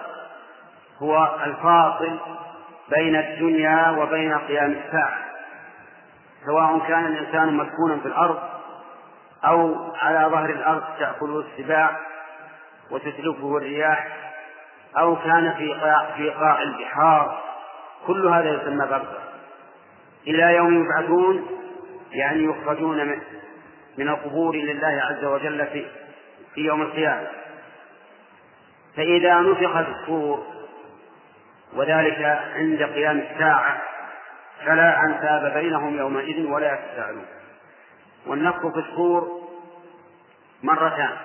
هو 1.03 1.37
الفاصل 1.45 2.19
بين 2.97 3.17
الدنيا 3.17 3.91
وبين 3.91 4.35
قيام 4.35 4.73
الساعة. 4.73 5.19
سواء 6.47 6.79
كان 6.89 7.07
الإنسان 7.07 7.55
مدفونا 7.55 7.99
في 8.03 8.09
الأرض 8.09 8.56
أو 9.47 9.93
على 9.95 10.29
ظهر 10.31 10.51
الأرض 10.51 10.83
تأكله 10.99 11.41
السباع 11.41 11.97
وتتلفه 12.91 13.57
الرياح 13.57 14.09
أو 14.99 15.17
كان 15.17 15.55
في 15.59 15.73
قاع 15.73 16.11
في 16.17 16.31
قاع 16.31 16.63
البحار. 16.63 17.43
كل 18.07 18.27
هذا 18.27 18.51
يسمى 18.51 18.87
برزخ. 18.87 19.27
إلى 20.27 20.57
يوم 20.57 20.85
يبعثون 20.85 21.47
يعني 22.13 22.45
يخرجون 22.45 23.07
من 23.07 23.19
من 23.99 24.09
القبور 24.09 24.57
لله 24.57 25.03
عز 25.03 25.25
وجل 25.25 25.67
في 25.67 25.87
في 26.55 26.61
يوم 26.61 26.83
القيامة. 26.83 27.27
فإذا 28.97 29.41
نفخ 29.41 29.83
في 29.83 29.91
الصور 29.91 30.47
وذلك 31.75 32.41
عند 32.55 32.83
قيام 32.83 33.19
الساعة 33.19 33.83
فلا 34.67 35.01
أنساب 35.01 35.53
بينهم 35.55 35.97
يومئذ 35.97 36.47
ولا 36.47 36.75
يتساءلون 36.75 37.27
والنفخ 38.27 38.61
في 38.61 38.79
الصور 38.79 39.36
مرتان. 40.67 41.17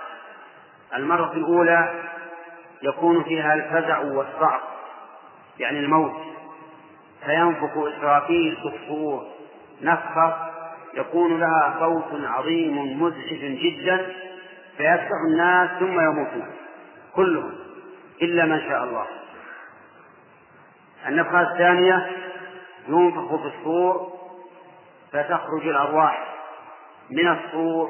المرة 0.95 1.33
الأولى 1.33 2.03
يكون 2.81 3.23
فيها 3.23 3.53
الفزع 3.53 3.99
والصعق 3.99 4.61
يعني 5.59 5.79
الموت. 5.79 6.15
فينفخ 7.25 7.77
إسرافيل 7.77 8.55
في 8.55 8.75
الصور 8.75 9.27
نفخة 9.81 10.51
يكون 10.93 11.39
لها 11.39 11.75
صوت 11.79 12.21
عظيم 12.23 13.03
مزعج 13.03 13.39
جدا 13.41 14.13
فيفتح 14.77 15.17
الناس 15.29 15.69
ثم 15.79 15.99
يموتون. 15.99 16.47
كلهم 17.15 17.53
إلا 18.21 18.45
من 18.45 18.61
شاء 18.61 18.83
الله. 18.83 19.05
النفخة 21.07 21.41
الثانية 21.41 22.11
ينفخ 22.87 23.35
في 23.35 23.47
الصور 23.57 24.13
فتخرج 25.11 25.67
الأرواح 25.67 26.27
من 27.11 27.27
الصور 27.27 27.89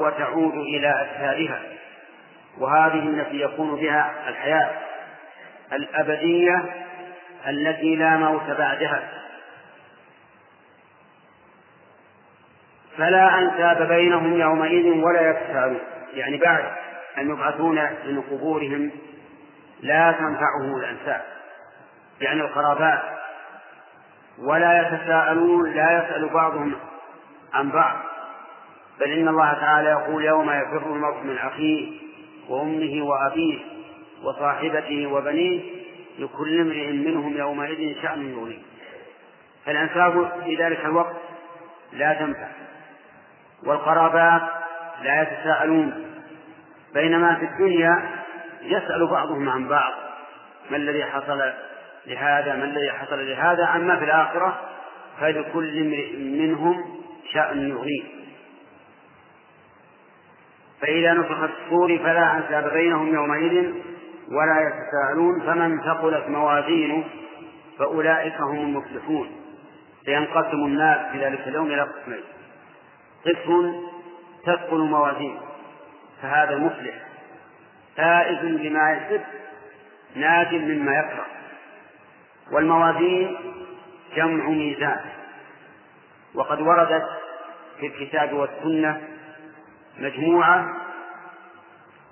وتعود 0.00 0.54
إلى 0.54 0.88
أجسادها 0.88 1.62
وهذه 2.58 3.08
التي 3.08 3.40
يكون 3.40 3.80
بها 3.80 4.28
الحياة 4.28 4.70
الأبدية 5.72 6.64
التي 7.48 7.96
لا 7.96 8.16
موت 8.16 8.50
بعدها. 8.58 9.02
فلا 12.96 13.38
أنساب 13.38 13.88
بينهم 13.88 14.40
يومئذ 14.40 14.86
ولا 14.86 15.30
يتساءلون 15.30 15.80
يعني 16.14 16.36
بعد 16.36 16.64
أن 17.18 17.30
يبعثون 17.30 17.74
من 18.04 18.22
قبورهم 18.30 18.90
لا 19.80 20.12
تنفعهم 20.12 20.76
الأنساب. 20.76 21.22
يعني 22.20 22.40
القرابات. 22.40 23.02
ولا 24.38 24.80
يتساءلون 24.80 25.72
لا 25.72 25.98
يسأل 25.98 26.28
بعضهم 26.28 26.74
عن 27.54 27.70
بعض. 27.70 27.96
بل 29.00 29.12
إن 29.12 29.28
الله 29.28 29.52
تعالى 29.52 29.88
يقول 29.88 30.24
يوم 30.24 30.50
يفر 30.50 30.86
المرء 30.86 31.22
من 31.22 31.38
أخيه 31.38 31.92
وأمه 32.48 33.04
وأبيه 33.04 33.58
وصاحبته 34.22 35.06
وبنيه 35.06 35.60
لكل 36.18 36.60
امرئ 36.60 36.92
منهم 36.92 37.36
يومئذ 37.36 38.02
شأن 38.02 38.32
يغنيه 38.32 38.58
فالأنساب 39.66 40.32
في 40.44 40.56
ذلك 40.56 40.84
الوقت 40.84 41.16
لا 41.92 42.12
تنفع. 42.12 42.48
والقرابات 43.66 44.42
لا 45.02 45.22
يتساءلون. 45.22 46.04
بينما 46.94 47.34
في 47.34 47.44
الدنيا 47.44 48.02
يسأل 48.62 49.06
بعضهم 49.06 49.48
عن 49.48 49.68
بعض. 49.68 49.92
ما 50.70 50.76
الذي 50.76 51.04
حصل 51.04 51.52
لهذا؟ 52.06 52.56
ما 52.56 52.64
الذي 52.64 52.92
حصل 52.92 53.28
لهذا؟ 53.28 53.68
أما 53.76 53.96
في 53.96 54.04
الآخرة 54.04 54.60
فلكل 55.20 55.78
امرئ 55.78 56.16
منهم 56.16 57.02
شأن 57.32 57.68
يغنيه 57.68 58.02
فإذا 60.82 61.12
نفخ 61.12 61.38
الصور 61.42 61.98
فلا 61.98 62.36
أنساب 62.36 62.72
بينهم 62.72 63.14
يومئذ 63.14 63.74
ولا 64.28 64.60
يتساءلون 64.68 65.40
فمن 65.40 65.80
ثقلت 65.80 66.28
موازينه 66.28 67.04
فأولئك 67.78 68.40
هم 68.40 68.58
المفلحون. 68.58 69.30
سينقسم 70.04 70.56
الناس 70.66 71.12
في 71.12 71.24
ذلك 71.24 71.48
اليوم 71.48 71.66
إلى 71.66 71.82
قسمين. 71.82 72.20
قسم 73.26 73.74
تثقل 74.46 74.78
موازينه 74.78 75.40
فهذا 76.22 76.56
مفلح. 76.56 76.94
فائز 77.96 78.38
بما 78.38 78.92
يحب 78.92 79.20
ناج 80.16 80.54
مما 80.54 80.98
يكره. 80.98 81.26
والموازين 82.52 83.36
جمع 84.16 84.48
ميزان. 84.48 85.00
وقد 86.34 86.60
وردت 86.60 87.06
في 87.80 87.86
الكتاب 87.86 88.32
والسنة 88.32 89.11
مجموعة 89.98 90.76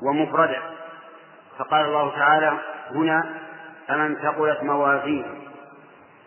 ومفردة. 0.03 0.63
فقال 1.59 1.87
الله 1.87 2.11
تعالى 2.17 2.59
هنا 2.91 3.35
فمن 3.89 4.17
ثقلت 4.17 4.63
موازينه. 4.63 5.35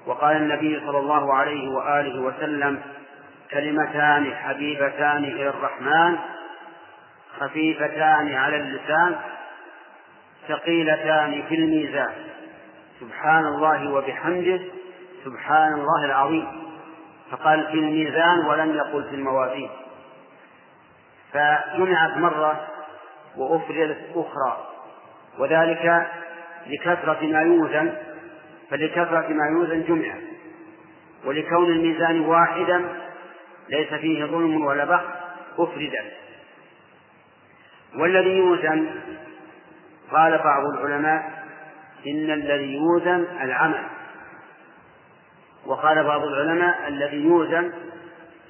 وقال 0.05 0.37
النبي 0.37 0.79
صلى 0.85 0.99
الله 0.99 1.33
عليه 1.33 1.69
وآله 1.69 2.21
وسلم 2.21 2.81
كلمتان 3.51 4.35
حبيبتان 4.35 5.23
إلى 5.23 5.49
الرحمن 5.49 6.17
خفيفتان 7.39 8.33
على 8.33 8.55
اللسان 8.55 9.15
ثقيلتان 10.47 11.43
في 11.49 11.55
الميزان. 11.55 12.13
سبحان 12.99 13.45
الله 13.45 13.91
وبحمده 13.91 14.59
سبحان 15.25 15.73
الله 15.73 16.05
العظيم. 16.05 16.47
فقال 17.31 17.67
في 17.67 17.73
الميزان 17.73 18.45
ولم 18.45 18.75
يقل 18.75 19.03
في 19.03 19.15
الموازين. 19.15 19.69
فجمعت 21.33 22.17
مرة 22.17 22.67
وأفردت 23.37 23.97
أخرى 24.15 24.67
وذلك 25.39 26.07
لكثرة 26.67 27.19
ما 27.21 27.41
يوزن 27.41 27.93
فلكثرة 28.69 29.27
ما 29.27 29.45
يوزن 29.51 29.83
جمع 29.83 30.15
ولكون 31.25 31.65
الميزان 31.65 32.19
واحدا 32.19 32.81
ليس 33.69 33.93
فيه 33.93 34.25
ظلم 34.25 34.65
ولا 34.65 34.85
بخس 34.85 35.05
أفردا. 35.59 36.03
والذي 37.95 38.37
يوزن؟ 38.37 38.89
قال 40.11 40.37
بعض 40.37 40.63
العلماء 40.65 41.43
إن 42.07 42.31
الذي 42.31 42.73
يوزن 42.73 43.27
العمل. 43.41 43.83
وقال 45.65 46.03
بعض 46.03 46.23
العلماء 46.23 46.87
الذي 46.87 47.23
يوزن 47.23 47.73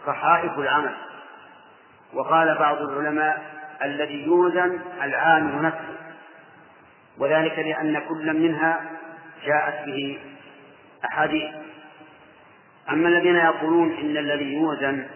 صحائف 0.06 0.60
العمل. 0.60 0.96
وقال 2.14 2.58
بعض 2.58 2.78
العلماء 2.82 3.42
الذي 3.84 4.26
يوزن 4.26 4.80
العامل 5.04 5.62
نفسه 5.62 5.98
وذلك 7.18 7.60
لأن 7.60 8.02
كل 8.10 8.34
منها 8.34 8.82
جاءت 9.46 9.86
به 9.86 10.20
أحاديث. 11.06 11.52
أما 12.90 13.10
الذين 13.10 13.36
يقولون 13.36 13.92
إن 13.92 14.18
الذي 14.18 14.54
يوزن 14.54 15.08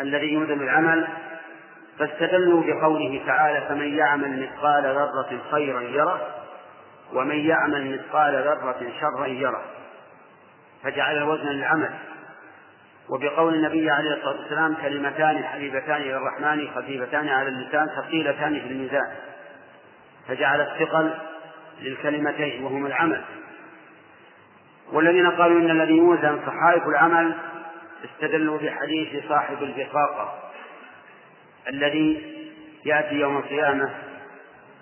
الذي 0.00 0.32
يوزن 0.32 0.60
العمل 0.62 1.08
فاستدلوا 1.98 2.62
بقوله 2.66 3.22
تعالى 3.26 3.60
فمن 3.68 3.94
يعمل 3.94 4.42
مثقال 4.42 4.82
ذرة 4.84 5.40
خيرا 5.50 5.80
يره 5.80 6.20
ومن 7.12 7.36
يعمل 7.36 7.94
مثقال 7.94 8.34
ذرة 8.34 8.92
شرا 9.00 9.26
يره. 9.26 9.62
فجعل 10.82 11.16
الوزن 11.16 11.46
للعمل 11.46 11.90
وبقول 13.08 13.54
النبي 13.54 13.90
عليه 13.90 14.14
الصلاة 14.14 14.40
والسلام 14.40 14.74
كلمتان 14.74 15.44
حبيبتان 15.44 15.96
إلى 15.96 16.16
الرحمن 16.16 16.70
خفيفتان 16.74 17.28
على 17.28 17.48
اللسان 17.48 17.88
ثقيلتان 17.96 18.60
في 18.60 18.66
الميزان. 18.66 19.14
فجعل 20.28 20.60
الثقل 20.60 21.14
للكلمتين 21.82 22.64
وهما 22.64 22.88
العمل. 22.88 23.24
والذين 24.92 25.30
قالوا 25.30 25.60
إن 25.60 25.70
الذي 25.70 25.96
يوزن 25.96 26.40
صحائف 26.46 26.86
العمل 26.88 27.34
استدلوا 28.04 28.58
بحديث 28.58 29.28
صاحب 29.28 29.62
البطاقة 29.62 30.38
الذي 31.68 32.36
يأتي 32.84 33.14
يوم 33.14 33.36
القيامة 33.36 33.90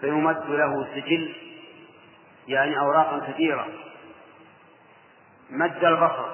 فيمد 0.00 0.44
له 0.48 0.86
سجل 0.94 1.32
يعني 2.48 2.78
أوراقا 2.78 3.32
كثيرة. 3.32 3.68
مد 5.50 5.84
البصر 5.84 6.26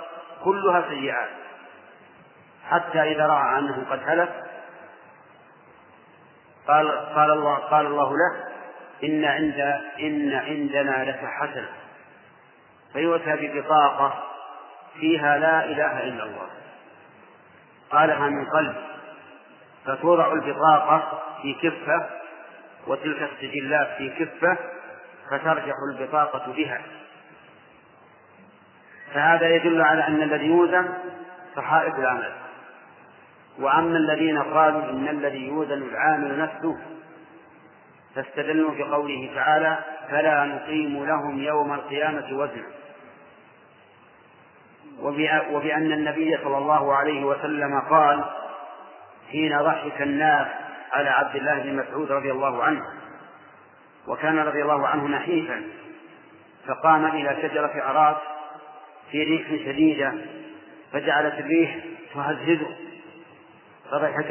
كلها 0.45 0.89
سيئات. 0.89 1.29
حتى 2.69 3.03
إذا 3.03 3.27
رأى 3.27 3.59
أنه 3.59 3.87
قد 3.91 4.01
هلك 4.07 4.51
قال 6.69 6.91
قال 7.15 7.31
الله 7.31 7.55
قال 7.55 7.87
الله 7.87 8.13
له 8.13 8.51
إن 9.05 9.25
عند 9.25 9.61
إن 10.01 10.33
عندنا 10.33 11.05
لك 11.05 11.21
حسنة. 11.25 11.69
فيؤتى 12.93 13.37
ببطاقة 13.37 14.23
فيها 15.01 15.39
لا 15.39 15.65
إله 15.65 16.03
إلا 16.03 16.25
الله. 16.25 16.49
قالها 17.91 18.29
من 18.29 18.45
قلب. 18.45 18.77
فتوضع 19.87 20.33
البطاقة 20.33 21.23
في 21.43 21.55
كفة 21.55 22.07
وتلك 22.87 23.23
السجلات 23.23 23.89
في 23.99 24.11
كفة 24.11 24.57
فترجح 25.31 25.75
البطاقة 25.93 26.53
بها. 26.53 26.83
فهذا 29.15 29.49
يدل 29.49 29.83
على 29.83 30.07
أن 30.07 30.23
الذي 30.23 30.47
يوزن 30.47 30.89
صحائف 31.57 31.95
العمل. 31.99 32.33
وأما 33.61 33.99
الذين 33.99 34.43
قالوا 34.43 34.91
إن 34.91 35.09
الذي 35.09 35.47
يوزن 35.47 35.83
العامل 35.83 36.39
نفسه 36.39 36.77
فاستدلوا 38.15 38.75
بقوله 38.79 39.31
تعالى 39.35 39.79
فلا 40.11 40.45
نقيم 40.45 41.05
لهم 41.05 41.43
يوم 41.43 41.73
القيامة 41.73 42.27
وزنا 42.33 42.67
وبأن 45.53 45.93
النبي 45.93 46.37
صلى 46.45 46.59
الله 46.59 46.95
عليه 46.95 47.25
وسلم 47.25 47.81
قال 47.81 48.25
حين 49.33 49.63
ضحك 49.63 50.03
الناس 50.03 50.47
على 50.93 51.09
عبد 51.09 51.37
الله 51.37 51.59
بن 51.59 51.77
مسعود 51.77 52.13
رضي 52.13 52.33
الله 52.33 52.63
عنه 52.65 52.83
وكان 54.09 54.39
رضي 54.39 54.63
الله 54.63 54.87
عنه 54.87 55.09
نحيفا 55.09 55.63
فقام 56.67 57.07
إلى 57.07 57.37
شجرة 57.43 57.91
أراك 57.91 58.17
في 59.11 59.25
ريح 59.25 59.49
شديدة 59.65 60.15
فجعلت 60.93 61.35
الريح 61.39 61.77
تهززه. 62.15 62.77
فضحك 63.91 64.31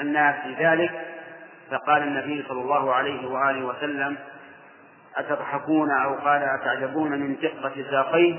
الناس 0.00 0.34
لذلك 0.46 1.06
فقال 1.70 2.02
النبي 2.02 2.44
صلى 2.48 2.60
الله 2.60 2.94
عليه 2.94 3.28
وآله 3.28 3.64
وسلم 3.64 4.16
أتضحكون 5.16 5.90
أو 5.90 6.14
قال 6.14 6.42
أتعجبون 6.42 7.10
من 7.10 7.36
دقة 7.42 7.72
ساقيه 7.90 8.36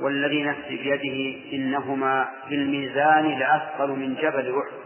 والذي 0.00 0.44
نفسي 0.44 0.76
بيده 0.76 1.52
إنهما 1.52 2.28
في 2.48 2.54
الميزان 2.54 3.38
لأثقل 3.38 3.90
من 3.90 4.14
جبل 4.14 4.58
أحد. 4.58 4.84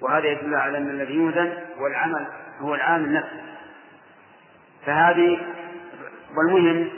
وهذا 0.00 0.26
يدل 0.26 0.54
على 0.54 0.78
أن 0.78 0.90
الذي 0.90 1.14
يوزن 1.14 1.52
والعمل 1.78 2.26
هو 2.60 2.74
العامل 2.74 3.12
نفسه 3.12 3.42
فهذه 4.86 5.38
والمهم 6.36 6.88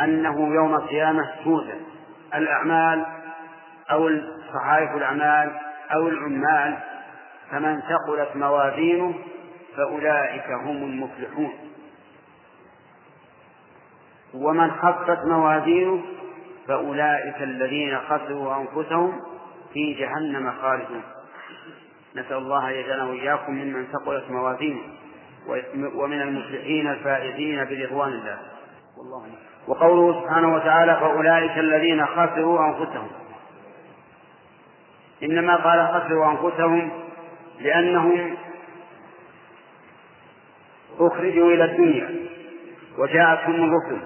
أنه 0.00 0.54
يوم 0.54 0.74
القيامة 0.74 1.30
توزن. 1.44 1.80
الأعمال 2.34 3.06
أو 3.90 4.10
صحائف 4.54 4.96
الأعمال 4.96 5.69
أو 5.94 6.08
العمال 6.08 6.78
فمن 7.50 7.80
ثقلت 7.80 8.36
موازينه 8.36 9.14
فأولئك 9.76 10.50
هم 10.50 10.76
المفلحون. 10.76 11.52
ومن 14.34 14.70
خفت 14.70 15.24
موازينه 15.24 16.02
فأولئك 16.68 17.42
الذين 17.42 17.98
خسروا 17.98 18.56
أنفسهم 18.56 19.20
في 19.72 19.94
جهنم 19.94 20.52
خالدون. 20.62 21.02
نسأل 22.16 22.36
الله 22.36 22.68
أن 22.68 22.74
يجعلنا 22.74 23.04
وإياكم 23.04 23.52
ممن 23.52 23.86
ثقلت 23.86 24.30
موازينه 24.30 24.80
ومن 25.94 26.20
المفلحين 26.20 26.90
الفائزين 26.90 27.64
برضوان 27.64 28.08
الله. 28.08 28.38
والله 28.98 29.26
وقوله 29.68 30.22
سبحانه 30.22 30.54
وتعالى 30.54 30.94
فأولئك 30.94 31.58
الذين 31.58 32.06
خسروا 32.06 32.66
أنفسهم. 32.66 33.08
إنما 35.22 35.56
قال 35.56 35.88
خسروا 35.88 36.30
أنفسهم 36.30 36.90
لأنهم 37.60 38.36
أخرجوا 41.00 41.52
إلى 41.52 41.64
الدنيا 41.64 42.10
وجاءتهم 42.98 43.54
الرسل 43.54 44.02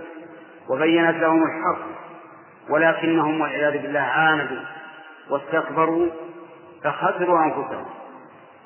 وبينت 0.69 1.17
لهم 1.17 1.43
الحق 1.43 1.87
ولكنهم 2.71 3.41
والعياذ 3.41 3.83
بالله 3.83 4.01
عاندوا 4.01 4.63
واستكبروا 5.31 6.07
فخسروا 6.85 7.45
أنفسهم 7.45 7.87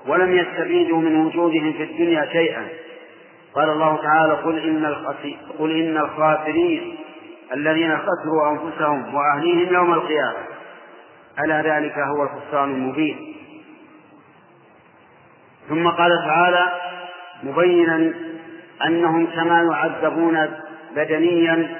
ولم 0.07 0.33
يستفيدوا 0.33 0.99
من 1.01 1.17
وجودهم 1.27 1.73
في 1.73 1.83
الدنيا 1.83 2.27
شيئا. 2.33 2.69
قال 3.55 3.71
الله 3.71 4.03
تعالى 4.03 4.33
قل 4.33 4.59
إن 4.59 4.95
قل 5.59 5.71
إن 5.71 5.97
الخاسرين 5.97 6.97
الذين 7.55 7.99
خسروا 7.99 8.51
أنفسهم 8.51 9.15
وأهليهم 9.15 9.75
يوم 9.75 9.93
القيامة. 9.93 10.48
ألا 11.45 11.62
ذلك 11.62 11.99
هو 11.99 12.22
الخسران 12.22 12.70
المبين. 12.70 13.34
ثم 15.68 15.89
قال 15.89 16.11
تعالى 16.26 16.66
مبينا 17.43 18.14
أنهم 18.86 19.26
كما 19.26 19.62
يعذبون 19.62 20.51
بدنيا 20.97 21.76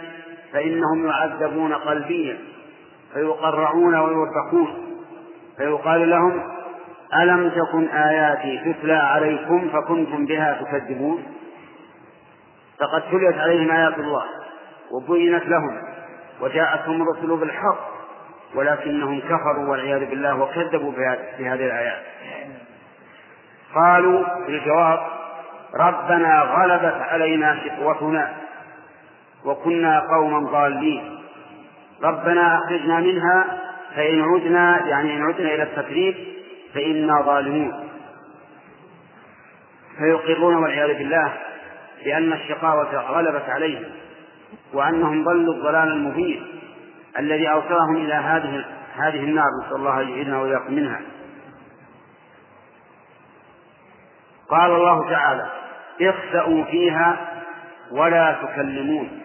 فإنهم 0.53 1.07
يعذبون 1.07 1.73
قلبيا 1.73 2.39
فيقرعون 3.15 3.95
ويوبخون 3.95 4.99
فيقال 5.57 6.11
لهم 6.11 6.43
ألم 7.15 7.51
تكن 7.51 7.89
آياتي 7.89 8.73
تتلى 8.73 8.93
عليكم 8.93 9.69
فكنتم 9.69 10.27
بها 10.27 10.63
تكذبون؟ 10.63 11.23
فقد 12.81 13.03
تليت 13.11 13.39
عليهم 13.39 13.71
آيات 13.71 13.99
الله 13.99 14.25
وبينت 14.91 15.45
لهم 15.45 15.83
وجاءتهم 16.41 17.03
الرسل 17.03 17.37
بالحق. 17.37 17.98
ولكنهم 18.55 19.21
كفروا 19.21 19.71
والعياذ 19.71 20.11
بالله 20.11 20.41
وكذبوا 20.41 20.93
بهذه 21.39 21.67
الآيات. 21.67 22.03
قالوا 23.75 24.25
في 24.47 24.49
الجواب 24.49 25.01
ربنا 25.75 26.43
غلبت 26.43 26.95
علينا 26.95 27.59
شقوتنا 27.65 28.35
وكنا 29.45 30.01
قوما 30.01 30.51
ضالين. 30.51 31.19
ربنا 32.03 32.59
أخرجنا 32.59 33.01
منها 33.01 33.45
فإن 33.97 34.23
عدنا 34.23 34.87
يعني 34.87 35.17
إن 35.17 35.23
عدنا 35.23 35.55
إلى 35.55 35.63
التكذيب 35.63 36.15
فإنا 36.75 37.23
ظالمون. 37.23 37.89
فيقرون 39.99 40.57
والعياذ 40.57 40.99
بالله 40.99 41.33
بأن 42.05 42.33
الشقاوة 42.33 42.97
غلبت 42.97 43.49
عليهم 43.49 43.85
وأنهم 44.73 45.25
ضلوا 45.25 45.55
الضلال 45.55 45.89
المبين. 45.89 46.58
الذي 47.19 47.51
أوصلهم 47.51 47.97
إلى 47.97 48.15
هذه 48.15 48.65
هذه 48.97 49.25
النار 49.25 49.47
نسأل 49.65 49.77
الله 49.77 50.01
أن 50.01 50.09
يعيذنا 50.09 50.41
وإياكم 50.41 50.75
منها. 50.75 51.01
قال 54.49 54.71
الله 54.71 55.11
تعالى 55.11 55.47
اخسأوا 56.03 56.65
فيها 56.65 57.17
ولا 57.91 58.37
تكلمون. 58.43 59.21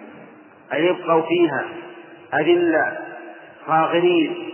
أي 0.74 0.90
ابقوا 0.90 1.22
فيها 1.22 1.66
أذلة 2.34 2.98
صاغرين 3.68 4.50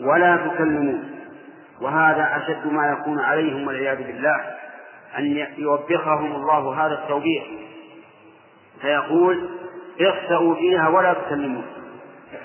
ولا 0.00 0.36
تكلمون. 0.36 1.10
وهذا 1.80 2.36
أشد 2.36 2.72
ما 2.72 2.92
يكون 2.92 3.20
عليهم 3.20 3.66
والعياذ 3.66 3.96
بالله 3.96 4.36
أن 5.18 5.46
يوبخهم 5.58 6.32
الله 6.32 6.86
هذا 6.86 6.94
التوبيخ. 6.94 7.42
فيقول 8.80 9.48
اخسأوا 10.00 10.54
فيها 10.54 10.88
ولا 10.88 11.12
تكلمون. 11.12 11.79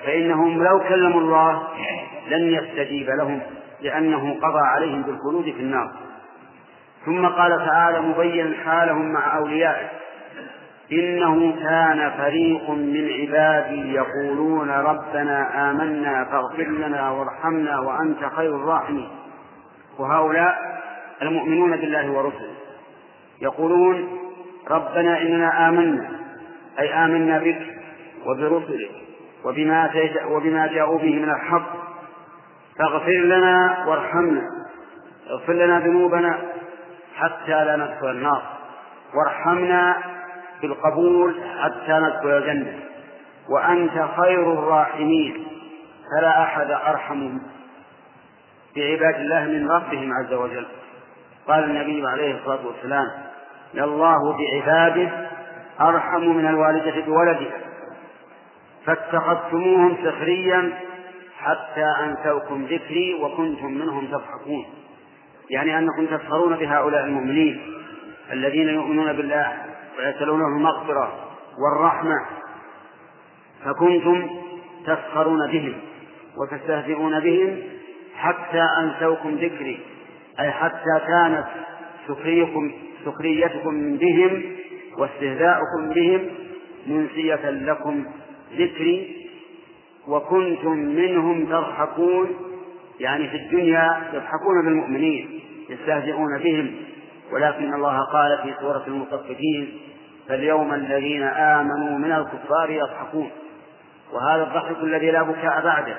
فإنهم 0.03 0.63
لو 0.63 0.79
كلموا 0.79 1.21
الله 1.21 1.63
لن 2.29 2.53
يستجيب 2.53 3.09
لهم 3.09 3.41
لأنه 3.81 4.33
قضى 4.41 4.59
عليهم 4.59 5.01
بالخلود 5.01 5.43
في 5.43 5.59
النار. 5.59 5.91
ثم 7.05 7.25
قال 7.25 7.65
تعالى 7.65 8.01
مبينا 8.01 8.55
حالهم 8.65 9.13
مع 9.13 9.37
أوليائه. 9.37 9.89
إنه 10.91 11.55
كان 11.63 12.11
فريق 12.17 12.69
من 12.69 13.09
عبادي 13.11 13.93
يقولون 13.93 14.69
ربنا 14.69 15.71
آمنا 15.71 16.25
فاغفر 16.25 16.63
لنا 16.63 17.11
وارحمنا 17.11 17.79
وأنت 17.79 18.25
خير 18.35 18.55
الراحمين. 18.55 19.09
وهؤلاء 19.99 20.55
المؤمنون 21.21 21.77
بالله 21.77 22.11
ورسله 22.11 22.55
يقولون 23.41 24.19
ربنا 24.71 25.21
إننا 25.21 25.69
آمنا 25.69 26.09
أي 26.79 26.93
آمنا 26.93 27.39
بك 27.39 27.61
وبرسلك. 28.25 29.04
وبما 29.45 29.89
وبما 30.27 30.67
جاءوا 30.67 30.99
به 30.99 31.15
من 31.15 31.29
الحق. 31.29 31.69
فاغفر 32.79 33.11
لنا 33.11 33.85
وارحمنا. 33.87 34.41
اغفر 35.29 35.53
لنا 35.53 35.79
ذنوبنا 35.79 36.39
حتى 37.15 37.65
لا 37.65 37.75
ندخل 37.75 38.09
النار. 38.09 38.41
وارحمنا 39.15 39.97
بالقبول 40.61 41.35
حتى 41.63 41.99
ندخل 41.99 42.37
الجنة. 42.37 42.79
وأنت 43.49 44.07
خير 44.17 44.53
الراحمين. 44.53 45.47
فلا 46.11 46.43
أحد 46.43 46.71
أرحم 46.71 47.37
بعباد 48.75 49.15
الله 49.15 49.43
من 49.45 49.71
ربهم 49.71 50.13
عز 50.13 50.33
وجل. 50.33 50.65
قال 51.47 51.63
النبي 51.63 52.07
عليه 52.07 52.35
الصلاة 52.35 52.67
والسلام 52.67 53.07
الله 53.73 54.37
بعباده 54.37 55.11
أرحم 55.81 56.21
من 56.21 56.47
الوالدة 56.47 57.05
بولدها 57.05 57.64
فاتخذتموهم 58.85 59.97
سخريا 60.03 60.73
حتى 61.37 61.85
أنسوكم 62.03 62.65
ذكري 62.65 63.13
وكنتم 63.13 63.71
منهم 63.71 64.07
تضحكون. 64.07 64.65
يعني 65.49 65.79
أنكم 65.79 66.05
تسخرون 66.05 66.55
بهؤلاء 66.55 67.05
المؤمنين 67.05 67.61
الذين 68.31 68.69
يؤمنون 68.69 69.13
بالله 69.13 69.53
ويسألونه 69.97 70.47
المغفرة 70.47 71.13
والرحمة. 71.59 72.25
فكنتم 73.65 74.29
تسخرون 74.85 75.51
بهم 75.51 75.73
وتستهزئون 76.37 77.19
بهم 77.19 77.57
حتى 78.15 78.67
أنسوكم 78.79 79.29
ذكري. 79.29 79.79
أي 80.39 80.51
حتى 80.51 80.99
كانت 81.07 81.45
سخريكم 82.07 82.71
سخريتكم 83.05 83.97
بهم 83.97 84.43
واستهزاؤكم 84.97 85.89
بهم 85.95 86.29
منسية 86.87 87.49
لكم 87.49 88.05
ذكري 88.57 89.27
وكنتم 90.07 90.77
منهم 90.77 91.45
تضحكون 91.45 92.29
يعني 92.99 93.29
في 93.29 93.35
الدنيا 93.35 94.01
يضحكون 94.13 94.65
بالمؤمنين 94.65 95.41
يستهزئون 95.69 96.37
بهم. 96.37 96.75
ولكن 97.31 97.73
الله 97.73 97.99
قال 98.13 98.39
في 98.43 98.53
سورة 98.59 98.83
المطففين 98.87 99.79
فاليوم 100.27 100.73
الذين 100.73 101.23
آمنوا 101.23 101.97
من 101.97 102.11
الكفار 102.11 102.69
يضحكون. 102.69 103.29
وهذا 104.13 104.43
الضحك 104.43 104.83
الذي 104.83 105.11
لا 105.11 105.23
بكاء 105.23 105.63
بعده. 105.63 105.97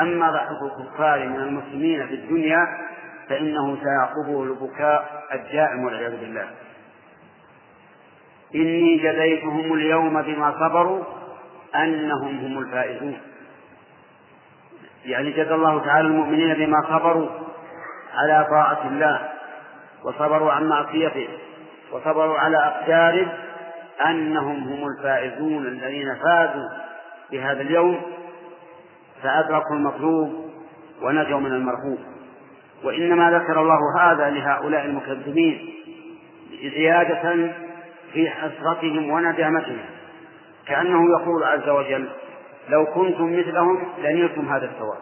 أما 0.00 0.30
ضحك 0.30 0.58
الكفار 0.62 1.28
من 1.28 1.36
المسلمين 1.36 2.06
في 2.06 2.14
الدنيا 2.14 2.66
فإنه 3.28 3.78
سيعقبه 3.82 4.42
البكاء 4.42 5.24
الدائم 5.32 5.84
والعياذ 5.84 6.20
بالله. 6.20 6.48
إني 8.54 8.96
جزيتهم 8.96 9.72
اليوم 9.74 10.22
بما 10.22 10.54
صبروا 10.60 11.04
أنهم 11.74 12.38
هم 12.38 12.58
الفائزون. 12.58 13.18
يعني 15.04 15.30
جزى 15.30 15.54
الله 15.54 15.84
تعالى 15.84 16.08
المؤمنين 16.08 16.54
بما 16.54 16.82
صبروا 16.88 17.28
على 18.14 18.46
طاعة 18.50 18.88
الله 18.88 19.28
وصبروا 20.04 20.52
عن 20.52 20.68
معصيته 20.68 21.28
وصبروا 21.92 22.38
على 22.38 22.56
أقداره 22.56 23.26
أنهم 24.06 24.56
هم 24.56 24.88
الفائزون 24.88 25.66
الذين 25.66 26.14
فازوا 26.14 26.68
بهذا 27.32 27.60
اليوم 27.60 28.02
فأدركوا 29.22 29.76
المطلوب 29.76 30.50
ونجوا 31.02 31.40
من 31.40 31.52
المرهوب. 31.52 31.98
وإنما 32.84 33.30
ذكر 33.30 33.60
الله 33.60 33.78
هذا 34.00 34.30
لهؤلاء 34.30 34.84
المكذبين 34.84 35.74
زيادة 36.62 37.52
في 38.12 38.30
حسرتهم 38.30 39.10
وندامتهم 39.10 39.78
كأنه 40.68 41.10
يقول 41.10 41.44
عز 41.44 41.68
وجل 41.68 42.08
لو 42.68 42.86
كنتم 42.86 43.38
مثلهم 43.38 43.84
لنلتم 43.98 44.48
هذا 44.48 44.64
الثواب 44.64 44.98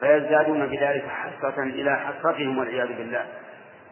فيزدادون 0.00 0.66
بذلك 0.66 1.04
حسرة 1.08 1.62
إلى 1.62 1.96
حسرتهم 1.96 2.58
والعياذ 2.58 2.88
بالله. 2.88 3.24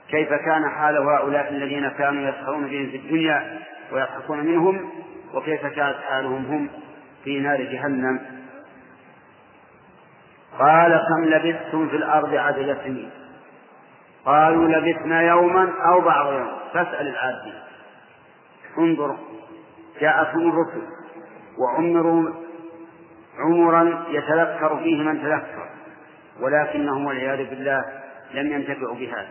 كيف 0.09 0.29
كان 0.29 0.69
حال 0.69 0.97
هؤلاء 0.97 1.49
الذين 1.51 1.89
كانوا 1.89 2.29
يسخرون 2.29 2.67
بهم 2.67 2.91
في 2.91 2.97
الدنيا 2.97 3.59
ويضحكون 3.93 4.39
منهم 4.39 4.91
وكيف 5.35 5.67
كانت 5.67 5.97
حالهم 6.09 6.45
هم 6.47 6.69
في 7.25 7.41
نار 7.41 7.63
جهنم؟ 7.63 8.21
قال 10.59 11.01
كم 11.09 11.25
لبثتم 11.25 11.89
في 11.89 11.97
الأرض 11.97 12.35
عدد 12.35 12.77
سنين؟ 12.85 13.11
قالوا 14.25 14.69
لبثنا 14.69 15.23
يوما 15.23 15.69
أو 15.85 16.01
بعض 16.01 16.33
يوم. 16.33 16.51
فاسأل 16.75 17.09
العادين 17.09 17.55
انظر 18.79 19.17
جاءتهم 20.03 20.51
الرسل 20.51 20.83
وعمروا 21.59 22.31
عمرا 23.39 24.05
يتذكر 24.09 24.77
فيه 24.77 25.03
من 25.03 25.23
تذكر 25.23 25.69
ولكنهم 26.41 27.07
والعياذ 27.07 27.51
بالله 27.51 27.85
لم 28.35 28.53
ينتفعوا 28.53 28.95
بهذا. 28.95 29.29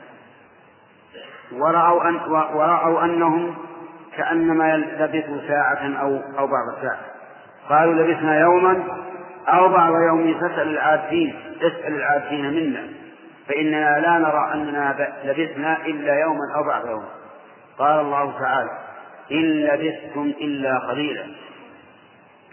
ورأوا, 1.52 2.10
أن 2.10 2.16
ورأوا 2.32 3.04
أنهم 3.06 3.56
كأنما 4.18 4.78
لبثوا 4.78 5.48
ساعة 5.48 6.02
أو 6.02 6.22
أو 6.40 6.48
بعض 6.48 6.82
ساعة. 6.82 7.00
قالوا 7.70 7.94
لبثنا 7.94 8.40
يوما 8.40 8.84
أو 9.48 9.70
بعض 9.70 9.94
يوم 9.94 10.40
فاسأل 10.40 10.68
العادين 10.68 11.36
اسأل 11.58 11.94
العادين 11.94 12.54
منا. 12.54 12.88
فإننا 13.48 14.00
لا 14.00 14.18
نرى 14.18 14.54
أننا 14.54 15.12
لبثنا 15.24 15.86
إلا 15.86 16.14
يوما 16.20 16.56
أو 16.56 16.64
بعض 16.64 16.88
يوم. 16.88 17.06
قال 17.80 18.00
الله 18.00 18.40
تعالى 18.40 18.70
إن 19.32 19.62
لبثتم 19.64 20.34
إلا 20.42 20.78
قليلا. 20.80 21.24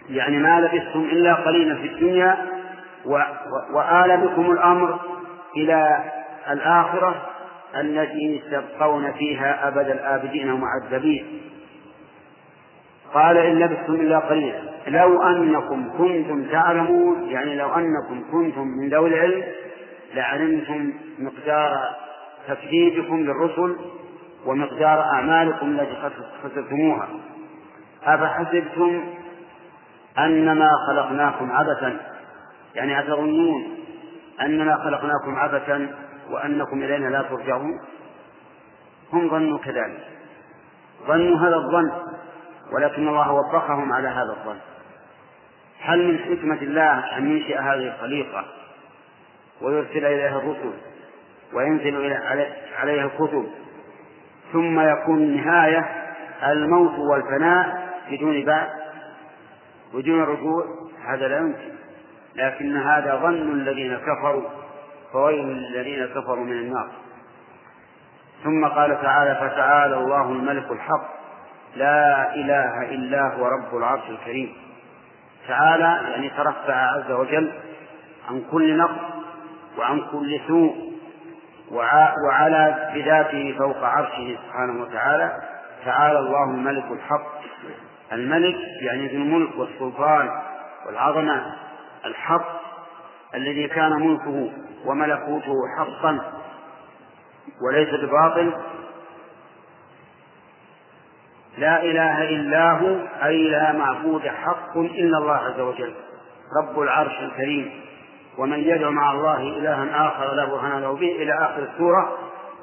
يعني 0.09 0.37
ما 0.37 0.61
لبثتم 0.61 0.99
إلا 0.99 1.33
قليلا 1.33 1.75
في 1.75 1.87
الدنيا 1.87 2.37
وآل 3.73 4.17
بكم 4.17 4.51
الأمر 4.51 4.99
إلى 5.57 6.03
الآخرة 6.49 7.29
التي 7.75 8.41
تبقون 8.51 9.11
فيها 9.11 9.67
أبد 9.67 9.89
الآبدين 9.89 10.53
معذبين 10.53 11.41
قال 13.13 13.37
إن 13.37 13.59
لبثتم 13.59 13.93
إلا 13.93 14.19
قليلا. 14.19 14.61
لو 14.87 15.21
أنكم 15.23 15.89
كنتم 15.97 16.43
تعلمون 16.51 17.29
يعني 17.29 17.55
لو 17.55 17.73
أنكم 17.73 18.31
كنتم 18.31 18.67
من 18.67 18.89
ذوي 18.89 19.09
العلم 19.09 19.43
لعلمتم 20.13 20.93
مقدار 21.19 21.95
تكذيبكم 22.47 23.23
للرسل 23.23 23.75
ومقدار 24.45 25.01
أعمالكم 25.01 25.79
التي 25.79 25.95
خسرتموها 26.43 27.07
أفحسبتم 28.03 29.03
أنما 30.19 30.69
خلقناكم 30.87 31.51
عبثا؟ 31.51 31.99
يعني 32.75 32.99
أتظنون 32.99 33.77
أننا 34.41 34.75
خلقناكم 34.75 35.35
عبثا 35.35 35.95
وأنكم 36.29 36.83
إلينا 36.83 37.07
لا 37.07 37.21
ترجعون؟ 37.21 37.79
هم 39.13 39.29
ظنوا 39.29 39.57
كذلك. 39.57 40.07
ظنوا 41.07 41.37
هذا 41.37 41.55
الظن 41.55 41.91
ولكن 42.73 43.07
الله 43.07 43.31
وفقهم 43.31 43.93
على 43.93 44.07
هذا 44.07 44.35
الظن. 44.39 44.57
هل 45.81 46.07
من 46.07 46.19
حكمة 46.19 46.61
الله 46.61 47.17
أن 47.17 47.31
ينشئ 47.31 47.57
هذه 47.57 47.95
الخليقة 47.95 48.45
ويرسل 49.61 50.05
إليها 50.05 50.37
الرسل 50.37 50.73
وينزل 51.53 52.13
عليها 52.77 53.05
الكتب؟ 53.05 53.49
ثم 54.53 54.79
يكون 54.79 55.17
النهاية 55.17 55.85
الموت 56.43 56.99
والفناء 56.99 57.89
بدون 58.11 58.45
بعد 58.45 58.69
بدون 59.93 60.21
رجوع. 60.21 60.65
هذا 61.05 61.27
لا 61.27 61.37
يمكن. 61.37 61.69
لكن 62.35 62.77
هذا 62.77 63.15
ظن 63.15 63.51
الذين 63.51 63.97
كفروا 63.97 64.43
فويل 65.13 65.47
للذين 65.47 66.05
كفروا 66.05 66.45
من 66.45 66.51
النار. 66.51 66.89
ثم 68.43 68.65
قال 68.65 69.01
تعالى 69.01 69.35
فتعالى 69.35 69.97
الله 69.97 70.31
الملك 70.31 70.71
الحق 70.71 71.09
لا 71.75 72.35
إله 72.35 72.81
إلا 72.81 73.33
هو 73.33 73.45
رب 73.45 73.77
العرش 73.77 74.09
الكريم. 74.09 74.53
تعالى 75.47 76.11
يعني 76.11 76.29
ترفع 76.29 76.73
عز 76.73 77.11
وجل 77.11 77.51
عن 78.29 78.43
كل 78.51 78.77
نقص 78.77 79.13
وعن 79.77 80.01
كل 80.11 80.39
سوء. 80.47 80.88
وعلى 81.71 82.91
بذاته 82.95 83.55
فوق 83.57 83.83
عرشه 83.83 84.37
سبحانه 84.45 84.81
وتعالى. 84.81 85.41
تعالى 85.85 86.19
الله 86.19 86.43
الملك 86.43 86.85
الحق. 86.91 87.39
الملك 88.13 88.57
يعني 88.81 89.07
ذو 89.07 89.23
الملك 89.23 89.55
والسلطان 89.57 90.29
والعظمة. 90.87 91.55
الحق 92.05 92.59
الذي 93.35 93.67
كان 93.67 93.91
ملكه 93.91 94.51
وملكوته 94.85 95.53
حقا 95.77 96.19
وليس 97.61 97.89
بباطل. 97.89 98.53
لا 101.57 101.83
إله 101.83 102.29
إلا 102.29 102.71
هو 102.71 102.97
أي 103.25 103.49
لا 103.49 103.71
معبود 103.71 104.27
حق 104.27 104.77
إلا 104.77 105.17
الله 105.17 105.35
عز 105.35 105.59
وجل. 105.59 105.93
رب 106.61 106.79
العرش 106.79 107.19
الكريم. 107.19 107.88
ومن 108.39 108.59
يدعو 108.59 108.91
مع 108.91 109.11
الله 109.11 109.37
إلها 109.37 110.07
آخر 110.07 110.33
لا 110.33 110.45
برهان 110.45 110.81
له 110.81 110.93
به 110.93 111.11
إلى 111.11 111.33
آخر 111.33 111.63
السورة 111.73 112.17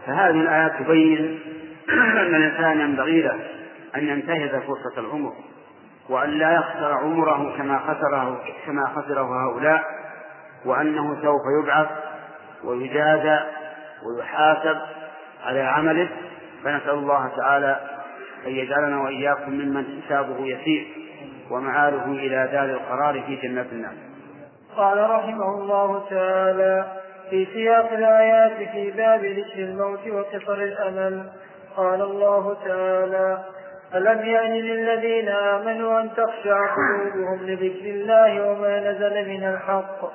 فهذه 0.07 0.41
الآيات 0.41 0.73
تبين 0.79 1.41
أن 2.19 2.35
الإنسان 2.35 2.81
ينبغي 2.81 3.23
له 3.23 3.41
أن 3.97 4.09
ينتهز 4.09 4.51
فرصة 4.51 5.01
العمر 5.01 5.33
وأن 6.09 6.31
لا 6.31 6.53
يخسر 6.55 6.93
عمره 6.93 7.57
كما 7.57 7.79
خسره 7.79 8.41
كما 8.67 8.87
خسره 8.87 9.47
هؤلاء 9.47 9.85
وأنه 10.65 11.23
سوف 11.23 11.43
يبعث 11.63 11.89
ويجازى 12.65 13.39
ويحاسب 14.07 14.79
على 15.45 15.61
عمله 15.61 16.09
فنسأل 16.65 16.95
الله 16.95 17.31
تعالى 17.37 17.81
أن 18.47 18.53
يجعلنا 18.53 19.03
وإياكم 19.03 19.51
ممن 19.53 20.03
حسابه 20.03 20.47
يسير 20.47 20.87
ومعاله 21.51 22.05
إلى 22.05 22.49
دار 22.53 22.65
القرار 22.65 23.23
في 23.27 23.37
جنات 23.37 23.67
النعم. 23.73 24.06
قال 24.77 25.11
رحمه 25.11 25.49
الله 25.59 26.03
تعالى 26.11 26.85
في 27.31 27.47
سياق 27.53 27.93
الآيات 27.93 28.69
في 28.73 28.91
باب 28.91 29.25
ذكر 29.25 29.59
الموت 29.59 30.09
وقصر 30.09 30.55
الأمل. 30.55 31.31
قال 31.77 32.03
الله 32.03 32.57
تعالى 32.65 33.39
ألم 33.95 34.19
يأن 34.19 34.53
للذين 34.53 35.29
آمنوا 35.29 36.01
أن 36.01 36.11
تخشع 36.17 36.75
قلوبهم 36.75 37.47
لذكر 37.47 37.85
الله 37.85 38.51
وما 38.51 38.81
نزل 38.81 39.29
من 39.29 39.45
الحق؟ 39.49 40.13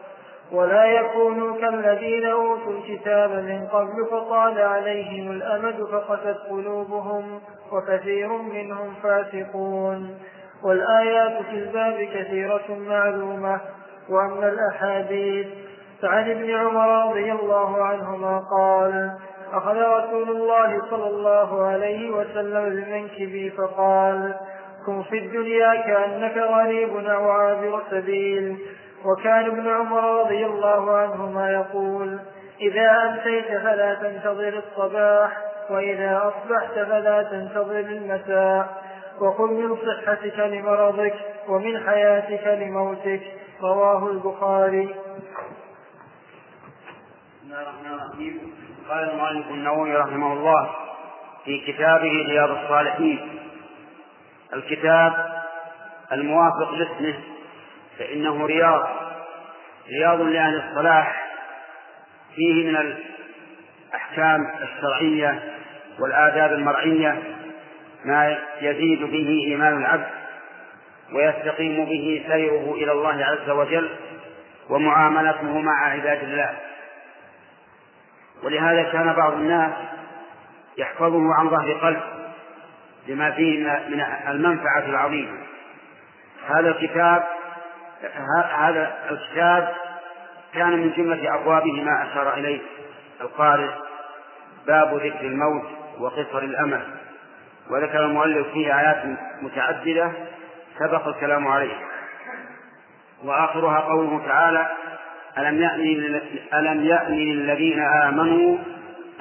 ولا 0.52 0.86
يكونوا 0.86 1.62
كالذين 1.62 2.26
أوتوا 2.26 2.74
الكتاب 2.74 3.32
من 3.32 3.68
قبل 3.72 4.06
فطال 4.12 4.62
عليهم 4.62 5.32
الأمد 5.32 5.84
فقست 5.92 6.38
قلوبهم 6.50 7.42
وكثير 7.72 8.28
منهم 8.28 8.94
فاسقون. 9.04 10.20
والآيات 10.64 11.44
في 11.44 11.56
الباب 11.56 12.08
كثيرة 12.14 12.66
معلومة. 12.70 13.60
وأما 14.12 14.50
الأحاديث 14.50 15.48
فعن 16.02 16.32
ابن 16.32 16.56
عمر 16.56 17.10
رضي 17.10 17.32
الله 17.32 17.84
عنهما 17.84 18.40
قال 18.58 19.12
أخذ 19.54 19.78
رسول 19.78 20.30
الله 20.30 20.82
صلى 20.90 21.08
الله 21.08 21.66
عليه 21.66 22.12
وسلم 22.12 22.70
بمنكبي 22.70 23.50
فقال 23.50 24.36
كن 24.86 25.04
في 25.04 25.18
الدنيا 25.18 25.76
كأنك 25.76 26.38
غريب 26.38 26.98
أو 26.98 27.32
عابر 27.32 27.82
سبيل 27.92 28.58
وكان 29.06 29.46
ابن 29.46 29.70
عمر 29.70 30.22
رضي 30.22 30.46
الله 30.46 30.98
عنهما 30.98 31.52
يقول 31.52 32.20
إذا 32.62 32.92
أمسيت 32.92 33.48
فلا 33.48 33.94
تنتظر 33.94 34.62
الصباح 34.68 35.38
وإذا 35.70 36.18
أصبحت 36.18 36.74
فلا 36.74 37.24
تنتظر 37.24 37.80
المساء 37.80 38.68
وقل 39.22 39.54
من 39.54 39.76
صحتك 39.76 40.40
لمرضك 40.40 41.14
ومن 41.50 41.80
حياتك 41.80 42.48
لموتك 42.48 43.22
رواه 43.64 44.12
البخاري. 44.12 44.86
بسم 44.86 44.96
الله 47.44 47.62
الرحمن 47.62 47.94
الرحيم. 47.94 48.54
قال 48.90 49.10
المؤلف 49.10 49.48
النووي 49.48 49.96
رحمه 49.96 50.34
الله 50.34 50.70
في 51.46 51.60
كتابه 51.68 52.12
رياض 52.28 52.50
الصالحين 52.50 53.40
الكتاب 54.54 55.42
الموافق 56.12 56.72
لاسمه 56.72 57.20
فإنه 58.00 58.46
رياض. 58.46 58.88
رياض 59.90 60.22
لأهل 60.22 60.64
الصلاح 60.70 61.32
فيه 62.36 62.70
من 62.70 62.76
الأحكام 62.76 64.40
الشرعية 64.64 65.54
والآداب 66.00 66.54
المرعية 66.54 67.24
ما 68.06 68.38
يزيد 68.62 69.04
به 69.04 69.44
إيمان 69.48 69.78
العبد 69.78 70.21
ويستقيم 71.14 71.86
به 71.86 72.24
سيره 72.28 72.74
إلى 72.74 72.92
الله 72.92 73.26
عز 73.26 73.50
وجل 73.50 73.90
ومعاملته 74.70 75.60
مع 75.60 75.86
عباد 75.86 76.24
الله. 76.24 76.58
ولهذا 78.44 78.84
كان 78.84 79.14
بعض 79.14 79.34
الناس 79.34 79.72
يحفظه 80.78 81.34
عن 81.34 81.50
ظهر 81.50 81.74
قلب 81.74 82.02
لما 83.08 83.32
فيه 83.32 83.60
من 83.64 84.06
المنفعة 84.28 84.86
العظيمة. 84.86 85.38
هذا 86.48 86.70
الكتاب 86.70 87.24
هذا 88.58 88.94
الكتاب 89.12 89.74
كان 90.54 90.72
من 90.72 90.92
جملة 90.98 91.36
أبوابه 91.36 91.84
ما 91.84 92.08
أشار 92.12 92.34
إليه 92.34 92.60
القارئ 93.22 93.70
باب 94.68 94.96
ذكر 94.96 95.22
الموت 95.22 95.66
وقصر 96.00 96.40
الأمل. 96.40 96.82
وذكر 97.70 98.06
المؤلف 98.06 98.48
فيه 98.48 98.80
آيات 98.80 99.04
متعددة 99.42 100.12
سبق 100.80 101.08
الكلام 101.08 101.48
عليه. 101.48 101.76
وآخرها 103.24 103.80
قوله 103.80 104.26
تعالى 104.28 104.72
ألم 105.38 105.62
يأن 105.62 106.22
ألم 106.54 106.86
يأن 106.86 107.14
للذين 107.14 107.80
آمنوا 107.80 108.58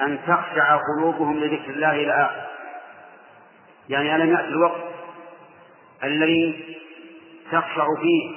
أن 0.01 0.19
تخشع 0.27 0.79
قلوبهم 0.97 1.39
لذكر 1.39 1.69
الله 1.69 1.91
إلى 1.91 2.11
آخر 2.11 2.41
يعني 3.89 4.15
ألم 4.15 4.31
يأتي 4.31 4.47
الوقت 4.47 4.81
الذي 6.03 6.77
تخشع 7.51 7.85
فيه 8.01 8.35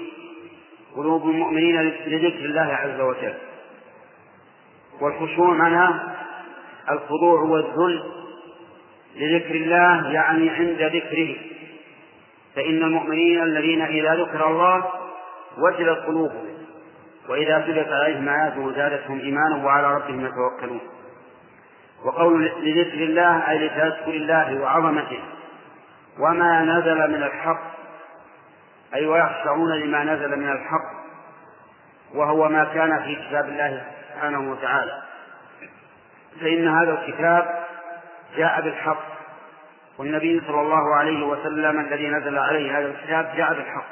قلوب 0.96 1.28
المؤمنين 1.28 1.80
لذكر 2.06 2.44
الله 2.44 2.74
عز 2.74 3.00
وجل؟ 3.00 3.34
والخشوع 5.00 5.54
معناه 5.54 6.00
الخضوع 6.90 7.40
والذل 7.40 8.02
لذكر 9.16 9.54
الله 9.54 10.12
يعني 10.12 10.50
عند 10.50 10.82
ذكره. 10.82 11.36
فإن 12.56 12.82
المؤمنين 12.82 13.42
الذين 13.42 13.82
إذا 13.82 14.14
ذكر 14.14 14.46
الله 14.46 14.90
وجلت 15.58 15.98
قلوبهم 15.98 16.54
وإذا 17.28 17.58
تليت 17.58 17.88
عليهم 17.88 18.28
آياته 18.28 18.72
زادتهم 18.72 19.20
إيمانا 19.20 19.64
وعلى 19.64 19.94
ربهم 19.94 20.26
يتوكلون. 20.26 20.80
وقول 22.04 22.44
لذكر 22.44 22.98
الله 22.98 23.50
أي 23.50 23.58
لتذكر 23.58 24.10
الله 24.10 24.60
وعظمته 24.60 25.20
وما 26.18 26.62
نزل 26.62 27.10
من 27.10 27.22
الحق 27.22 27.62
أي 28.94 29.06
ويخشعون 29.06 29.72
لما 29.72 30.04
نزل 30.04 30.38
من 30.38 30.48
الحق 30.48 31.04
وهو 32.14 32.48
ما 32.48 32.64
كان 32.64 33.02
في 33.02 33.14
كتاب 33.14 33.48
الله 33.48 33.82
سبحانه 34.14 34.52
وتعالى. 34.52 35.02
فإن 36.40 36.68
هذا 36.68 36.92
الكتاب 36.92 37.64
جاء 38.36 38.60
بالحق. 38.60 39.13
والنبي 39.98 40.40
صلى 40.46 40.60
الله 40.60 40.94
عليه 40.94 41.26
وسلم 41.26 41.80
الذي 41.80 42.08
نزل 42.08 42.38
عليه 42.38 42.78
هذا 42.78 42.86
الكتاب 42.86 43.32
جاء 43.36 43.54
بالحق. 43.54 43.86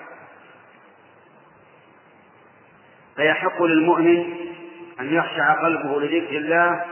فيحق 3.16 3.62
للمؤمن 3.62 4.34
أن 5.00 5.14
يخشع 5.14 5.62
قلبه 5.62 6.00
لذكر 6.00 6.36
الله 6.36 6.84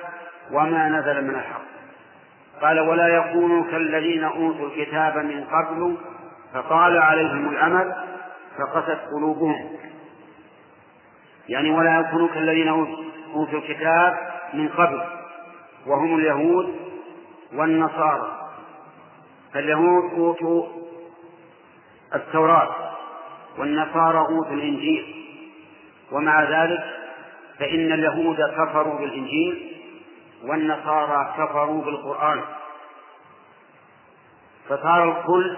وما 0.53 0.89
نزل 0.89 1.25
من 1.25 1.35
الحق. 1.35 1.63
قال 2.63 2.81
ولا 2.81 3.09
يكونوا 3.09 3.65
كالذين 3.71 4.25
أوتوا 4.25 4.67
الكتاب 4.67 5.17
من 5.19 5.45
قبل 5.45 5.97
فطال 6.55 6.99
عليهم 6.99 7.49
الأمل 7.49 7.95
فقست 8.59 8.99
قلوبهم. 9.17 9.77
يعني 11.49 11.71
ولا 11.71 12.01
يكونوا 12.01 12.29
كالذين 12.29 12.69
أوتوا 13.35 13.59
الكتاب 13.59 14.19
من 14.55 14.69
قبل 14.69 15.03
وهم 15.87 16.19
اليهود 16.19 16.75
والنصارى. 17.53 18.40
فاليهود 19.55 20.13
أوتوا 20.13 20.67
التوراة 22.15 22.97
والنصارى 23.59 24.19
أوتوا 24.19 24.53
الإنجيل. 24.53 25.17
ومع 26.13 26.43
ذلك 26.43 26.85
فإن 27.59 27.93
اليهود 27.93 28.37
كفروا 28.37 28.99
بالإنجيل 28.99 29.77
والنصارى 30.45 31.35
كفروا 31.39 31.85
بالقرآن. 31.85 32.41
فصار 34.69 35.19
الكل 35.19 35.57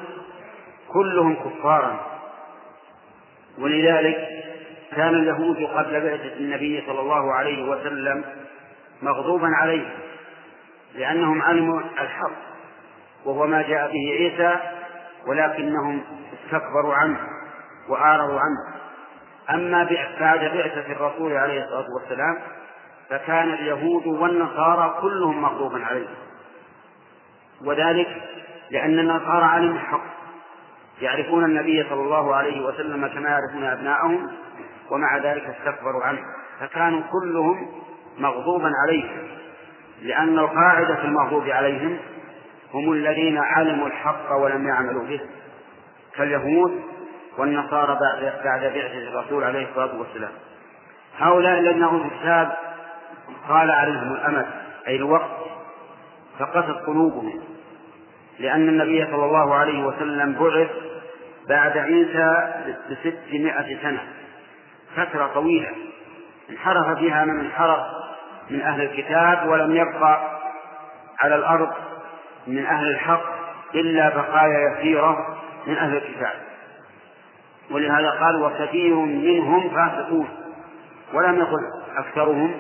كلهم 0.93 1.35
كفارا. 1.35 2.01
ولذلك 3.59 4.29
كان 4.97 5.15
اليهود 5.15 5.57
قبل 5.57 6.01
بعثة 6.01 6.37
النبي 6.37 6.83
صلى 6.87 7.01
الله 7.01 7.33
عليه 7.33 7.71
وسلم 7.71 8.25
مغضوبا 9.03 9.49
عليهم 9.57 9.91
لأنهم 10.95 11.43
علموا 11.43 11.81
الحق. 11.81 12.52
وهو 13.25 13.47
ما 13.47 13.63
جاء 13.63 13.93
به 13.93 14.13
عيسى 14.19 14.57
ولكنهم 15.27 16.03
استكبروا 16.33 16.95
عنه 16.95 17.19
وأعرضوا 17.89 18.41
عنه. 18.41 18.83
أما 19.51 19.85
بعد 20.21 20.41
بعثة 20.41 20.93
الرسول 20.93 21.33
عليه 21.33 21.65
الصلاة 21.65 21.87
والسلام 22.01 22.39
فكان 23.11 23.49
اليهود 23.49 24.07
والنصارى 24.07 24.99
كلهم 25.01 25.43
مغضوبا 25.43 25.85
عليهم 25.85 26.15
وذلك 27.65 28.23
لأن 28.71 28.99
النصارى 28.99 29.45
علموا 29.45 29.77
الحق 29.77 30.05
يعرفون 31.01 31.45
النبي 31.45 31.85
صلى 31.89 32.01
الله 32.01 32.35
عليه 32.35 32.67
وسلم 32.67 33.07
كما 33.07 33.29
يعرفون 33.29 33.65
أبناءهم 33.65 34.31
ومع 34.91 35.17
ذلك 35.17 35.45
استكبروا 35.45 36.05
عنه. 36.05 36.21
فكانوا 36.61 37.03
كلهم 37.13 37.69
مغضوبا 38.19 38.71
عليهم 38.87 39.29
لأن 40.03 40.39
القاعدة 40.39 40.95
في 40.95 41.05
المغضوب 41.05 41.49
عليهم 41.49 41.99
هم 42.75 42.93
الذين 42.93 43.39
علموا 43.39 43.87
الحق 43.87 44.33
ولم 44.33 44.69
يعملوا 44.69 45.05
به 45.05 45.21
كاليهود 46.17 46.83
والنصارى 47.39 47.99
بعد 48.01 48.33
بعد 48.45 48.61
بعثة 48.61 49.09
الرسول 49.09 49.45
عليه 49.45 49.69
الصلاة 49.69 49.99
والسلام. 49.99 50.33
هؤلاء 51.19 51.59
الذين 51.59 51.83
أوتوا 51.83 52.07
الكتاب 52.07 52.53
قال 53.49 53.71
عليهم 53.71 54.13
الأمد 54.13 54.47
أي 54.89 54.97
الوقت 54.97 55.31
فقست 56.39 56.87
قلوبهم 56.87 57.43
لأن 58.39 58.69
النبي 58.69 59.07
صلى 59.07 59.25
الله 59.25 59.55
عليه 59.55 59.85
وسلم 59.85 60.33
بعث 60.33 60.71
بعد 61.49 61.79
عيسى 61.79 62.53
بستمائة 62.91 63.83
سنة 63.83 64.03
فترة 64.97 65.27
طويلة 65.27 65.69
انحرف 66.51 66.99
فيها 66.99 67.25
من 67.25 67.41
انحرف 67.41 67.81
من 68.51 68.61
أهل 68.61 68.83
الكتاب 68.83 69.49
ولم 69.49 69.77
يبقى 69.77 70.41
على 71.21 71.35
الأرض 71.35 71.71
من 72.47 72.67
أهل 72.67 72.89
الحق 72.91 73.23
إلا 73.75 74.09
بقايا 74.09 74.71
يسيرة 74.71 75.39
من 75.67 75.77
أهل 75.77 75.97
الكتاب. 75.97 76.33
ولهذا 77.71 78.11
قال 78.11 78.43
وكثير 78.43 78.95
منهم 78.95 79.71
فاسقون. 79.71 80.29
ولم 81.15 81.35
يقل 81.35 81.61
أكثرهم 81.97 82.55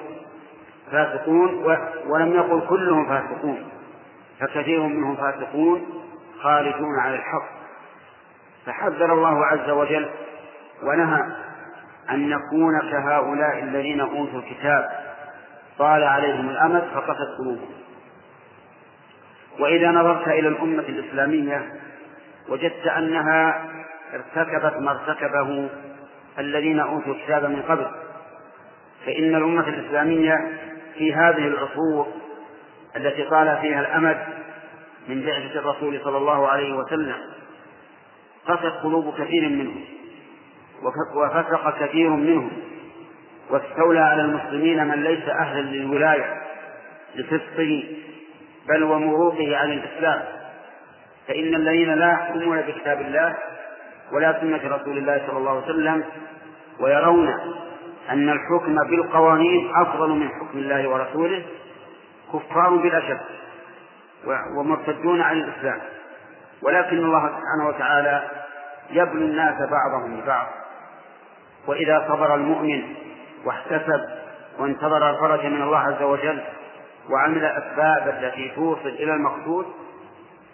فاسقون 0.92 1.64
ولم 2.06 2.34
يقل 2.34 2.62
كلهم 2.68 3.08
فاسقون. 3.08 3.70
فكثير 4.40 4.82
منهم 4.82 5.16
فاسقون 5.16 5.86
خارجون 6.42 7.00
على 7.00 7.14
الحق. 7.14 7.48
فحذر 8.66 9.12
الله 9.12 9.46
عز 9.46 9.70
وجل 9.70 10.10
ونهى 10.82 11.22
أن 12.10 12.28
نكون 12.28 12.80
كهؤلاء 12.90 13.58
الذين 13.62 14.00
أوتوا 14.00 14.38
الكتاب. 14.38 14.88
طال 15.78 16.04
عليهم 16.04 16.48
الأمد 16.48 16.84
فقست 16.94 17.38
قلوبهم. 17.38 17.82
وإذا 19.59 19.90
نظرت 19.90 20.28
إلى 20.28 20.48
الأمة 20.48 20.82
الإسلامية 20.82 21.72
وجدت 22.48 22.86
أنها 22.86 23.68
ارتكبت 24.14 24.80
ما 24.80 24.90
ارتكبه 24.90 25.68
الذين 26.38 26.80
أوتوا 26.80 27.14
الكتاب 27.14 27.44
من 27.44 27.62
قبل. 27.62 27.86
فإن 29.07 29.34
الأمة 29.34 29.68
الإسلامية 29.68 30.36
في 30.98 31.14
هذه 31.14 31.46
العصور 31.46 32.07
التي 32.96 33.22
طال 33.22 33.59
فيها 33.61 33.80
الأمد 33.80 34.18
من 35.09 35.22
بعثة 35.22 35.59
الرسول 35.59 36.00
صلى 36.05 36.16
الله 36.16 36.48
عليه 36.48 36.74
وسلم 36.74 37.16
قست 38.46 38.72
قلوب 38.82 39.14
كثير 39.18 39.48
منهم 39.48 39.84
وفسق 41.14 41.78
كثير 41.80 42.11
منهم 42.11 42.50
واستولى 43.50 44.00
على 44.00 44.22
المسلمين 44.22 44.86
من 44.86 45.03
ليس 45.03 45.28
أهلا 45.28 45.61
للولاية 45.61 46.42
لفسقه 47.14 47.84
بل 48.68 48.82
ومروقه 48.82 49.56
عن 49.56 49.72
الإسلام. 49.72 50.22
فإن 51.28 51.54
الذين 51.54 51.94
لا 51.94 52.12
يحكمون 52.12 52.60
بكتاب 52.60 53.00
الله 53.00 53.36
ولا 54.12 54.40
سنة 54.40 54.76
رسول 54.76 54.98
الله 54.98 55.22
صلى 55.26 55.38
الله 55.38 55.50
عليه 55.50 55.64
وسلم 55.64 56.04
ويرون 56.80 57.28
أن 58.10 58.30
الحكم 58.30 58.74
بالقوانين 58.90 59.72
أفضل 59.76 60.09
من 60.10 60.28
حكم 60.28 60.59
الله 60.59 60.89
ورسوله 60.89 61.43
كفار 62.32 62.76
بلا 62.76 63.01
شك 63.01 63.20
ومرتدون 64.56 65.20
عن 65.20 65.36
الإسلام. 65.39 65.80
ولكن 66.62 66.98
الله 66.98 67.20
سبحانه 67.28 67.68
وتعالى 67.68 68.22
يبلو 68.90 69.22
الناس 69.22 69.55
بعضهم 69.70 70.20
ببعض 70.20 70.47
وإذا 71.66 72.05
صبر 72.09 72.34
المؤمن 72.34 72.82
واحتسب 73.44 74.01
وانتظر 74.59 75.10
الفرج 75.10 75.47
من 75.47 75.62
الله 75.62 75.78
عز 75.78 76.02
وجل 76.02 76.43
وعمل 77.10 77.44
الأسباب 77.44 78.08
التي 78.08 78.48
توصل 78.48 78.88
إلى 78.88 79.14
المقصود 79.14 79.66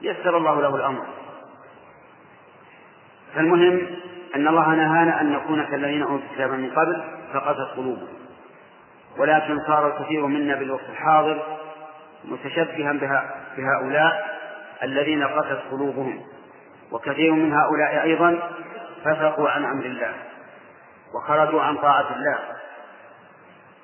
يسر 0.02 0.36
الله 0.36 0.60
له 0.60 0.76
الأمر. 0.76 1.06
فالمهم 3.34 3.86
أن 4.34 4.48
الله 4.48 4.74
نهانا 4.74 5.20
أن 5.20 5.32
نكون 5.32 5.64
كالذين 5.64 6.02
أوتوا 6.02 6.26
الكتاب 6.30 6.50
من 6.50 6.70
قبل 6.70 7.02
فقست 7.32 7.76
قلوبهم. 7.76 8.08
ولكن 9.18 9.58
صار 9.66 9.86
الكثير 9.86 10.26
منا 10.26 10.54
بالوقت 10.54 10.88
الحاضر 10.88 11.42
متشبها 12.24 12.92
بهؤلاء 13.56 14.38
الذين 14.82 15.24
قست 15.24 15.58
قلوبهم. 15.70 16.20
وكثير 16.92 17.32
من 17.32 17.52
هؤلاء 17.52 18.02
أيضا 18.02 18.38
فسقوا 19.04 19.50
عن 19.50 19.64
أمر 19.64 19.84
الله 19.84 20.12
وخرجوا 21.14 21.62
عن 21.62 21.76
طاعة 21.76 22.14
الله. 22.16 22.57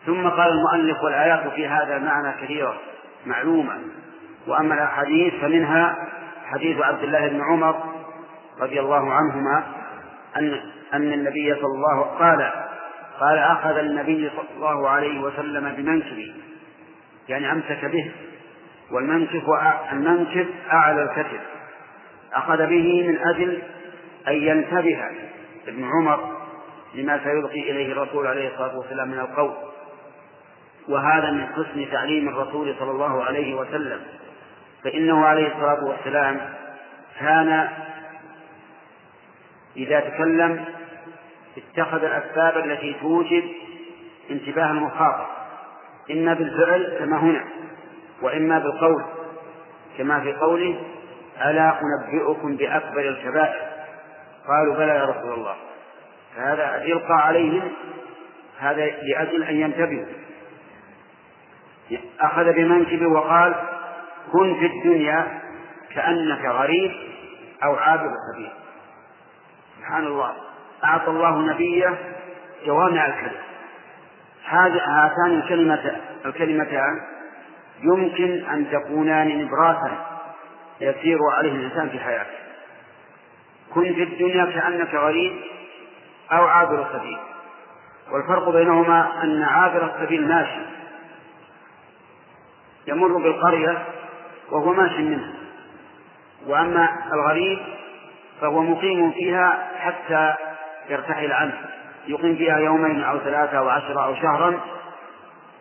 ثم 0.06 0.28
قال 0.28 0.52
المؤلف 0.52 1.02
والآيات 1.02 1.48
في 1.48 1.68
هذا 1.68 1.96
المعنى 1.96 2.32
كثيرة 2.42 2.74
معلومة. 3.26 3.78
وأما 4.46 4.74
الأحاديث 4.74 5.34
فمنها 5.34 5.96
حديث 6.44 6.80
عبد 6.80 7.02
الله 7.02 7.28
بن 7.28 7.40
عمر 7.40 7.94
رضي 8.60 8.80
الله 8.80 9.12
عنهما 9.12 9.64
أن 10.36 10.60
أن 10.94 11.12
النبي 11.12 11.54
صلى 11.54 11.74
الله 11.74 12.02
قال 12.02 12.50
قال 13.20 13.38
أخذ 13.38 13.76
النبي 13.76 14.30
صلى 14.36 14.56
الله 14.56 14.88
عليه 14.88 15.20
وسلم 15.20 15.74
بمنكبه 15.76 16.34
يعني 17.28 17.52
أمسك 17.52 17.84
به 17.84 18.12
والمنكب 18.90 19.42
المنكب 19.92 20.46
أعلى 20.72 21.02
الكتف. 21.02 21.40
أخذ 22.32 22.66
به 22.66 23.08
من 23.08 23.18
أجل 23.18 23.62
أن 24.28 24.34
ينتبه 24.34 24.98
ابن 25.68 25.84
عمر 25.84 26.36
لما 26.94 27.20
سيلقي 27.24 27.70
إليه 27.70 27.92
الرسول 27.92 28.26
عليه 28.26 28.48
الصلاة 28.48 28.78
والسلام 28.78 29.08
من 29.08 29.18
القول. 29.18 29.73
وهذا 30.88 31.30
من 31.30 31.46
حسن 31.46 31.90
تعليم 31.92 32.28
الرسول 32.28 32.74
صلى 32.78 32.90
الله 32.90 33.24
عليه 33.24 33.54
وسلم. 33.54 34.00
فإنه 34.84 35.26
عليه 35.26 35.46
الصلاة 35.46 35.84
والسلام 35.84 36.40
كان 37.20 37.68
إذا 39.76 40.00
تكلم 40.00 40.64
اتخذ 41.56 42.04
الأسباب 42.04 42.56
التي 42.56 42.96
توجب 43.00 43.44
انتباه 44.30 44.70
المخاطب. 44.70 45.26
إما 46.10 46.34
بالفعل 46.34 46.96
كما 46.98 47.18
هنا 47.18 47.44
وإما 48.22 48.58
بالقول. 48.58 49.04
كما 49.98 50.20
في 50.20 50.32
قوله 50.32 50.80
ألا 51.44 51.80
أنبئكم 51.80 52.56
بأكبر 52.56 53.00
الكبائر؟ 53.00 53.60
قالوا 54.48 54.74
بلى 54.74 54.92
يا 54.92 55.04
رسول 55.04 55.32
الله. 55.32 55.56
فهذا 56.36 56.82
يلقى 56.84 57.26
عليهم 57.26 57.72
هذا 58.58 58.86
لأجل 58.86 59.44
أن 59.44 59.56
ينتبهوا. 59.56 60.06
أخذ 62.20 62.52
بمنكبه 62.52 63.06
وقال 63.06 63.54
كن 64.32 64.54
في 64.54 64.66
الدنيا 64.66 65.40
كأنك 65.94 66.44
غريب 66.44 66.92
أو 67.64 67.74
عابر 67.74 68.10
سبيل. 68.32 68.50
سبحان 69.78 70.06
الله. 70.06 70.32
أعطى 70.84 71.10
الله 71.10 71.38
نبيه 71.38 71.98
جوامع 72.66 73.06
الكلم 73.06 73.40
هاتان 74.46 75.30
الكلمة 75.30 75.96
الكلمتان 76.26 77.00
يمكن 77.82 78.44
أن 78.44 78.70
تكونان 78.70 79.44
نبراسا 79.44 79.92
يسير 80.80 81.18
عليه 81.38 81.52
الإنسان 81.52 81.88
في 81.88 81.98
حياته. 81.98 82.38
كن 83.74 83.94
في 83.94 84.02
الدنيا 84.02 84.44
كأنك 84.44 84.94
غريب 84.94 85.32
أو 86.32 86.44
عابر 86.44 86.86
سبيل. 86.92 87.18
والفرق 88.12 88.48
بينهما 88.48 89.22
أن 89.22 89.42
عابر 89.42 89.94
السبيل 89.94 90.28
ماشي. 90.28 90.73
يمر 92.88 93.18
بالقرية 93.18 93.84
وهو 94.50 94.72
ماشي 94.72 95.02
منها. 95.02 95.32
وأما 96.46 96.88
الغريب 97.12 97.58
فهو 98.40 98.62
مقيم 98.62 99.10
فيها 99.10 99.68
حتى 99.78 100.34
يرتحل 100.90 101.32
عنه. 101.32 101.54
يقيم 102.08 102.36
فيها 102.36 102.58
يومين 102.58 103.04
أو 103.04 103.18
ثلاثة 103.18 103.58
أو 103.58 103.68
عشرة 103.68 104.04
أو 104.04 104.14
شهرا 104.14 104.60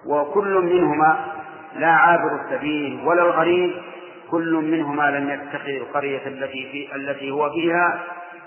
وكل 0.07 0.61
منهما 0.61 1.17
لا 1.75 1.87
عابر 1.91 2.39
السبيل 2.45 2.99
ولا 3.05 3.21
الغريب 3.23 3.73
كل 4.31 4.53
منهما 4.53 5.11
لم 5.11 5.29
يتخذ 5.29 5.69
القرية 5.69 6.27
التي 6.27 6.69
في 6.71 6.95
التي 6.95 7.31
هو 7.31 7.49
فيها 7.49 7.99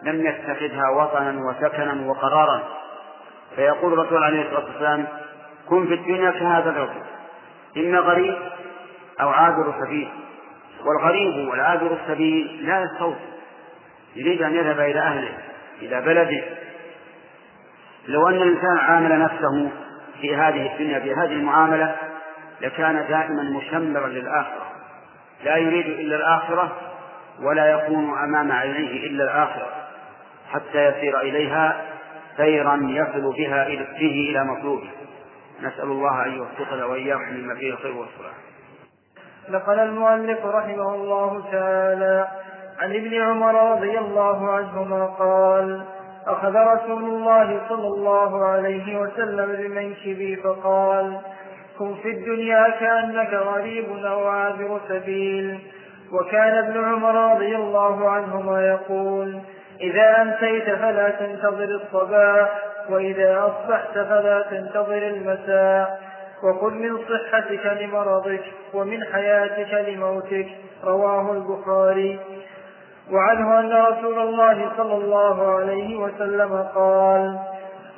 لم 0.03 0.27
يتخذها 0.27 0.90
وطنا 0.90 1.40
وسكنا 1.48 2.07
وقرارا. 2.07 2.62
فيقول 3.57 3.93
الرسول 3.93 4.23
عليه 4.23 4.43
الصلاة 4.43 4.65
والسلام 4.65 5.07
كن 5.69 5.86
في 5.86 5.94
الدنيا 5.94 6.31
كهذا 6.31 6.70
الرجل 6.70 7.03
إما 7.77 7.98
غريب 7.98 8.36
أو 9.20 9.28
عابر 9.28 9.74
سبيل 9.86 10.09
والغريب 10.84 11.48
والعابر 11.48 11.98
السبيل 12.02 12.66
لا 12.66 12.82
يستوفي 12.82 13.36
يريد 14.16 14.43
أن 14.43 14.55
يذهب 14.55 14.80
إلى 14.80 15.01
أهله 15.01 15.38
إلى 15.82 16.01
بلده. 16.01 16.44
لو 18.09 18.28
أن 18.28 18.34
الإنسان 18.34 18.78
عامل 18.78 19.18
نفسه 19.18 19.70
في 20.20 20.36
هذه 20.36 20.72
الدنيا 20.72 20.98
بهذه 20.98 21.32
المعاملة 21.32 21.97
لكان 22.60 23.06
دائما 23.09 23.43
مشمرا 23.43 24.09
للآخرة. 24.09 24.66
لا 25.44 25.56
يريد 25.56 25.86
إلا 25.86 26.16
الآخرة 26.16 26.76
ولا 27.43 27.66
يكون 27.66 28.18
أمام 28.18 28.52
عينيه 28.52 29.06
إلا 29.06 29.24
الآخرة. 29.24 29.68
حتى 30.51 30.84
يسير 30.84 31.20
إليها 31.20 31.84
سيرا 32.36 32.80
يصل 32.82 33.32
بها 33.36 33.64
به 33.68 34.28
إلى 34.30 34.44
مطلوبه. 34.44 34.90
نسأل 35.62 35.84
الله 35.84 36.26
أن 36.26 36.32
يوفقنا 36.32 36.84
وإياكم 36.84 37.34
مما 37.34 37.55
فيه 37.55 37.70
الخير 37.70 37.93
والصلاح. 37.93 38.45
نقل 39.48 39.81
المؤلف 39.81 40.47
رحمه 40.47 40.94
الله 40.94 41.43
تعالى 41.52 42.28
عن 42.81 42.94
ابن 42.94 43.20
عمر 43.23 43.73
رضي 43.73 43.98
الله 43.98 44.51
عنهما 44.51 45.06
قال 45.06 45.82
أخذ 46.27 46.56
رسول 46.56 47.05
الله 47.05 47.60
صلى 47.68 47.86
الله 47.86 48.44
عليه 48.47 49.01
وسلم 49.01 49.52
بمنكبي 49.52 50.36
فقال 50.36 51.20
كن 51.78 51.94
في 51.94 52.10
الدنيا 52.10 52.70
كأنك 52.81 53.35
غريب 53.35 54.05
أو 54.05 54.27
عابر 54.28 54.81
سبيل. 54.89 55.60
وكان 56.12 56.59
ابن 56.59 56.85
عمر 56.85 57.35
رضي 57.35 57.56
الله 57.56 58.10
عنهما 58.10 58.66
يقول 58.66 59.40
إذا 59.81 60.23
أمسيت 60.23 60.64
فلا 60.64 61.10
تنتظر 61.10 61.64
الصباح 61.64 62.48
وإذا 62.90 63.39
أصبحت 63.47 63.93
فلا 63.93 64.44
تنتظر 64.51 64.98
المساء. 64.98 66.05
وكن 66.42 66.74
من 66.74 66.98
صحتك 66.98 67.66
لمرضك 67.80 68.44
ومن 68.74 69.04
حياتك 69.04 69.88
لموتك 69.88 70.46
رواه 70.84 71.32
البخاري. 71.32 72.18
وعنه 73.12 73.60
أن 73.60 73.72
رسول 73.72 74.18
الله 74.18 74.72
صلى 74.76 74.94
الله 74.94 75.56
عليه 75.56 75.96
وسلم 75.96 76.66
قال 76.74 77.38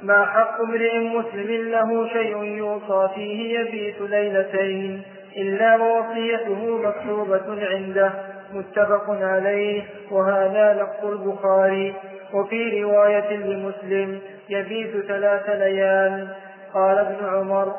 ما 0.03 0.27
حق 0.27 0.61
امرئ 0.61 0.99
مسلم 0.99 1.71
له 1.71 2.09
شيء 2.09 2.43
يوصى 2.45 3.09
فيه 3.15 3.59
يبيت 3.59 4.01
ليلتين 4.01 5.03
إلا 5.37 5.77
ووصيته 5.77 6.79
مكتوبة 6.79 7.67
عنده. 7.67 8.13
متفق 8.53 9.11
عليه. 9.11 9.83
وهذا 10.11 10.83
لفظ 10.83 11.11
البخاري. 11.11 11.95
وفي 12.35 12.83
رواية 12.83 13.37
لمسلم 13.37 14.21
يبيت 14.49 15.07
ثلاث 15.07 15.51
ليال. 15.51 16.29
قال 16.75 16.99
ابن 16.99 17.27
عمر 17.27 17.75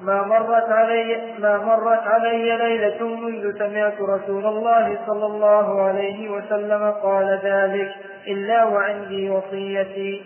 ما 0.00 0.22
مرت 0.22 0.68
علي 0.70 1.34
ما 1.38 1.58
مرت 1.58 2.06
علي 2.06 2.56
ليلة 2.56 3.08
منذ 3.08 3.58
سمعت 3.58 4.00
رسول 4.00 4.46
الله 4.46 4.98
صلى 5.06 5.26
الله 5.26 5.82
عليه 5.82 6.28
وسلم 6.28 6.90
قال 7.02 7.40
ذلك 7.42 7.94
إلا 8.26 8.64
وعندي 8.64 9.30
وصيتي. 9.30 10.24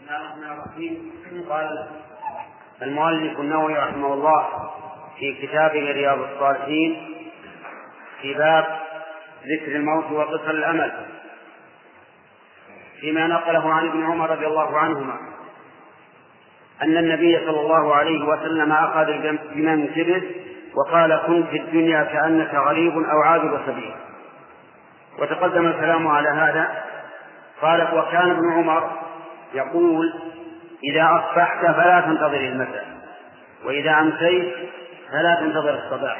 بسم 0.00 0.08
الله 0.08 0.20
الرحمن 0.20 0.52
الرحيم 0.52 1.12
قال 1.48 1.88
المؤلف 2.82 3.40
النووي 3.40 3.74
رحمه 3.74 4.14
الله 4.14 4.46
في 5.18 5.46
كتابه 5.46 5.92
رياض 5.92 6.18
الصالحين 6.18 7.16
في 8.22 8.34
باب 8.34 8.80
ذكر 9.46 9.76
الموت 9.76 10.10
وقصر 10.12 10.50
الأمل 10.50 10.92
فيما 13.00 13.26
نقله 13.26 13.72
عن 13.72 13.88
ابن 13.88 14.04
عمر 14.04 14.30
رضي 14.30 14.46
الله 14.46 14.78
عنهما 14.78 15.29
أن 16.82 16.96
النبي 16.96 17.38
صلى 17.46 17.60
الله 17.60 17.94
عليه 17.94 18.24
وسلم 18.24 18.72
أخذ 18.72 19.06
بمنكبه 19.54 20.22
وقال 20.74 21.20
كن 21.26 21.44
في 21.50 21.56
الدنيا 21.56 22.02
كأنك 22.02 22.54
غريب 22.54 22.92
أو 22.92 23.20
عابر 23.22 23.60
سبيل 23.66 23.94
وتقدم 25.18 25.66
الكلام 25.66 26.08
على 26.08 26.28
هذا. 26.28 26.82
قال 27.62 27.88
وكان 27.98 28.30
ابن 28.30 28.52
عمر 28.52 28.90
يقول 29.54 30.12
إذا 30.84 31.02
أصبحت 31.02 31.60
فلا 31.60 32.00
تنتظر 32.00 32.40
المساء 32.40 32.86
وإذا 33.64 33.90
أمسيت 34.00 34.54
فلا 35.12 35.34
تنتظر 35.40 35.74
الصباح. 35.74 36.18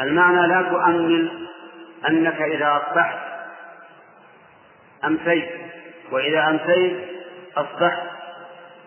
المعنى 0.00 0.46
لا 0.46 0.62
تؤمل 0.62 1.48
أنك 2.08 2.42
إذا 2.42 2.82
أصبحت 2.82 3.18
أمسيت 5.04 5.50
وإذا 6.12 6.48
أمسيت 6.48 6.96
أصبحت 7.56 8.15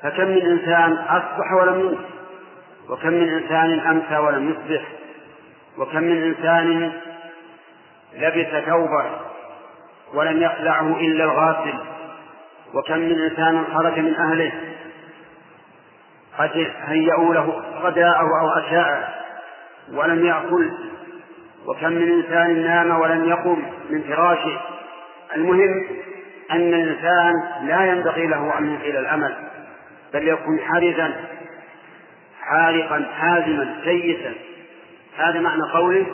فكم 0.03 0.23
من 0.23 0.41
إنسان 0.41 0.93
أصبح 0.93 1.51
ولم 1.53 1.79
يمس 1.79 1.97
وكم 2.89 3.09
من 3.09 3.29
إنسان 3.29 3.79
أمسى 3.79 4.17
ولم 4.17 4.49
يصبح؟ 4.49 4.81
وكم 5.77 6.03
من 6.03 6.23
إنسان 6.23 6.91
لبس 8.15 8.65
ثوبا 8.65 9.05
ولم 10.13 10.41
يخلعه 10.41 10.97
إلا 10.97 11.23
الغاسل؟ 11.23 11.73
وكم 12.73 12.97
من 12.97 13.21
إنسان 13.21 13.63
خرج 13.73 13.99
من 13.99 14.15
أهله؟ 14.15 14.51
قد 16.39 16.67
هيئوا 16.85 17.33
له 17.33 17.63
غداءه 17.81 18.19
أو 18.41 18.49
عشاءه 18.49 19.07
ولم 19.93 20.25
يأكل؟ 20.25 20.71
وكم 21.65 21.91
من 21.91 22.11
إنسان 22.11 22.63
نام 22.63 22.99
ولم 22.99 23.29
يقم 23.29 23.63
من 23.89 24.01
فراشه؟ 24.03 24.61
المهم 25.35 25.85
أن 26.51 26.73
الإنسان 26.73 27.33
لا 27.67 27.85
ينبغي 27.85 28.27
له 28.27 28.57
أن 28.59 28.73
يطيل 28.75 28.97
الأمل 28.97 29.35
بل 30.13 30.27
يكون 30.27 30.59
حرزا 30.59 31.13
حارقا 32.41 33.05
حازما 33.19 33.75
سيسا 33.83 34.33
هذا 35.17 35.39
معنى 35.39 35.71
قوله 35.73 36.05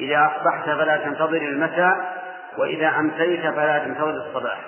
إذا 0.00 0.26
أصبحت 0.26 0.64
فلا 0.64 0.96
تنتظر 0.96 1.42
المساء 1.42 2.18
وإذا 2.58 2.88
أمسيت 2.98 3.40
فلا 3.40 3.78
تنتظر 3.78 4.10
الصباح. 4.10 4.60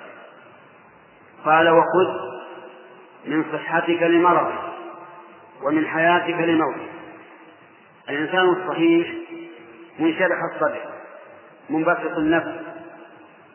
قال 1.45 1.69
وخذ 1.69 2.31
من 3.25 3.45
صحتك 3.53 4.03
لمرضك 4.03 4.61
ومن 5.63 5.87
حياتك 5.87 6.39
لموتك 6.39 6.91
الإنسان 8.09 8.49
الصحيح 8.49 9.07
منشرح 9.99 10.37
الصدر 10.53 10.81
منبسط 11.69 12.17
النفس 12.17 12.51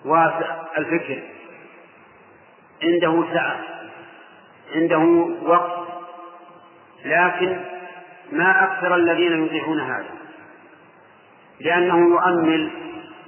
واسع 0.04 0.56
الفكر 0.78 1.22
عنده 2.82 3.24
سعة. 3.34 3.75
عنده 4.74 5.28
وقت 5.42 5.86
لكن 7.04 7.60
ما 8.32 8.64
أكثر 8.64 8.94
الذين 8.94 9.44
يطيعون 9.46 9.80
هذا. 9.80 10.10
لأنه 11.60 11.98
يؤمل 11.98 12.70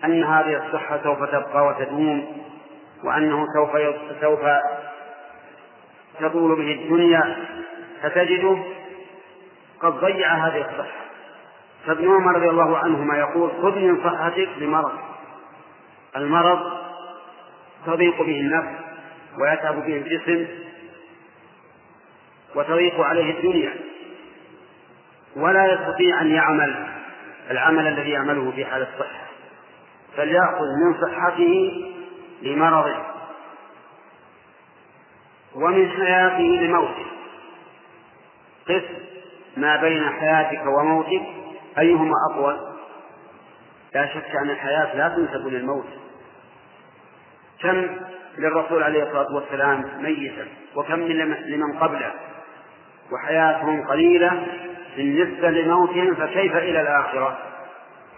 أن 0.05 0.25
هذه 0.25 0.67
الصحة 0.67 1.01
سوف 1.03 1.23
تبقى 1.23 1.67
وتدوم 1.67 2.43
وأنه 3.05 3.45
سوف 3.55 3.71
سوف 4.21 4.41
تطول 6.21 6.57
به 6.57 6.73
الدنيا 6.73 7.37
فتجده 8.03 8.59
قد 9.81 9.93
ضيع 9.93 10.35
هذه 10.35 10.61
الصحة. 10.61 10.99
فابن 11.87 12.09
عمر 12.09 12.37
رضي 12.37 12.51
الله 12.51 12.79
عنهما 12.79 13.19
يقول 13.19 13.51
خذ 13.63 13.79
من 13.79 14.05
صحتك 14.05 14.49
لمرض 14.59 14.93
المرض 16.17 16.73
تضيق 17.87 18.23
به 18.23 18.41
النفس 18.41 18.69
ويتعب 19.41 19.87
به 19.87 19.97
الجسم 19.97 20.47
وتضيق 22.55 23.01
عليه 23.01 23.39
الدنيا. 23.39 23.75
ولا 25.37 25.73
يستطيع 25.73 26.21
أن 26.21 26.31
يعمل 26.31 26.87
العمل 27.51 27.87
الذي 27.87 28.11
يعمله 28.11 28.51
في 28.51 28.65
حال 28.65 28.83
الصحة. 28.83 29.27
فليأخذ 30.17 30.67
من 30.85 31.01
صحته 31.01 31.85
لمرضه. 32.43 32.97
ومن 35.55 35.89
حياته 35.89 36.43
لموته. 36.43 37.07
قس 38.69 38.83
ما 39.57 39.77
بين 39.77 40.09
حياتك 40.11 40.63
وموتك. 40.67 41.23
أيهما 41.79 42.15
أطول 42.31 42.57
لا 43.95 44.07
شك 44.07 44.37
أن 44.43 44.51
الحياة 44.51 44.97
لا 44.97 45.09
تنسب 45.09 45.47
للموت. 45.47 45.87
كم 47.61 47.87
للرسول 48.39 48.83
عليه 48.83 49.03
الصلاة 49.03 49.35
والسلام 49.35 50.03
ميتا؟ 50.03 50.47
وكم 50.75 50.99
من 50.99 51.19
لمن 51.47 51.79
قبله؟ 51.79 52.13
وحياتهم 53.13 53.83
قليلة 53.83 54.47
بالنسبة 54.97 55.51
لموتهم 55.51 56.15
فكيف 56.15 56.57
إلى 56.57 56.81
الآخرة؟ 56.81 57.39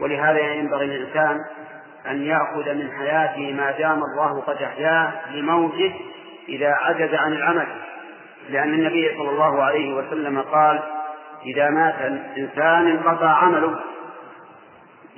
ولهذا 0.01 0.39
ينبغي 0.39 0.87
للإنسان 0.87 1.39
أن 2.07 2.23
يأخذ 2.23 2.75
من 2.75 2.91
حياته 2.99 3.53
ما 3.53 3.71
دام 3.71 4.03
الله 4.03 4.41
قد 4.41 4.62
أحياه 4.62 5.12
لموته 5.35 5.95
إذا 6.49 6.69
عجز 6.69 7.15
عن 7.15 7.33
العمل. 7.33 7.67
لأن 8.49 8.75
النبي 8.75 9.09
صلى 9.19 9.31
الله 9.31 9.62
عليه 9.62 9.95
وسلم 9.95 10.41
قال 10.41 10.81
إذا 11.47 11.71
مات 11.71 11.95
إنسان 12.39 12.87
انقطع 12.87 13.29
عمله 13.29 13.81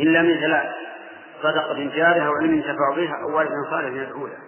إلا 0.00 0.22
من 0.22 0.40
ثلاث 0.40 0.70
صدقة 1.42 1.90
جارها 1.96 2.26
أو 2.26 2.32
علم 2.32 2.54
ينتفع 2.54 2.96
بها 2.96 3.22
أو 3.22 3.38
ولد 3.38 3.50
صالح 3.70 4.02
يدعو 4.02 4.26
له 4.26 4.38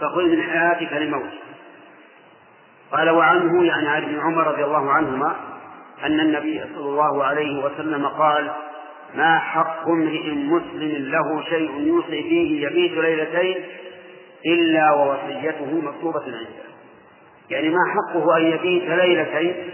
فخذ 0.00 0.24
من 0.24 0.42
حياتك 0.42 0.92
لموت. 0.92 1.30
قال 2.92 3.10
وعنه 3.10 3.64
يعني 3.64 3.88
عن 3.88 4.02
ابن 4.02 4.20
عمر 4.20 4.46
رضي 4.46 4.64
الله 4.64 4.90
عنهما 4.92 5.36
أن 6.04 6.20
النبي 6.20 6.64
صلى 6.74 6.88
الله 6.88 7.24
عليه 7.24 7.64
وسلم 7.64 8.06
قال 8.06 8.50
ما 9.14 9.38
حق 9.38 9.88
امرئ 9.88 10.30
مسلم 10.30 11.10
له 11.10 11.42
شيء 11.48 11.86
يوصي 11.86 12.22
فيه 12.22 12.66
يبيت 12.66 12.92
ليلتين 12.92 13.64
إلا 14.46 14.92
ووصيته 14.92 15.80
مكتوبة 15.80 16.22
عنده. 16.24 16.70
يعني 17.50 17.68
ما 17.68 17.78
حقه 17.94 18.36
أن 18.36 18.42
يبيت 18.42 18.82
ليلتين 18.82 19.70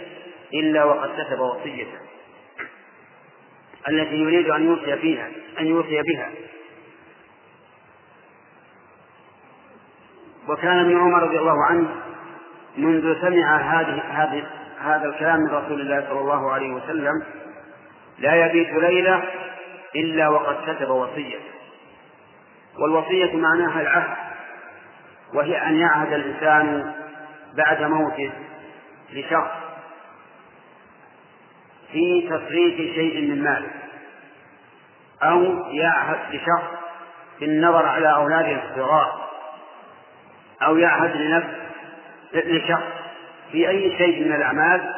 إلا 0.55 0.85
وقد 0.85 1.09
كتب 1.09 1.41
وصيته. 1.41 1.99
التي 3.89 4.17
يريد 4.17 4.51
أن 4.51 4.67
يوصي 4.67 4.97
فيها 4.97 5.29
أن 5.61 5.67
يوصي 5.67 6.03
بها. 6.03 6.31
وكان 10.49 10.79
ابن 10.79 10.99
عمر 10.99 11.23
رضي 11.23 11.39
الله 11.39 11.65
عنه 11.65 11.89
منذ 12.77 13.21
سمع 13.21 13.57
هذه 13.57 14.45
هذا 14.81 15.09
الكلام 15.09 15.37
من 15.37 15.51
رسول 15.51 15.81
الله 15.81 16.05
صلى 16.09 16.21
الله 16.21 16.53
عليه 16.53 16.71
وسلم 16.71 17.23
لا 18.19 18.47
يبيت 18.47 18.69
ليلة 18.73 19.25
إلا 19.97 20.29
وقد 20.29 20.57
كتب 20.67 20.91
وصية. 20.91 21.39
والوصية 22.79 23.37
معناها 23.37 23.81
العهد 23.81 24.17
وهي 25.35 25.63
أن 25.63 25.77
يعهد 25.77 26.13
الإنسان 26.13 26.93
بعد 27.57 27.83
موته 27.83 28.31
لشخص 29.13 29.51
في 31.93 32.29
تفريط 32.31 32.77
شيء 32.95 33.31
من 33.31 33.43
ماله 33.43 33.71
أو 35.23 35.43
يعهد 35.73 36.35
لشخص 36.35 36.71
بالنظر 37.41 37.87
على 37.87 38.15
أولاده 38.15 38.63
الصغار 38.65 39.29
أو 40.63 40.77
يعهد 40.77 41.17
لنفس 41.17 41.66
لشخص 42.35 42.83
في 43.53 43.69
أي 43.69 43.97
شيء 43.99 44.25
من 44.25 44.33
الأعمال 44.33 44.95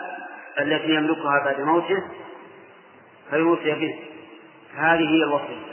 التي 0.61 0.95
يملكها 0.95 1.45
بعد 1.45 1.61
موته 1.61 2.03
فيوصي 3.31 3.75
به. 3.75 3.99
هذه 4.77 5.09
هي 5.09 5.25
الوصية. 5.25 5.69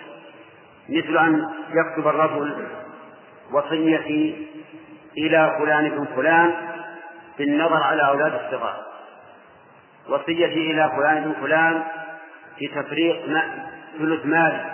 مثل 0.90 1.18
أن 1.18 1.50
يكتب 1.70 2.08
الرجل 2.08 2.68
وصيتي 3.54 4.48
إلى 5.18 5.56
فلان 5.60 5.90
بن 5.90 6.06
فلان 6.16 6.54
بالنظر 7.38 7.84
على 7.84 8.08
أولاد 8.08 8.34
الصغار. 8.34 8.86
وصيتي 10.10 10.72
إلى 10.72 10.92
فلان 10.98 11.24
بن 11.24 11.34
فلان 11.42 11.84
في 12.58 12.68
تفريق 12.68 13.26
ثلث 14.00 14.26
مال 14.26 14.66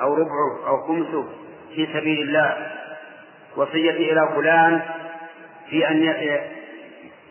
أو 0.00 0.14
ربعه 0.14 0.68
أو 0.68 0.86
خمسه 0.86 1.28
في 1.74 1.86
سبيل 1.86 2.28
الله. 2.28 2.72
وصيتي 3.56 4.12
إلى 4.12 4.28
فلان 4.36 4.82
في 5.70 5.88
أن 5.88 6.02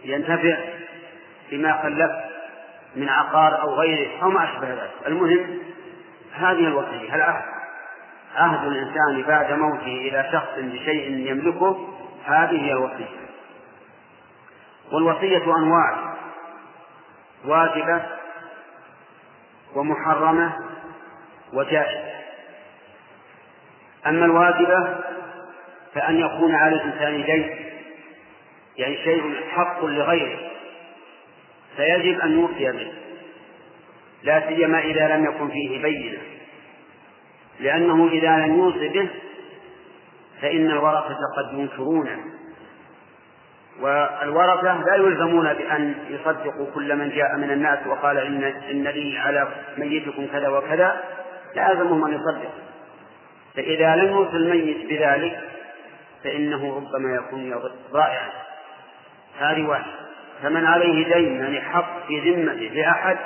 ينتفع 0.04 0.58
بما 1.52 1.82
خلفت 1.84 2.26
من 2.96 3.10
عقار 3.10 3.62
أو 3.62 3.76
غيره 3.76 4.24
أو 4.24 4.30
ما 4.30 4.44
أشبه 4.44 4.70
ذلك. 4.70 4.92
المهم 5.08 5.60
هذه 6.34 6.68
الوصية 6.68 7.16
العهد 7.16 7.46
عهد 8.36 8.68
الإنسان 8.68 9.24
بعد 9.28 9.54
موته 9.54 9.88
إلى 9.88 10.30
شخص 10.32 10.50
بشيء 10.58 11.10
يملكه؟ 11.32 11.90
هذه 12.26 12.66
هي 12.66 12.72
الوصية 12.72 13.26
والوصية 14.92 15.56
أنواع 15.58 16.16
واجبة 17.46 18.02
ومحرمة 19.76 20.54
وجائزة. 21.54 22.16
أما 24.08 24.26
الواجبة 24.26 24.98
فأن 25.94 26.20
يكون 26.20 26.56
على 26.56 26.76
الإنسان 26.76 27.24
دين 27.24 27.65
يعني 28.78 28.98
شيء 29.04 29.36
حق 29.50 29.86
لغيره 29.86 30.40
فيجب 31.76 32.20
أن 32.20 32.40
يوفي 32.40 32.72
به. 32.72 32.94
لا 34.24 34.48
سيما 34.48 34.80
إذا 34.80 35.18
لم 35.18 35.26
يكن 35.26 35.50
فيه 35.50 35.82
بينة. 35.82 36.18
لأنه 37.60 38.08
إذا 38.08 38.38
لم 38.38 38.58
يوصي 38.58 38.90
به 38.90 39.10
فإن 40.42 40.72
الورثة 40.72 41.18
قد 41.38 41.60
ينكرونه. 41.60 42.20
والورثة 43.82 44.84
لا 44.84 44.96
يلزمون 44.96 45.54
بأن 45.54 45.96
يصدقوا 46.10 46.72
كل 46.76 46.96
من 46.96 47.10
جاء 47.10 47.38
من 47.38 47.52
الناس 47.52 47.88
وقال 47.88 48.18
إن, 48.18 48.44
إن 48.44 48.84
لي 48.84 49.18
على 49.18 49.48
ميتكم 49.78 50.28
كذا 50.28 50.48
وكذا. 50.48 51.04
لازمهم 51.56 52.06
أن 52.06 52.14
يصدق 52.14 52.52
فإذا 53.56 53.96
لم 53.96 54.08
يوصي 54.08 54.38
الميت 54.38 54.86
بذلك 54.90 55.40
فإنه 56.24 56.76
ربما 56.76 57.16
يكون 57.16 57.62
ضائعا 57.92 58.45
هذه 59.40 59.68
واحدة. 59.68 59.92
فمن 60.44 60.66
عليه 60.66 61.14
دين 61.14 61.40
يعني 61.40 61.62
حق 61.62 62.08
في 62.08 62.20
ذمته 62.20 62.74
لأحد 62.74 63.18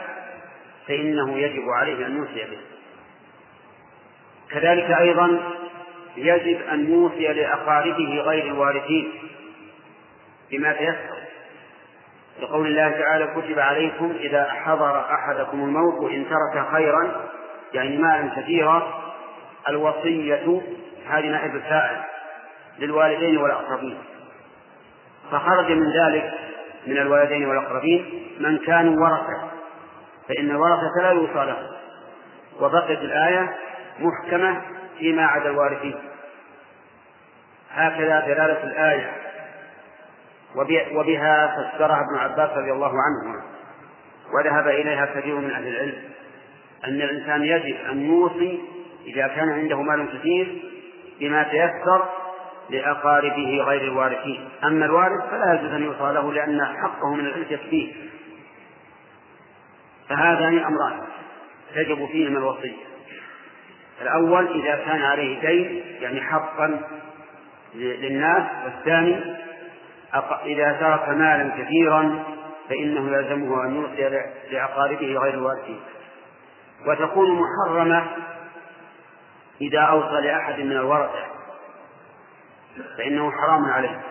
فإنه 0.88 1.38
يجب 1.38 1.70
عليه 1.70 2.06
أن 2.06 2.18
يوصي 2.18 2.46
به. 2.46 2.60
كذلك 4.52 4.92
أيضا 4.92 5.40
يجب 6.18 6.62
أن 6.62 6.92
يوصي 6.94 7.28
لأقاربه 7.28 8.22
غير 8.22 8.44
الوارثين 8.44 9.12
بما 10.52 10.74
تيسر. 10.74 11.20
لقول 12.42 12.68
الله 12.68 12.90
تعالى 12.90 13.28
كتب 13.36 13.60
عليكم 13.60 14.14
إذا 14.20 14.52
حضر 14.52 15.00
أحدكم 15.00 15.64
الموت 15.64 16.04
وإن 16.04 16.26
ترك 16.30 16.72
خيرا 16.72 17.30
يعني 17.74 17.98
مالا 17.98 18.42
كثيرا 18.42 19.04
الوصية 19.70 20.62
هذه 21.08 21.28
نائب 21.28 21.56
الفاعل 21.56 22.04
للوالدين 22.80 23.38
والأقربين. 23.38 23.98
فخرج 25.32 25.72
من 25.72 25.92
ذلك 25.92 26.34
من 26.88 26.98
الوالدين 26.98 27.48
والأقربين 27.50 28.28
من 28.40 28.58
كانوا 28.58 29.04
ورثة 29.04 29.50
فإن 30.28 30.50
الورثة 30.50 31.02
لا 31.02 31.12
يوصى 31.12 31.34
لهم 31.34 31.68
وبقيت 32.60 33.00
الآية 33.00 33.56
محكمة 34.00 34.62
فيما 35.00 35.26
عدا 35.26 35.50
الوارثين. 35.50 35.96
هكذا 37.72 38.20
دلالة 38.20 38.64
الآية. 38.64 39.12
وبها 40.96 41.48
فسرها 41.48 42.02
ابن 42.02 42.18
عباس 42.18 42.50
رضي 42.58 42.72
الله 42.72 42.92
عنهما 42.92 43.44
وذهب 44.34 44.68
إليها 44.68 45.06
كثير 45.06 45.36
من 45.36 45.52
أهل 45.52 45.68
العلم. 45.68 46.04
أن 46.86 47.02
الإنسان 47.02 47.44
يجب 47.44 47.76
أن 47.92 48.02
يوصي 48.06 48.62
إذا 49.06 49.28
كان 49.28 49.50
عنده 49.50 49.82
مال 49.82 50.20
كثير 50.20 50.62
بما 51.20 51.44
تيسر 51.44 52.10
لأقاربه 52.70 53.64
غير 53.68 53.82
الوارثين. 53.82 54.50
أما 54.64 54.86
الوارث 54.86 55.30
فلا 55.30 55.54
يجوز 55.54 55.74
أن 55.74 55.84
يوصى 55.84 56.14
له 56.14 56.34
لأن 56.34 56.66
حقه 56.66 57.14
من 57.14 57.26
الإرث 57.26 57.52
يكفيه. 57.52 57.94
فهذان 60.10 60.60
أمران 60.60 61.00
تجب 61.76 62.06
فيهما 62.06 62.40
الوصية. 62.40 62.90
الأول 64.02 64.48
إذا 64.48 64.76
كان 64.76 65.02
عليه 65.02 65.42
دين 65.42 65.84
يعني 66.02 66.22
حقا 66.22 66.82
للناس. 67.76 68.44
والثاني 68.66 69.36
إذا 70.46 70.72
ترك 70.72 71.10
مالا 71.10 71.64
كثيرا 71.64 72.24
فإنه 72.70 73.18
يلزمه 73.18 73.66
أن 73.66 73.76
يوصي 73.76 74.22
لأقاربه 74.52 75.18
غير 75.18 75.34
الوارثين. 75.34 75.80
وتكون 76.88 77.42
محرمة 77.42 78.08
إذا 79.62 79.80
أوصى 79.80 80.22
لأحد 80.22 80.60
من 80.60 80.72
الورثة. 80.72 81.39
فإنه 82.98 83.32
حرام 83.32 83.66
عليه. 83.66 84.02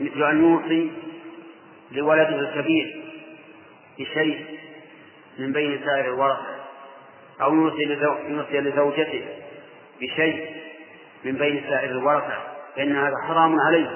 مثل 0.00 0.22
أن 0.22 0.42
يوصي 0.42 0.92
لولده 1.92 2.40
الكبير 2.40 3.02
بشيء 3.98 4.46
من 5.38 5.52
بين 5.52 5.80
سائر 5.84 6.04
الورثة 6.04 6.46
أو 7.42 7.54
يوصي 7.54 7.84
لزوجته 8.60 9.24
بشيء 10.00 10.50
من 11.24 11.32
بين 11.32 11.64
سائر 11.68 11.90
الورثة 11.90 12.38
فإن 12.76 12.96
هذا 12.96 13.14
حرام 13.28 13.60
عليه. 13.60 13.90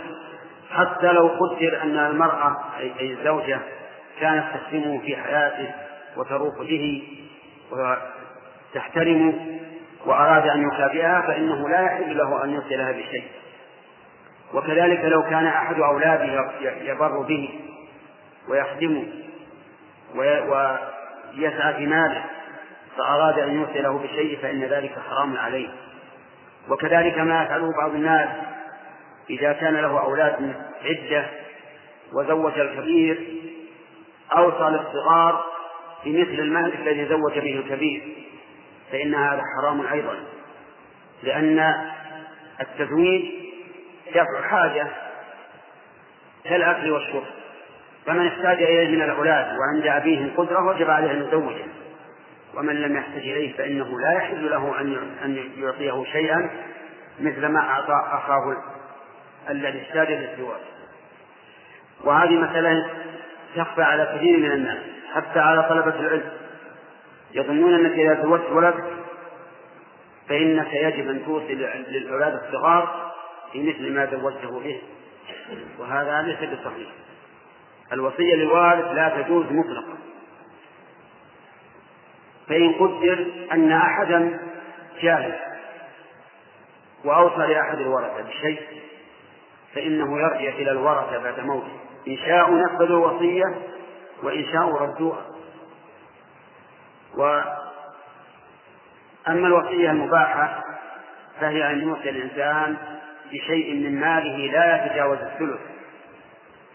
حتى 0.70 1.12
لو 1.12 1.28
قدر 1.28 1.82
أن 1.82 1.96
المرأة 1.96 2.56
أي 2.78 3.12
الزوجة 3.12 3.58
كانت 4.20 4.44
تخدمه 4.54 5.00
في 5.00 5.16
حياته 5.16 5.74
وتروق 6.16 6.62
به 6.62 7.02
وتحترمه 8.74 9.60
وأراد 10.06 10.48
أن 10.48 10.68
يكافئها 10.68 11.20
فإنه 11.20 11.68
لا 11.68 11.80
يحل 11.80 12.16
له 12.16 12.44
أن 12.44 12.50
يوصي 12.50 12.76
لها 12.76 12.92
بشيء. 12.92 13.24
وكذلك 14.54 15.04
لو 15.04 15.22
كان 15.22 15.46
أحد 15.46 15.80
أولاده 15.80 16.50
يبر 16.80 17.22
به 17.22 17.60
ويخدمه 18.48 19.06
ويسعى 20.14 21.74
في 21.74 21.86
ماله 21.86 22.24
فأراد 22.96 23.38
أن 23.38 23.54
يوصي 23.60 23.80
له 23.80 23.98
بشيء 23.98 24.38
فإن 24.42 24.64
ذلك 24.64 24.98
حرام 25.08 25.36
عليه. 25.36 25.68
وكذلك 26.68 27.18
ما 27.18 27.42
يفعله 27.42 27.72
بعض 27.72 27.94
الناس 27.94 28.28
إذا 29.30 29.52
كان 29.52 29.74
له 29.74 30.00
أولاد 30.00 30.54
عدة 30.84 31.26
وزوج 32.12 32.58
الكبير 32.58 33.28
أوصى 34.36 34.64
للصغار 34.64 35.44
بمثل 36.04 36.40
المال 36.40 36.74
الذي 36.74 37.08
زوج 37.08 37.38
به 37.38 37.58
الكبير 37.58 38.02
فإن 38.92 39.14
هذا 39.14 39.42
حرام 39.56 39.86
أيضا 39.86 40.14
لأن 41.22 41.74
التزويج 42.60 43.45
دفع 44.10 44.48
حاجة 44.48 44.86
كالأكل 46.44 46.90
والشرب. 46.90 47.24
فمن 48.06 48.26
احتاج 48.26 48.62
إليه 48.62 48.96
من 48.96 49.02
الأولاد 49.02 49.46
وعند 49.58 49.86
أبيهم 49.86 50.30
قدرة 50.36 50.66
وجب 50.66 50.90
عليه 50.90 51.10
أن 51.10 51.22
يزوجه. 51.22 51.64
ومن 52.54 52.74
لم 52.74 52.96
يحتج 52.96 53.28
إليه 53.28 53.56
فإنه 53.56 54.00
لا 54.00 54.12
يحل 54.12 54.50
له 54.50 54.80
أن 55.24 55.38
يعطيه 55.56 56.04
شيئا 56.12 56.50
مثل 57.20 57.46
ما 57.46 57.60
أعطى 57.60 58.16
أخاه 58.16 58.56
الذي 59.50 59.82
احتاج 59.82 60.12
للزواج. 60.12 60.60
وهذه 62.04 62.30
مسألة 62.30 62.90
تخفى 63.56 63.82
على 63.82 64.16
كثير 64.16 64.38
من 64.38 64.52
الناس 64.52 64.78
حتى 65.14 65.38
على 65.38 65.62
طلبة 65.62 66.00
العلم. 66.00 66.30
يظنون 67.34 67.74
أنك 67.74 67.92
إذا 67.92 68.22
زوجت 68.22 68.50
ولد 68.50 68.74
فإنك 70.28 70.72
يجب 70.72 71.10
أن 71.10 71.24
توصي 71.24 71.54
للأولاد 71.88 72.40
الصغار 72.44 73.12
في 73.52 73.62
مثل 73.68 73.92
ما 73.92 74.06
زوجته 74.06 74.60
به 74.60 74.80
وهذا 75.78 76.22
ليس 76.22 76.50
بصحيح 76.50 76.88
الوصية 77.92 78.34
للوالد 78.34 78.84
لا 78.84 79.22
تجوز 79.22 79.46
مطلقا. 79.50 79.98
فإن 82.48 82.72
قدر 82.72 83.26
أن 83.52 83.72
أحدا 83.72 84.40
جاهل 85.02 85.38
وأوصى 87.04 87.46
لأحد 87.46 87.78
الورثة 87.78 88.22
بشيء 88.22 88.60
فإنه 89.74 90.18
يرجع 90.18 90.48
إلى 90.56 90.70
الورثة 90.70 91.18
بعد 91.18 91.40
موته. 91.40 91.72
إن 92.08 92.16
شاءوا 92.16 92.58
نفذوا 92.58 93.10
الوصية 93.10 93.54
وإن 94.22 94.44
شاءوا 94.52 94.78
ردوها. 94.78 95.26
وأما 97.16 97.56
الوصية 99.46 99.90
المباحة 99.90 100.64
فهي 101.40 101.70
أن 101.70 101.80
يوصي 101.88 102.10
الإنسان 102.10 102.76
بشيء 103.32 103.74
من 103.74 104.00
ماله 104.00 104.52
لا 104.52 104.86
يتجاوز 104.86 105.18
الثلث 105.18 105.60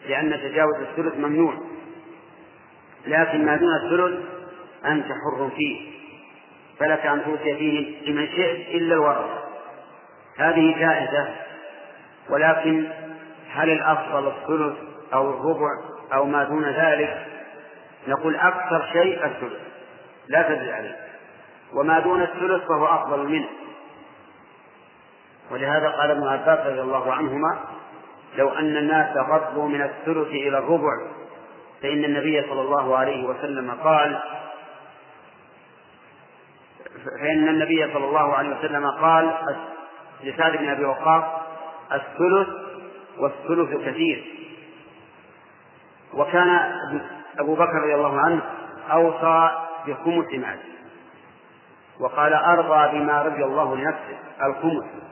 لأن 0.09 0.39
تجاوز 0.41 0.75
الثلث 0.75 1.17
ممنوع. 1.17 1.53
لكن 3.07 3.45
ما 3.45 3.55
دون 3.55 3.75
الثلث 3.75 4.19
أنت 4.85 5.05
حر 5.05 5.49
فيه 5.55 5.91
فلك 6.79 7.05
أن 7.05 7.23
توصي 7.23 7.55
فيه 7.55 8.11
لمن 8.11 8.27
شئت 8.27 8.75
إلا 8.75 8.93
الورثة 8.95 9.43
هذه 10.37 10.79
جائزة 10.79 11.29
ولكن 12.29 12.87
هل 13.51 13.69
الأفضل 13.69 14.27
الثلث 14.27 14.77
أو 15.13 15.29
الربع 15.29 15.69
أو 16.13 16.25
ما 16.25 16.43
دون 16.43 16.65
ذلك؟ 16.65 17.25
نقول 18.07 18.35
أكثر 18.35 18.85
شيء 18.93 19.25
الثلث 19.25 19.59
لا 20.27 20.41
تزد 20.41 20.69
عليه. 20.69 20.95
وما 21.73 21.99
دون 21.99 22.21
الثلث 22.21 22.63
فهو 22.67 22.85
أفضل 22.85 23.27
منه. 23.27 23.47
ولهذا 25.51 25.89
قال 25.89 26.11
ابن 26.11 26.27
عباس 26.27 26.67
رضي 26.67 26.81
الله 26.81 27.13
عنهما 27.13 27.59
لو 28.37 28.49
أن 28.49 28.77
الناس 28.77 29.17
غضوا 29.17 29.67
من 29.67 29.81
الثلث 29.81 30.27
إلى 30.27 30.57
الربع 30.57 30.91
فإن 31.81 32.03
النبي 32.03 32.41
صلى 32.41 32.61
الله 32.61 32.97
عليه 32.97 33.25
وسلم 33.25 33.71
قال 33.71 34.19
فإن 37.21 37.49
النبي 37.49 37.93
صلى 37.93 38.05
الله 38.05 38.35
عليه 38.35 38.57
وسلم 38.57 38.91
قال 39.01 39.33
لسعد 40.23 40.57
بن 40.57 40.69
أبي 40.69 40.85
وقاص 40.85 41.23
الثلث 41.91 42.47
والثلث 43.17 43.87
كثير. 43.87 44.25
وكان 46.13 46.75
أبو 47.39 47.55
بكر 47.55 47.73
رضي 47.73 47.95
الله 47.95 48.19
عنه 48.19 48.41
أوصى 48.91 49.51
بخمس 49.87 50.33
مال 50.33 50.59
وقال 51.99 52.33
أرضى 52.33 52.99
بما 52.99 53.21
رضي 53.21 53.43
الله 53.43 53.75
لنفسه 53.75 54.17
الخمس. 54.43 55.10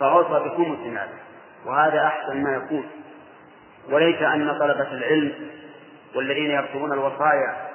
فأوصى 0.00 0.44
بخمس 0.48 0.78
مال 0.78 1.08
وهذا 1.66 2.06
أحسن 2.06 2.42
ما 2.42 2.54
يكون. 2.56 2.86
وليس 3.90 4.22
أن 4.22 4.58
طلبة 4.58 4.92
العلم 4.92 5.32
والذين 6.14 6.50
يكتبون 6.50 6.92
الوصايا 6.92 7.68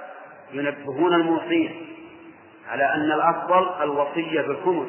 ينبهون 0.51 1.13
الموصين 1.13 1.87
على 2.69 2.93
أن 2.93 3.11
الأفضل 3.11 3.83
الوصية 3.83 4.41
بالخمس 4.41 4.87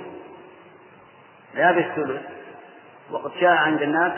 لا 1.55 1.73
بالثلث. 1.73 2.23
وقد 3.11 3.31
شاء 3.41 3.51
عند 3.51 3.83
الناس 3.83 4.13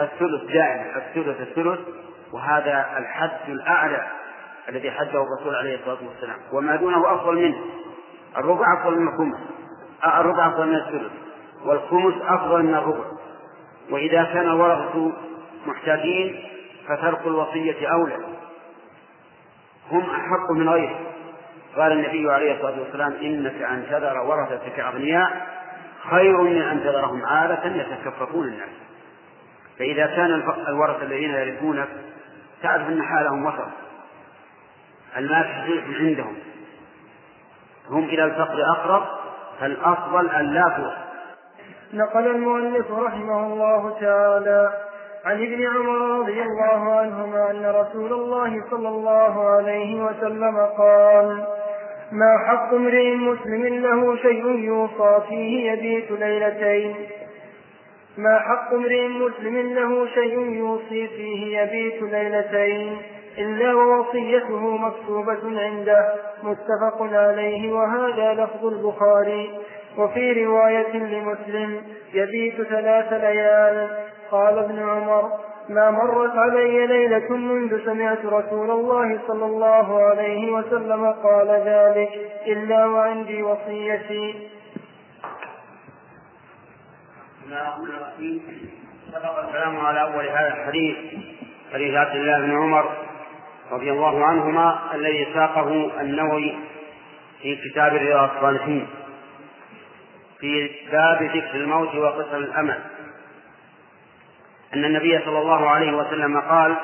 الثلث 0.00 0.42
دائما 0.42 0.96
الثلث 0.96 1.40
الثلث 1.40 1.80
وهذا 2.32 2.86
الحد 2.98 3.48
الأعلى 3.48 4.06
الذي 4.68 4.90
حده 4.90 5.22
الرسول 5.22 5.54
عليه 5.54 5.74
الصلاة 5.74 5.98
والسلام. 6.08 6.38
وما 6.52 6.76
دونه 6.76 7.14
أفضل 7.14 7.34
منه. 7.34 7.58
الربع 8.36 8.80
أفضل 8.80 8.98
من 8.98 9.08
الخمس 9.08 9.38
الربع 10.04 10.48
أفضل 10.48 10.66
من 10.66 10.76
الثلث. 10.76 11.25
والخمس 11.64 12.14
أفضل 12.22 12.62
من 12.62 12.74
الربع. 12.74 13.04
وإذا 13.90 14.22
كان 14.22 14.46
الورثة 14.46 15.12
محتاجين 15.66 16.44
فترك 16.88 17.26
الوصية 17.26 17.86
أولى. 17.92 18.16
هم 19.90 20.10
أحق 20.10 20.50
من 20.50 20.68
غيره. 20.68 21.00
قال 21.76 21.92
النبي 21.92 22.32
عليه 22.32 22.54
الصلاة 22.54 22.80
والسلام 22.80 23.12
إنك 23.12 23.62
أن 23.62 23.86
تذر 23.90 24.18
ورثتك 24.18 24.80
أغنياء 24.80 25.46
خير 26.10 26.42
من 26.42 26.62
أن 26.62 26.80
تذرهم 26.80 27.26
عالة 27.26 27.76
يتكففون 27.76 28.48
الناس. 28.48 28.68
فإذا 29.78 30.06
كان 30.06 30.42
الورثة 30.68 31.02
الذين 31.02 31.30
يرثونك 31.30 31.88
تعرف 32.62 32.88
أن 32.88 33.02
حالهم 33.02 33.46
وسط. 33.46 33.68
المال 35.16 35.44
صحيح 35.44 35.84
عندهم. 36.00 36.36
هم 37.90 38.04
إلى 38.04 38.24
الفقر 38.24 38.62
أقرب 38.70 39.06
فالأفضل 39.60 40.30
أن 40.30 40.54
لا 40.54 40.62
توصل 40.76 41.05
نقل 41.94 42.26
المؤلف 42.26 42.92
رحمه 42.92 43.46
الله 43.46 43.96
تعالى 44.00 44.70
عن 45.24 45.42
ابن 45.42 45.66
عمر 45.66 46.18
رضي 46.20 46.42
الله 46.42 46.96
عنهما 46.98 47.50
أن 47.50 47.66
رسول 47.66 48.12
الله 48.12 48.64
صلى 48.70 48.88
الله 48.88 49.48
عليه 49.48 50.04
وسلم 50.04 50.56
قال 50.78 51.44
ما 52.12 52.38
حق 52.38 52.74
امرئ 52.74 53.14
مسلم 53.14 53.66
له 53.66 54.16
شيء 54.16 54.46
يوصى 54.46 55.18
فيه 55.28 55.72
يبيت 55.72 56.10
ليلتين؟ 56.10 56.94
ما 58.18 58.38
حق 58.38 58.74
امرئ 58.74 59.08
مسلم 59.08 59.74
له 59.74 60.06
شيء 60.06 60.38
يوصي 60.40 61.06
فيه 61.08 61.60
يبيت 61.60 62.02
ليلتين 62.02 62.96
إلا 63.38 63.74
ووصيته 63.74 64.76
مكتوبة 64.76 65.60
عنده 65.60 66.14
متفق 66.42 67.02
عليه 67.02 67.72
وهذا 67.72 68.34
لفظ 68.34 68.66
البخاري 68.66 69.50
وفي 69.98 70.44
رواية 70.44 70.96
لمسلم 70.96 71.82
يبيت 72.14 72.62
ثلاث 72.62 73.12
ليال. 73.12 74.06
قال 74.30 74.58
ابن 74.58 74.78
عمر 74.78 75.30
ما 75.68 75.90
مرت 75.90 76.36
علي 76.36 76.86
ليلة 76.86 77.36
منذ 77.36 77.84
سمعت 77.84 78.24
رسول 78.26 78.70
الله 78.70 79.20
صلى 79.28 79.44
الله 79.44 80.02
عليه 80.02 80.52
وسلم 80.52 81.12
قال 81.12 81.48
ذلك 81.48 82.10
إلا 82.46 82.86
وعندي 82.86 83.42
وصيتي. 83.42 84.48
بسم 87.38 87.52
الله 87.52 87.62
الرحمن 87.62 87.94
الرحيم. 87.94 88.40
سبق 89.12 89.38
الكلام 89.38 89.80
على 89.80 90.02
أول 90.02 90.28
هذا 90.28 90.48
الحديث 90.48 90.96
حديث 91.74 91.94
عبد 91.94 92.16
الله 92.16 92.40
بن 92.40 92.56
عمر 92.56 92.86
رضي 93.72 93.90
الله 93.90 94.24
عنهما 94.24 94.78
الذي 94.94 95.26
ساقه 95.34 96.00
النووي 96.00 96.54
في 97.42 97.56
كتاب 97.56 97.92
رياض 97.92 98.30
الصالحين. 98.36 98.86
في 100.40 100.70
باب 100.92 101.22
ذكر 101.22 101.54
الموت 101.54 101.94
وقصر 101.94 102.36
الأمل. 102.36 102.78
أن 104.74 104.84
النبي 104.84 105.18
صلى 105.24 105.38
الله 105.38 105.70
عليه 105.70 105.92
وسلم 105.92 106.40
قال 106.40 106.76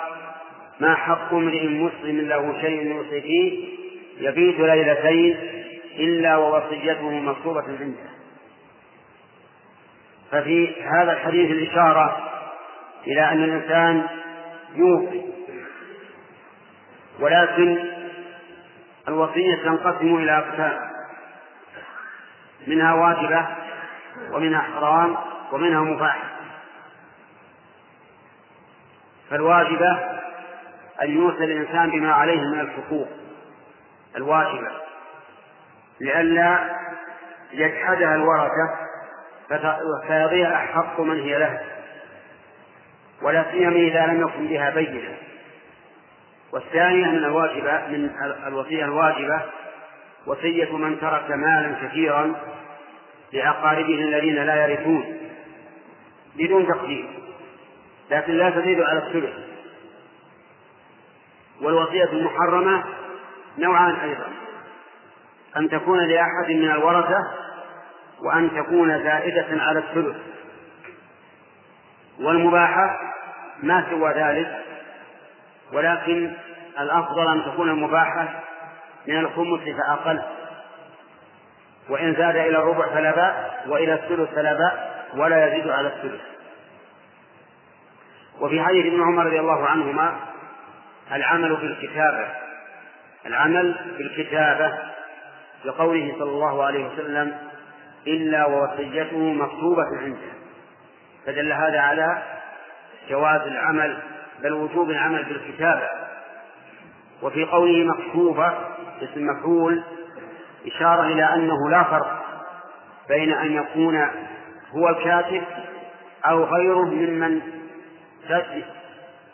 ما 0.80 0.94
حق 0.94 1.34
امرئ 1.34 1.66
مسلم 1.66 2.20
له 2.20 2.60
شيء 2.60 2.86
يوصي 2.86 3.20
فيه 3.20 3.68
يبيت 4.28 4.60
ليلتين 4.60 5.36
إلا 5.98 6.36
ووصيته 6.36 7.10
مكتوبة 7.10 7.64
عنده. 7.80 8.12
ففي 10.30 10.82
هذا 10.82 11.12
الحديث 11.12 11.50
الإشارة 11.50 12.30
إلى 13.06 13.20
أن 13.28 13.44
الإنسان 13.44 14.06
يوصي 14.74 15.22
ولكن 17.20 17.78
الوصية 19.08 19.54
تنقسم 19.54 20.16
إلى 20.16 20.38
أقسام. 20.38 20.91
منها 22.66 22.94
واجبة 22.94 23.46
ومنها 24.32 24.60
حرام 24.60 25.16
ومنها 25.52 25.80
مباح. 25.80 26.22
فالواجبة 29.30 29.98
أن 31.02 31.10
يوصي 31.10 31.44
الإنسان 31.44 31.90
بما 31.90 32.12
عليه 32.12 32.40
من 32.40 32.60
الحقوق 32.60 33.08
الواجبة 34.16 34.70
لئلا 36.00 36.76
يجحدها 37.52 38.14
الورثة 38.14 38.70
فيضيع 40.06 40.66
حق 40.66 41.00
من 41.00 41.20
هي 41.20 41.38
له 41.38 41.60
ولا 43.22 43.44
سيما 43.50 43.76
إذا 43.76 44.06
لم 44.06 44.20
يكن 44.20 44.46
بها 44.46 44.70
بينة. 44.70 45.16
والثانية 46.52 47.06
من 47.06 47.18
الواجبة 47.18 47.86
من 47.88 48.10
الوصية 48.46 48.84
الواجبة 48.84 49.42
وصية 50.26 50.76
من 50.76 51.00
ترك 51.00 51.30
مالا 51.30 51.88
كثيرا 51.88 52.34
لأقاربه 53.32 53.94
الذين 53.94 54.34
لا 54.34 54.66
يرثون 54.66 55.18
بدون 56.36 56.66
تقدير 56.66 57.08
لكن 58.10 58.32
لا 58.32 58.50
تزيد 58.50 58.80
على 58.80 58.98
الثلث. 58.98 59.34
والوصية 61.62 62.12
المحرمة 62.12 62.84
نوعان 63.58 63.94
أيضا 63.94 64.26
أن 65.56 65.68
تكون 65.68 65.98
لأحد 65.98 66.50
من 66.50 66.70
الورثة 66.70 67.18
وأن 68.20 68.50
تكون 68.50 69.02
زائدة 69.02 69.62
على 69.62 69.78
الثلث. 69.78 70.16
والمباحة 72.20 73.00
ما 73.62 73.86
سوى 73.90 74.12
ذلك 74.12 74.64
ولكن 75.72 76.32
الأفضل 76.80 77.32
أن 77.32 77.44
تكون 77.44 77.70
المباحة 77.70 78.42
من 79.08 79.18
الخمس 79.18 79.60
فأقل. 79.76 80.22
وإن 81.88 82.14
زاد 82.14 82.36
إلى 82.36 82.58
الربع 82.58 82.86
فلا 82.86 83.10
بأس 83.10 83.68
وإلى 83.68 83.94
الثلث 83.94 84.34
فلا 84.34 84.52
بأس 84.52 84.72
ولا 85.14 85.46
يزيد 85.46 85.68
على 85.68 85.88
الثلث. 85.88 86.20
وفي 88.40 88.62
حديث 88.62 88.86
ابن 88.86 89.02
عمر 89.02 89.26
رضي 89.26 89.40
الله 89.40 89.66
عنهما 89.66 90.16
العمل 91.12 91.56
بالكتابة. 91.56 92.28
العمل 93.26 93.74
بالكتابة 93.98 94.78
لقوله 95.64 96.14
صلى 96.18 96.30
الله 96.30 96.64
عليه 96.64 96.86
وسلم 96.86 97.38
إلا 98.06 98.46
ووصيته 98.46 99.18
مكتوبة 99.18 99.86
عنده. 100.02 100.32
فدل 101.26 101.52
هذا 101.52 101.80
على 101.80 102.22
جواز 103.10 103.40
العمل 103.40 103.98
بل 104.42 104.52
وجوب 104.52 104.90
العمل 104.90 105.24
بالكتابة. 105.24 105.88
وفي 107.22 107.44
قوله 107.44 107.84
مكتوبة 107.84 108.54
اسم 109.02 109.26
مفعول 109.26 109.82
إشارة 110.66 111.06
إلى 111.06 111.34
أنه 111.34 111.70
لا 111.70 111.82
فرق 111.82 112.22
بين 113.08 113.32
أن 113.32 113.52
يكون 113.52 114.08
هو 114.70 114.88
الكاتب 114.88 115.42
أو 116.26 116.44
غيره 116.44 116.84
ممن 116.84 117.40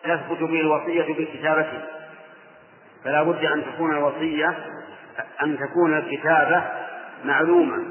تثبت 0.04 0.38
به 0.40 0.60
الوصية 0.60 1.14
بكتابته. 1.14 1.80
فلا 3.04 3.22
بد 3.22 3.44
أن 3.44 3.64
تكون 3.64 3.90
الوصية 3.90 4.58
أن 5.42 5.58
تكون 5.58 5.98
الكتابة 5.98 6.64
معلومة 7.24 7.84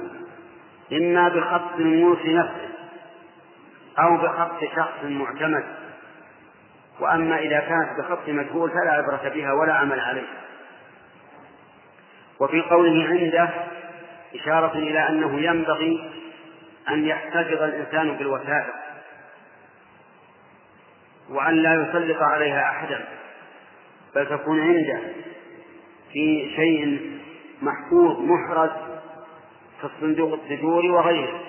إما 0.94 1.30
بخط 1.30 1.76
الموصي 1.80 2.34
نفسه 2.34 2.70
أو 4.00 4.18
بخط 4.18 4.60
شخص 4.76 5.04
معتمد. 5.04 5.64
وأما 7.00 7.40
إذا 7.40 7.60
كانت 7.60 8.00
بخط 8.00 8.30
مجهول 8.30 8.70
فلا 8.70 8.92
عبرة 8.92 9.32
بها 9.36 9.54
ولا 9.54 9.74
عمل 9.74 10.00
عليه. 10.00 10.28
وفي 12.40 12.62
قوله 12.62 13.08
عنده 13.08 13.50
إشارة 14.36 14.78
إلى 14.78 15.10
أنه 15.10 15.40
ينبغي 15.40 16.10
أن 16.90 17.06
يحتفظ 17.06 17.62
الإنسان 17.62 18.18
بالوثائق 18.18 18.74
وأن 21.30 21.54
لا 21.54 21.74
يسلط 21.74 22.22
عليها 22.22 22.70
أحدا 22.70 23.06
بل 24.16 24.26
تكون 24.26 24.62
عنده 24.62 25.00
في 26.14 26.52
شيء 26.56 27.12
محفوظ 27.62 28.20
محرز 28.20 28.70
في 29.82 29.84
الصندوق 29.84 30.34
التجوري 30.34 30.90
وغيره. 30.90 31.40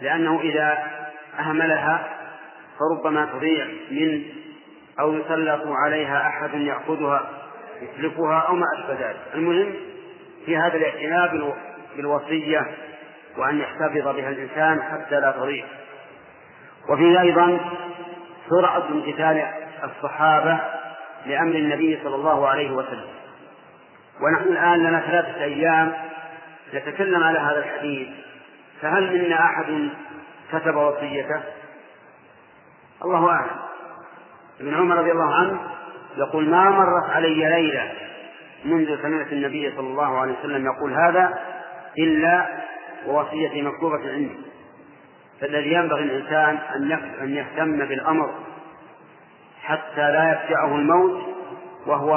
لأنه 0.00 0.40
إذا 0.40 0.78
أهملها 1.38 2.16
فربما 2.78 3.26
تضيع 3.26 3.66
من 3.90 4.24
أو 5.00 5.14
يسلط 5.14 5.62
عليها 5.66 6.26
أحد 6.26 6.54
يأخذها. 6.54 7.45
يتلفها 7.82 8.38
أو 8.38 8.54
ما 8.54 8.66
أشبه 8.78 9.08
ذلك. 9.08 9.20
المهم 9.34 9.74
في 10.46 10.56
هذا 10.56 10.76
الاعتناء 10.76 11.54
بالوصية 11.96 12.74
وأن 13.36 13.58
يحتفظ 13.58 14.08
بها 14.16 14.28
الإنسان 14.28 14.82
حتى 14.82 15.20
لا 15.20 15.30
تضيع. 15.30 15.64
وفيه 16.88 17.20
أيضا 17.20 17.60
سرعة 18.50 18.88
امتثال 18.88 19.46
الصحابة 19.84 20.60
لأمر 21.26 21.54
النبي 21.54 22.00
صلى 22.04 22.14
الله 22.14 22.48
عليه 22.48 22.70
وسلم. 22.70 23.08
ونحن 24.20 24.48
الآن 24.48 24.78
لنا 24.78 25.00
ثلاثة 25.00 25.44
أيام 25.44 25.92
نتكلم 26.74 27.24
على 27.24 27.38
هذا 27.38 27.58
الحديث. 27.58 28.08
فهل 28.82 29.18
منا 29.18 29.44
أحد 29.44 29.88
كتب 30.52 30.76
وصيته؟ 30.76 31.40
الله 33.04 33.30
أعلم. 33.30 33.56
ابن 34.60 34.74
عمر 34.74 34.96
رضي 34.96 35.12
الله 35.12 35.34
عنه 35.34 35.60
يقول 36.16 36.48
ما 36.48 36.70
مرت 36.70 37.10
علي 37.10 37.34
ليلة 37.34 37.92
منذ 38.64 39.02
سمعت 39.02 39.32
النبي 39.32 39.72
صلى 39.76 39.86
الله 39.86 40.18
عليه 40.18 40.34
وسلم 40.38 40.66
يقول 40.66 40.92
هذا 40.92 41.38
إلا 41.98 42.46
ووصيتي 43.06 43.62
مكتوبة 43.62 44.12
عندي. 44.12 44.36
فالذي 45.40 45.72
ينبغي 45.72 46.02
الإنسان 46.02 46.58
أن 47.22 47.28
يهتم 47.28 47.78
بالأمر 47.78 48.30
حتى 49.62 50.12
لا 50.12 50.32
يفجعه 50.32 50.76
الموت 50.76 51.22
وهو 51.86 52.14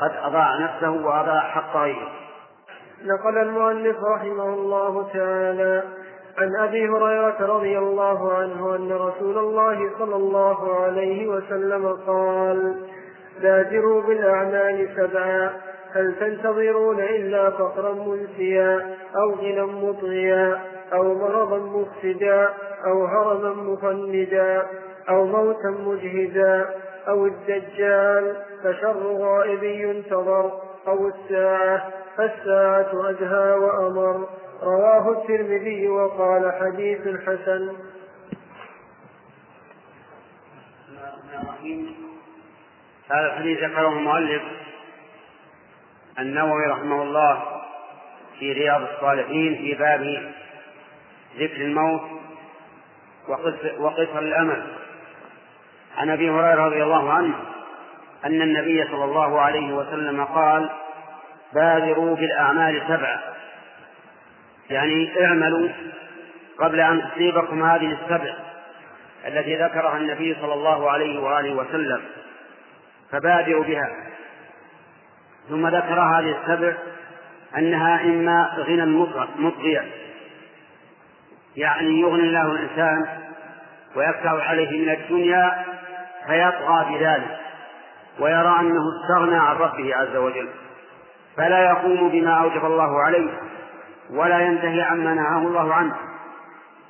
قد 0.00 0.12
أضاع 0.22 0.58
نفسه 0.60 0.90
وأضاع 0.90 1.40
حق 1.40 1.76
غيره. 1.76 2.08
نقل 3.04 3.38
المؤلف 3.38 3.96
رحمه 4.14 4.54
الله 4.54 5.08
تعالى 5.12 5.82
عن 6.38 6.56
أبي 6.56 6.88
هريرة 6.88 7.36
رضي 7.40 7.78
الله 7.78 8.32
عنه 8.32 8.76
أن 8.76 8.92
رسول 8.92 9.38
الله 9.38 9.90
صلى 9.98 10.16
الله 10.16 10.82
عليه 10.82 11.26
وسلم 11.26 11.98
قال 12.06 12.76
بادروا 13.42 14.02
بالأعمال 14.02 14.88
سبعا 14.96 15.50
هل 15.92 16.14
تنتظرون 16.20 17.00
إلا 17.00 17.50
فقرا 17.50 17.92
منسيا 17.92 18.96
أو 19.16 19.34
غنى 19.34 19.62
مطغيا 19.62 20.60
أو 20.92 21.14
مرضا 21.14 21.58
مفسدا 21.58 22.48
أو 22.86 23.06
هرما 23.06 23.54
مفندا 23.54 24.66
أو 25.08 25.26
موتا 25.26 25.68
مجهدا 25.68 26.68
أو 27.08 27.26
الدجال 27.26 28.36
فشر 28.64 28.96
غائب 28.96 29.62
ينتظر 29.62 30.52
أو 30.88 31.08
الساعة 31.08 31.92
فالساعة 32.16 33.10
أدهى 33.10 33.58
وأمر. 33.58 34.28
رواه 34.62 35.10
الترمذي 35.10 35.88
وقال 35.88 36.52
حديث 36.52 37.00
حسن. 37.26 37.72
هذا 43.10 43.26
الحديث 43.26 43.58
ذكره 43.58 43.88
المؤلف 43.88 44.42
النووي 46.18 46.66
رحمه 46.66 47.02
الله 47.02 47.62
في 48.38 48.52
رياض 48.52 48.82
الصالحين 48.82 49.54
في 49.54 49.74
باب 49.74 50.32
ذكر 51.38 51.56
الموت 51.56 52.02
وقصر 53.78 54.18
الأمل. 54.18 54.66
عن 55.96 56.10
أبي 56.10 56.30
هريرة 56.30 56.66
رضي 56.66 56.82
الله 56.82 57.12
عنه 57.12 57.34
أن 58.24 58.42
النبي 58.42 58.84
صلى 58.84 59.04
الله 59.04 59.40
عليه 59.40 59.72
وسلم 59.72 60.24
قال 60.24 60.70
بادروا 61.54 62.16
بالأعمال 62.16 62.82
سبعة 62.88 63.22
يعني 64.70 65.24
اعملوا 65.24 65.68
قبل 66.58 66.80
أن 66.80 67.10
تصيبكم 67.10 67.62
هذه 67.62 67.98
السبع 68.02 68.34
التي 69.26 69.56
ذكرها 69.56 69.96
النبي 69.96 70.36
صلى 70.40 70.54
الله 70.54 70.90
عليه 70.90 71.20
وآله 71.20 71.54
وسلم. 71.54 72.02
فبادروا 73.12 73.64
بها. 73.64 73.90
ثم 75.48 75.66
ذكر 75.66 76.00
هذه 76.00 76.36
السبع 76.42 76.76
أنها 77.58 78.04
إما 78.04 78.50
غنى 78.58 78.86
مطغيا 79.36 79.84
يعني 81.56 82.00
يغني 82.00 82.22
الله 82.22 82.52
الإنسان 82.52 83.06
ويفتح 83.96 84.48
عليه 84.48 84.84
من 84.84 84.90
الدنيا 84.90 85.64
فيطغى 86.26 86.84
بذلك 86.90 87.38
ويرى 88.20 88.60
أنه 88.60 88.82
استغنى 88.96 89.36
عن 89.36 89.56
ربه 89.56 89.96
عز 89.96 90.16
وجل. 90.16 90.48
فلا 91.36 91.64
يقوم 91.64 92.08
بما 92.08 92.40
أوجب 92.42 92.64
الله 92.64 93.02
عليه 93.02 93.30
ولا 94.10 94.40
ينتهي 94.40 94.82
عما 94.82 95.14
نهاه 95.14 95.38
الله 95.38 95.74
عنه. 95.74 95.94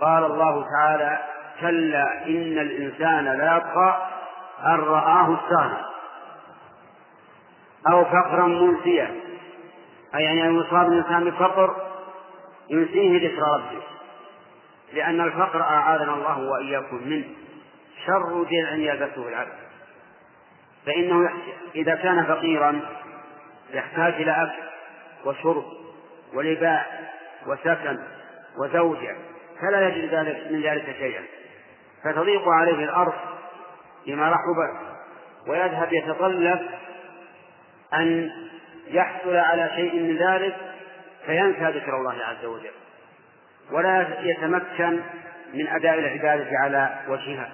قال 0.01 0.25
الله 0.25 0.65
تعالى 0.71 1.19
كلا 1.61 2.27
إن 2.27 2.59
الإنسان 2.59 3.25
لا 3.25 3.57
يطغى 3.57 4.09
أن 4.67 4.81
رآه 4.81 5.35
استغنى. 5.35 5.96
أو 7.93 8.05
فقرا 8.05 8.47
منسيا. 8.47 9.15
أي 10.15 10.43
أن 10.49 10.61
يصاب 10.61 10.93
الإنسان 10.93 11.25
بفقر 11.25 11.77
ينسيه 12.71 13.29
ذكر 13.29 13.43
ربه. 13.57 13.83
لأن 14.93 15.21
الفقر 15.21 15.63
أعاذنا 15.63 16.15
الله 16.15 16.39
وإياكم 16.39 17.09
منه. 17.09 17.25
شر 18.07 18.43
درع 18.43 18.71
يلبسه 18.75 19.29
العبد. 19.29 19.53
فإنه 20.87 21.31
إذا 21.75 21.95
كان 21.95 22.25
فقيرا 22.25 22.81
يحتاج 23.75 24.15
إلى 24.15 24.31
أكل 24.31 24.69
وشرب 25.25 25.65
ولباس 26.35 26.87
وسكن 27.47 27.99
وزوجة. 28.59 29.17
فلا 29.61 29.89
يجد 29.89 30.15
ذلك 30.15 30.53
من 30.53 30.63
ذلك 30.63 30.97
شيئا. 30.99 31.23
فتضيق 32.05 32.49
عليه 32.49 32.85
الأرض 32.85 33.15
بما 34.07 34.31
رحبت 34.31 34.97
ويذهب 35.49 35.93
يتطلب 35.93 36.61
أن 37.95 38.31
يحصل 38.87 39.37
على 39.37 39.71
شيء 39.77 39.93
من 40.03 40.17
ذلك 40.17 40.57
فينسى 41.27 41.79
ذكر 41.79 41.97
الله 41.97 42.15
عز 42.25 42.45
وجل 42.45 42.71
ولا 43.71 44.07
يتمكن 44.21 45.01
من 45.55 45.69
أداء 45.69 45.99
العبادة 45.99 46.49
على 46.59 46.99
وجهها. 47.09 47.53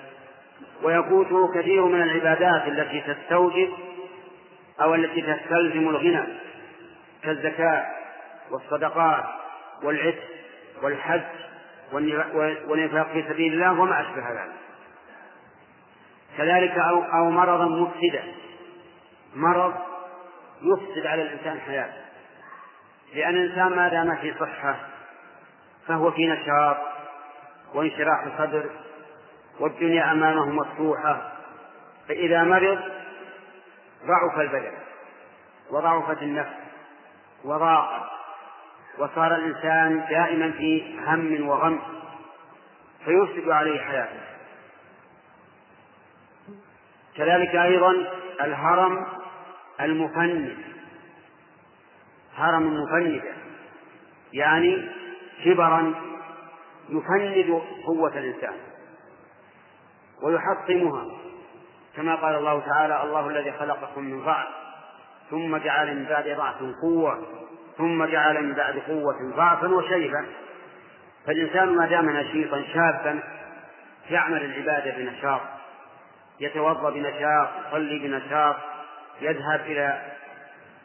ويفوته 0.82 1.54
كثير 1.54 1.84
من 1.84 2.02
العبادات 2.02 2.68
التي 2.68 3.00
تستوجب 3.00 3.72
أو 4.80 4.94
التي 4.94 5.22
تستلزم 5.22 5.88
الغنى 5.88 6.22
كالزكاة 7.22 7.86
والصدقات 8.50 9.24
والعتق 9.82 10.28
والحج 10.82 11.22
والنفاق 12.68 13.12
في 13.12 13.24
سبيل 13.28 13.52
الله 13.52 13.80
وما 13.80 14.00
أشبه 14.00 14.30
ذلك. 14.30 14.52
كذلك 16.38 16.78
أو, 16.78 17.02
أو 17.02 17.30
مرضا 17.30 17.64
مفسدا 17.64 18.22
مرض 19.34 19.74
يفسد 20.62 21.06
على 21.06 21.22
الإنسان 21.22 21.60
حياته 21.60 22.02
لأن 23.14 23.34
الإنسان 23.36 23.76
ما 23.76 23.88
دام 23.88 24.16
في 24.16 24.34
صحة 24.40 24.76
فهو 25.86 26.10
في 26.10 26.28
نشاط 26.28 26.76
وانشراح 27.74 28.24
صدر 28.38 28.70
والدنيا 29.60 30.12
أمامه 30.12 30.46
مفتوحة 30.46 31.32
فإذا 32.08 32.42
مرض 32.42 32.78
ضعف 34.06 34.40
البدن 34.40 34.72
وضعفت 35.70 36.22
النفس 36.22 36.56
وضاق 37.44 38.12
وصار 38.98 39.34
الإنسان 39.34 40.04
دائما 40.10 40.50
في 40.50 40.98
هم 41.06 41.48
وغم 41.48 41.80
فيفسد 43.04 43.50
عليه 43.50 43.80
حياته. 43.80 44.20
كذلك 47.16 47.54
أيضا 47.54 47.94
الهرم 48.40 49.06
المفند. 49.80 50.56
هرم 52.36 52.82
مفندة 52.82 53.32
يعني 54.32 54.88
كبرا 55.44 55.94
يفند 56.88 57.62
قوة 57.86 58.18
الإنسان. 58.18 58.54
ويحطمها. 60.22 61.04
كما 61.96 62.14
قال 62.14 62.34
الله 62.34 62.60
تعالى 62.60 63.02
الله 63.02 63.28
الذي 63.28 63.52
خلقكم 63.52 64.04
من 64.04 64.24
ضعف 64.24 64.48
ثم 65.30 65.56
جعل 65.56 65.96
من 65.96 66.04
بعد 66.04 66.28
ضعف 66.28 66.56
قوة 66.82 67.26
ثم 67.78 68.04
جعل 68.04 68.44
من 68.44 68.54
بعد 68.54 68.78
قوة 68.78 69.16
ضعفا 69.36 69.68
وشيبا. 69.68 70.26
فالإنسان 71.26 71.76
ما 71.76 71.86
دام 71.86 72.10
نشيطا 72.10 72.62
شابا 72.74 73.22
يعمل 74.10 74.44
العبادة 74.44 74.96
بنشاط 74.96 75.40
يتوضأ 76.40 76.90
بنشاط 76.90 77.48
يصلي 77.68 77.98
بنشاط 77.98 78.56
يذهب 79.20 79.60
إلى 79.60 80.02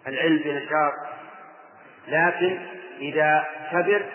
العلم 0.08 0.38
بنشاط 0.38 0.94
لكن 2.08 2.60
إذا 3.00 3.46
كبر 3.72 4.06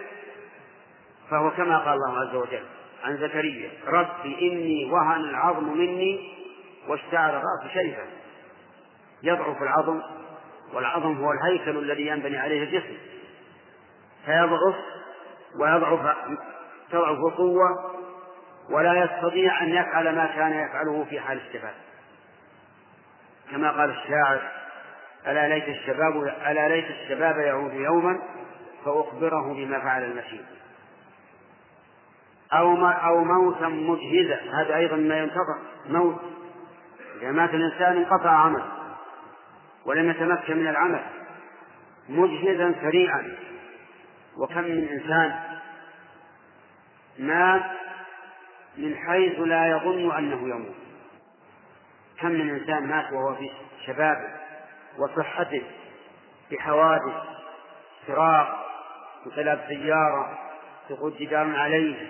فهو 1.30 1.50
كما 1.50 1.78
قال 1.78 1.94
الله 1.94 2.20
عز 2.20 2.34
وجل 2.34 2.64
عن 3.04 3.16
زكريا 3.16 3.70
ربي 3.86 4.50
إني 4.52 4.90
وهن 4.92 5.20
العظم 5.20 5.78
مني 5.78 6.32
واشتعل 6.88 7.30
الرأس 7.30 7.72
شيبا 7.72 8.06
يضعف 9.22 9.62
العظم 9.62 10.02
والعظم 10.72 11.24
هو 11.24 11.32
الهيكل 11.32 11.78
الذي 11.78 12.06
ينبني 12.06 12.38
عليه 12.38 12.62
الجسم. 12.62 12.96
فيضعف 14.26 14.74
ويضعف 15.60 16.16
تضعف 16.90 17.18
القوة 17.18 17.68
ولا 18.70 19.04
يستطيع 19.04 19.62
أن 19.62 19.68
يفعل 19.68 20.16
ما 20.16 20.26
كان 20.26 20.52
يفعله 20.52 21.06
في 21.10 21.20
حال 21.20 21.40
الشباب 21.46 21.74
كما 23.52 23.70
قال 23.70 23.90
الشاعر 23.90 24.40
ألا 25.26 25.48
ليت 25.48 25.68
الشباب 25.68 26.22
ألا 26.46 26.68
ليت 26.68 26.84
الشباب 26.90 27.38
يعود 27.38 27.72
يوما 27.72 28.18
فأخبره 28.84 29.54
بما 29.54 29.80
فعل 29.80 30.04
المشيب 30.04 30.44
أو 32.52 32.76
ما 32.76 32.92
أو 32.92 33.24
موتا 33.24 33.68
مجهزا 33.68 34.40
هذا 34.52 34.76
أيضا 34.76 34.96
ما 34.96 35.18
ينتظر 35.18 35.58
موت. 35.88 36.20
إذا 37.22 37.30
مات 37.30 37.54
الإنسان 37.54 37.96
انقطع 37.96 38.30
عمله 38.30 38.72
ولم 39.86 40.10
يتمكن 40.10 40.56
من 40.56 40.68
العمل 40.68 41.02
مجهزا 42.08 42.74
سريعا. 42.82 43.36
وكم 44.36 44.62
من 44.62 44.88
إنسان 44.88 45.40
مات 47.18 47.70
من 48.78 48.96
حيث 48.96 49.40
لا 49.40 49.66
يظن 49.66 50.16
أنه 50.16 50.48
يموت. 50.48 50.81
كم 52.22 52.30
من 52.30 52.50
إنسان 52.50 52.86
مات 52.86 53.12
وهو 53.12 53.34
في 53.34 53.50
شبابه 53.86 54.28
وصحته 54.98 55.62
بحوادث 56.50 57.14
فراق 58.06 58.66
انقلاب 59.26 59.64
سيارة 59.68 60.38
سقوط 60.88 61.16
جدار 61.16 61.56
عليه 61.56 62.08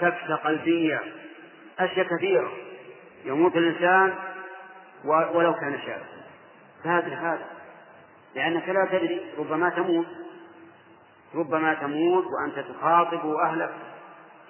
سكتة 0.00 0.36
قلبية 0.36 1.00
أشياء 1.78 2.06
كثيرة. 2.16 2.52
يموت 3.24 3.56
الإنسان 3.56 4.14
ولو 5.04 5.54
كان 5.54 5.78
شابا 5.86 6.04
فهذا 6.84 7.16
هذا. 7.16 7.46
لأنك 8.34 8.68
لا 8.68 8.84
تدري 8.84 9.32
ربما 9.38 9.70
تموت. 9.70 10.06
ربما 11.34 11.74
تموت 11.74 12.24
وأنت 12.24 12.68
تخاطب 12.68 13.26
أهلك. 13.44 13.74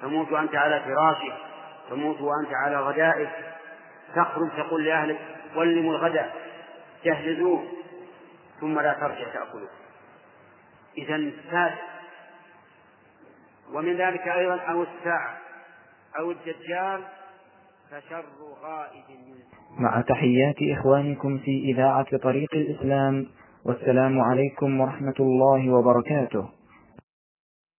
تموت 0.03 0.33
وأنت 0.33 0.55
على 0.55 0.81
فراشك 0.81 1.35
تموت 1.91 2.21
وأنت 2.21 2.55
على 2.65 2.77
غدائك. 2.77 3.54
تخرج 4.17 4.51
تقول 4.57 4.85
لأهلك 4.85 5.19
ولموا 5.57 5.93
الغداء 5.93 6.37
جهزوه 7.05 7.65
ثم 8.61 8.81
لا 8.81 8.93
ترجع 8.93 9.33
تأكله 9.33 9.69
إذا 10.99 11.31
فات 11.51 11.79
ومن 13.73 13.97
ذلك 13.97 14.29
أيضا 14.29 14.61
أو 14.61 14.83
الساعة 14.83 15.39
أو 16.19 16.31
الدجال 16.31 17.01
فشر 17.91 18.25
غائب 18.63 19.05
مع 19.79 20.01
تحيات 20.01 20.79
إخوانكم 20.79 21.39
في 21.39 21.51
إذاعة 21.51 22.17
طريق 22.17 22.55
الإسلام 22.55 23.27
والسلام 23.65 24.21
عليكم 24.21 24.81
ورحمة 24.81 25.15
الله 25.21 25.71
وبركاته. 25.71 26.49